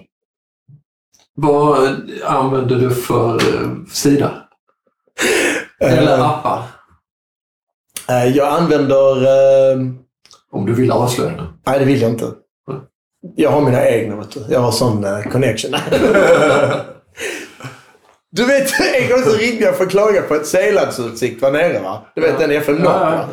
[1.35, 1.89] Vad
[2.25, 4.43] använder du för eh, sida?
[5.81, 6.63] Eller appar?
[8.35, 10.06] jag använder...
[10.57, 11.47] Om du vill avslöja det.
[11.67, 12.27] nej, det vill jag inte.
[13.37, 14.45] Jag har mina egna, vet du.
[14.49, 15.71] Jag har sån eh, connection.
[18.33, 21.81] du vet, en gång så ringde jag för att klaga på ett Selandsutsikt var nere
[21.81, 22.03] va?
[22.15, 23.29] Du vet den FM North Ja, ja.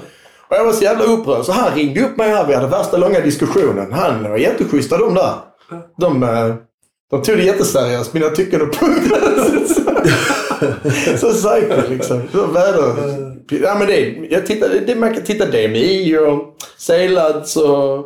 [0.47, 1.45] Och jag var så jävla upprörd.
[1.45, 2.47] Så han ringde upp mig här.
[2.47, 3.93] Vi hade värsta långa diskussionen.
[3.93, 5.33] Han var jätteschyssta de där.
[5.97, 6.55] De, eh,
[7.11, 8.13] de tog det jätteseriöst.
[8.13, 9.19] Mina tycken och punkter.
[11.19, 12.21] så psycho liksom.
[12.31, 12.93] Så väder.
[13.63, 13.99] Ja, men det,
[14.29, 16.43] jag tittar, det, man kan titta DMI och
[16.77, 18.05] Seilads och,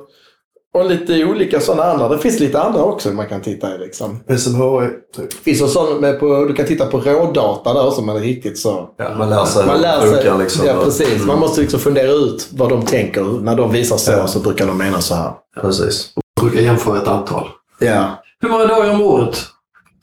[0.74, 2.10] och lite olika sådana andra.
[2.10, 4.20] Det finns lite andra också man kan titta i liksom.
[4.38, 5.34] SMHI, typ.
[5.34, 8.90] Finns en sån med på, du kan titta på rådata där som är riktigt så.
[9.18, 10.10] Man lär sig Man lär sig.
[10.12, 10.66] funkar liksom.
[10.66, 11.16] Ja, precis.
[11.16, 11.28] Mm.
[11.28, 13.24] Man måste liksom fundera ut vad de tänker.
[13.24, 14.28] När de visar så, Ja.
[14.28, 15.32] så brukar de mena så här.
[15.62, 16.10] Precis.
[16.42, 17.48] Brukar jämföra ett antal.
[17.80, 18.24] Ja.
[18.42, 19.38] Hur många dagar om året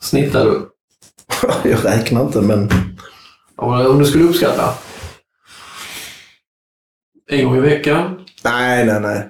[0.01, 0.61] snittar du?
[1.63, 2.69] Jag räknar inte, men...
[3.55, 4.73] Om du skulle uppskatta?
[7.31, 8.25] En gång i veckan?
[8.43, 9.29] Nej, nej, nej.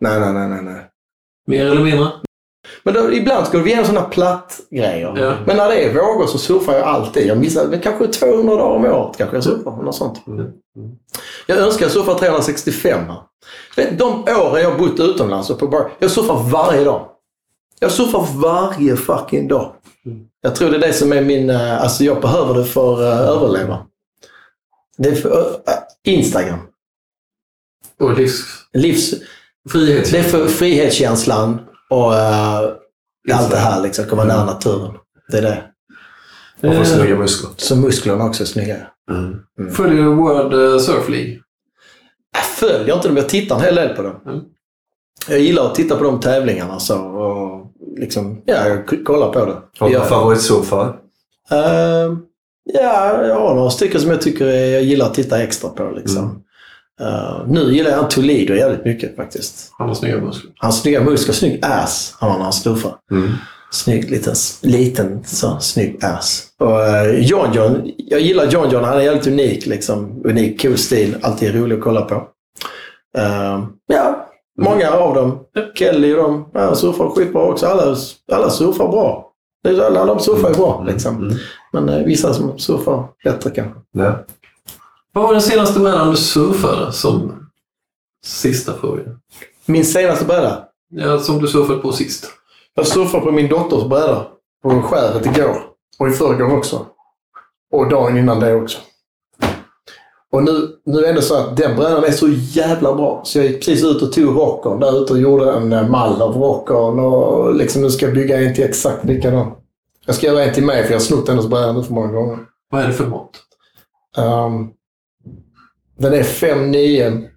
[0.00, 0.86] Nej, nej, nej, nej, nej.
[1.46, 2.08] Mer eller mindre?
[2.82, 5.14] Men då, ibland ska vi igenom sådana platt grejer.
[5.16, 5.34] Ja.
[5.46, 7.26] Men när det är vågor så surfar jag alltid.
[7.26, 9.82] Jag missar men kanske 200 dagar om året kanske jag surfar.
[9.82, 10.22] Något sånt.
[11.46, 13.22] Jag önskar jag surfar 365 här.
[13.76, 17.09] Du vet, de åren jag bott utomlands och på bar, jag surfar varje dag.
[17.82, 19.74] Jag surfar varje fucking dag.
[20.42, 21.50] Jag tror det är det som är min...
[21.50, 23.86] eh, Alltså jag behöver det för att överleva.
[24.98, 25.74] Det är för, eh,
[26.14, 26.58] Instagram.
[28.00, 28.42] Och livs...
[28.72, 29.14] Livs...
[29.70, 30.10] Frihet.
[30.10, 32.58] Det är för frihetskänslan och eh,
[33.32, 34.04] allt det här liksom.
[34.04, 34.94] Komma nära naturen.
[35.30, 35.62] Det är det.
[36.56, 37.50] Och få Eh, snygga muskler.
[37.56, 38.76] Så musklerna också är snygga.
[39.72, 41.40] Följer du World eh, Surf League?
[42.32, 44.20] Jag följer inte dem, jag tittar en hel del på dem.
[44.26, 44.40] Mm.
[45.28, 47.66] Jag gillar att titta på de tävlingarna så och
[47.98, 49.56] liksom, ja, jag kollar på det.
[49.78, 50.88] Har du Jag- någon favoritsurfare?
[51.50, 52.18] Ehm,
[52.74, 55.90] ja, jag har några stycken som jag tycker jag gillar att titta extra på.
[55.96, 56.42] Liksom.
[57.00, 59.72] Eh, nu gillar jag Toledo jävligt mycket faktiskt.
[59.78, 60.52] Han har snygga muskler.
[60.58, 62.94] Hans snygga muskler, snygg ass har han när han surfar.
[63.10, 63.30] Mm.
[63.72, 66.46] Snygg liten, liten så, snygg ass.
[66.60, 68.84] Och uh, John John, jag gillar John John.
[68.84, 70.22] Han är jävligt unik liksom.
[70.24, 71.16] Unik, cool stil.
[71.22, 72.14] Alltid rolig att kolla på.
[73.18, 74.19] Ehm, ja,
[74.64, 75.38] många av dem.
[75.74, 77.66] Kelly och de, ja, surfar skitbra också.
[77.66, 77.96] Alla,
[78.32, 79.26] alla surfar bra.
[79.68, 81.16] Är- Alla de surfar ju bra liksom.
[81.16, 81.36] Mm.
[81.72, 83.80] Men eh, vissa som surfar bättre kanske.
[83.92, 84.12] Ja.
[85.12, 87.32] Vad var den senaste brädan du surfade som
[88.24, 89.02] sista fråga?
[89.66, 90.64] Min senaste bräda.
[90.90, 92.26] Ja, som du surfade på sist.
[92.74, 94.26] Jag surfade på min dotters bräda.
[94.62, 95.56] På skäret igår.
[95.98, 96.86] Och i förrgår också.
[97.72, 98.78] Och dagen innan det också.
[100.32, 103.20] Och nu, nu är det så att den brädan är så jävla bra.
[103.24, 106.22] Så jag gick precis ut och tog rockern där ute och gjorde en eh, mall
[106.22, 106.98] av rockern.
[106.98, 109.52] Och liksom nu ska jag bygga en till exakt likadan.
[110.06, 112.12] Jag ska göra en till mig för jag har snott hennes bräda nu för många
[112.12, 112.38] gånger.
[112.70, 113.30] Vad är det för mått?
[114.16, 114.70] Um,
[115.98, 117.28] den är 5,9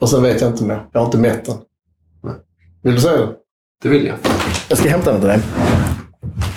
[0.00, 0.86] och sen vet jag inte mer.
[0.92, 1.56] Jag har inte mätt den.
[2.22, 2.34] Nej.
[2.82, 3.28] Vill du säga det?
[3.82, 4.16] Det vill jag.
[4.68, 5.40] Jag ska hämta den till dig.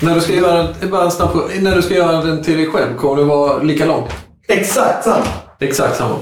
[0.01, 1.29] När du ska göra, bara en snabb.
[1.61, 4.07] När du ska göra den till dig själv, kommer det vara lika lång?
[4.47, 5.48] Exakt samma.
[5.61, 6.15] Exakt samma.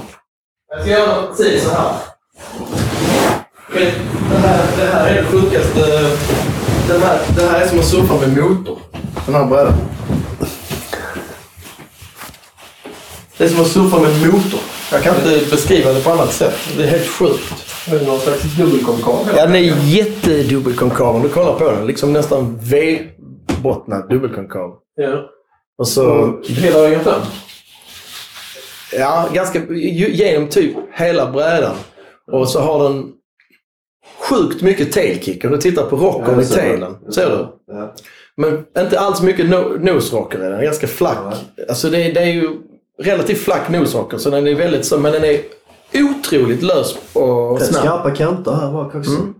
[0.70, 1.92] Jag ska göra precis så här.
[3.72, 5.80] Det här, det här är det sjukaste.
[6.88, 8.78] Den här, det här är som att surfa med motor.
[9.26, 9.72] Den här brädan.
[13.38, 14.60] Det är som att surfa med motor.
[14.92, 16.58] Jag kan inte beskriva det på annat sätt.
[16.76, 17.54] Det är helt sjukt.
[17.88, 19.28] Är det någon slags dubbelkonkav?
[19.36, 21.86] Ja, den är jättedubbelkonkav om du kollar på den.
[21.86, 24.74] Liksom nästan V-bottnad dubbelkonkav.
[24.96, 25.30] Ja.
[25.78, 26.38] Och så...
[26.44, 27.20] Hela vägen fram?
[28.92, 31.76] Ja, ganska genom typ hela brädan.
[32.32, 33.12] Och så har den
[34.30, 35.44] sjukt mycket tailkick.
[35.44, 36.54] Om du tittar på rockern Ja, i är det.
[36.54, 37.12] tailen.
[37.12, 37.46] Ser du?
[37.74, 37.94] Ja.
[38.36, 40.62] Men inte alls mycket no nosrocker är den.
[40.64, 41.18] Ganska flack.
[41.68, 42.56] Alltså det, är- det är ju
[43.02, 44.18] relativt flack nosrocker.
[44.18, 45.40] Så den är väldigt så, men den är
[45.94, 47.82] otroligt lös och snabb.
[47.82, 49.10] skarpa kanter här bak också.
[49.10, 49.34] Mm.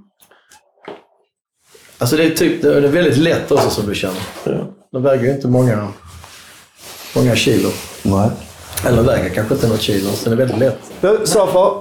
[1.99, 4.23] Alltså det är typ, det är väldigt lätt också som du känner.
[4.93, 5.89] Den väger ju inte många,
[7.17, 7.69] många kilo.
[8.03, 8.31] Nej.
[8.87, 10.79] Eller väger kanske inte något kilo, så den är väldigt lätt.
[11.01, 11.73] Du, Safar.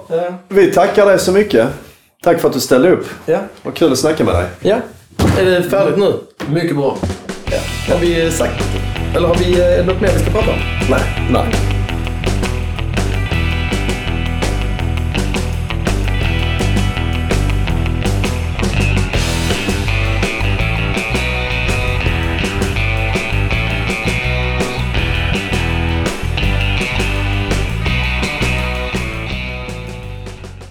[0.47, 1.67] Vi tackar dig så mycket.
[2.23, 3.05] Tack för att du ställde upp.
[3.25, 3.39] Ja.
[3.63, 4.45] Vad kul att snacka med dig.
[4.61, 4.77] Ja.
[5.39, 6.13] Är det färdigt nu?
[6.49, 6.97] Mycket bra.
[7.89, 8.63] Har vi sagt?
[9.15, 10.59] Eller har vi eh, något mer vi ska prata om?
[10.89, 11.01] Nej.
[11.31, 11.76] Nej.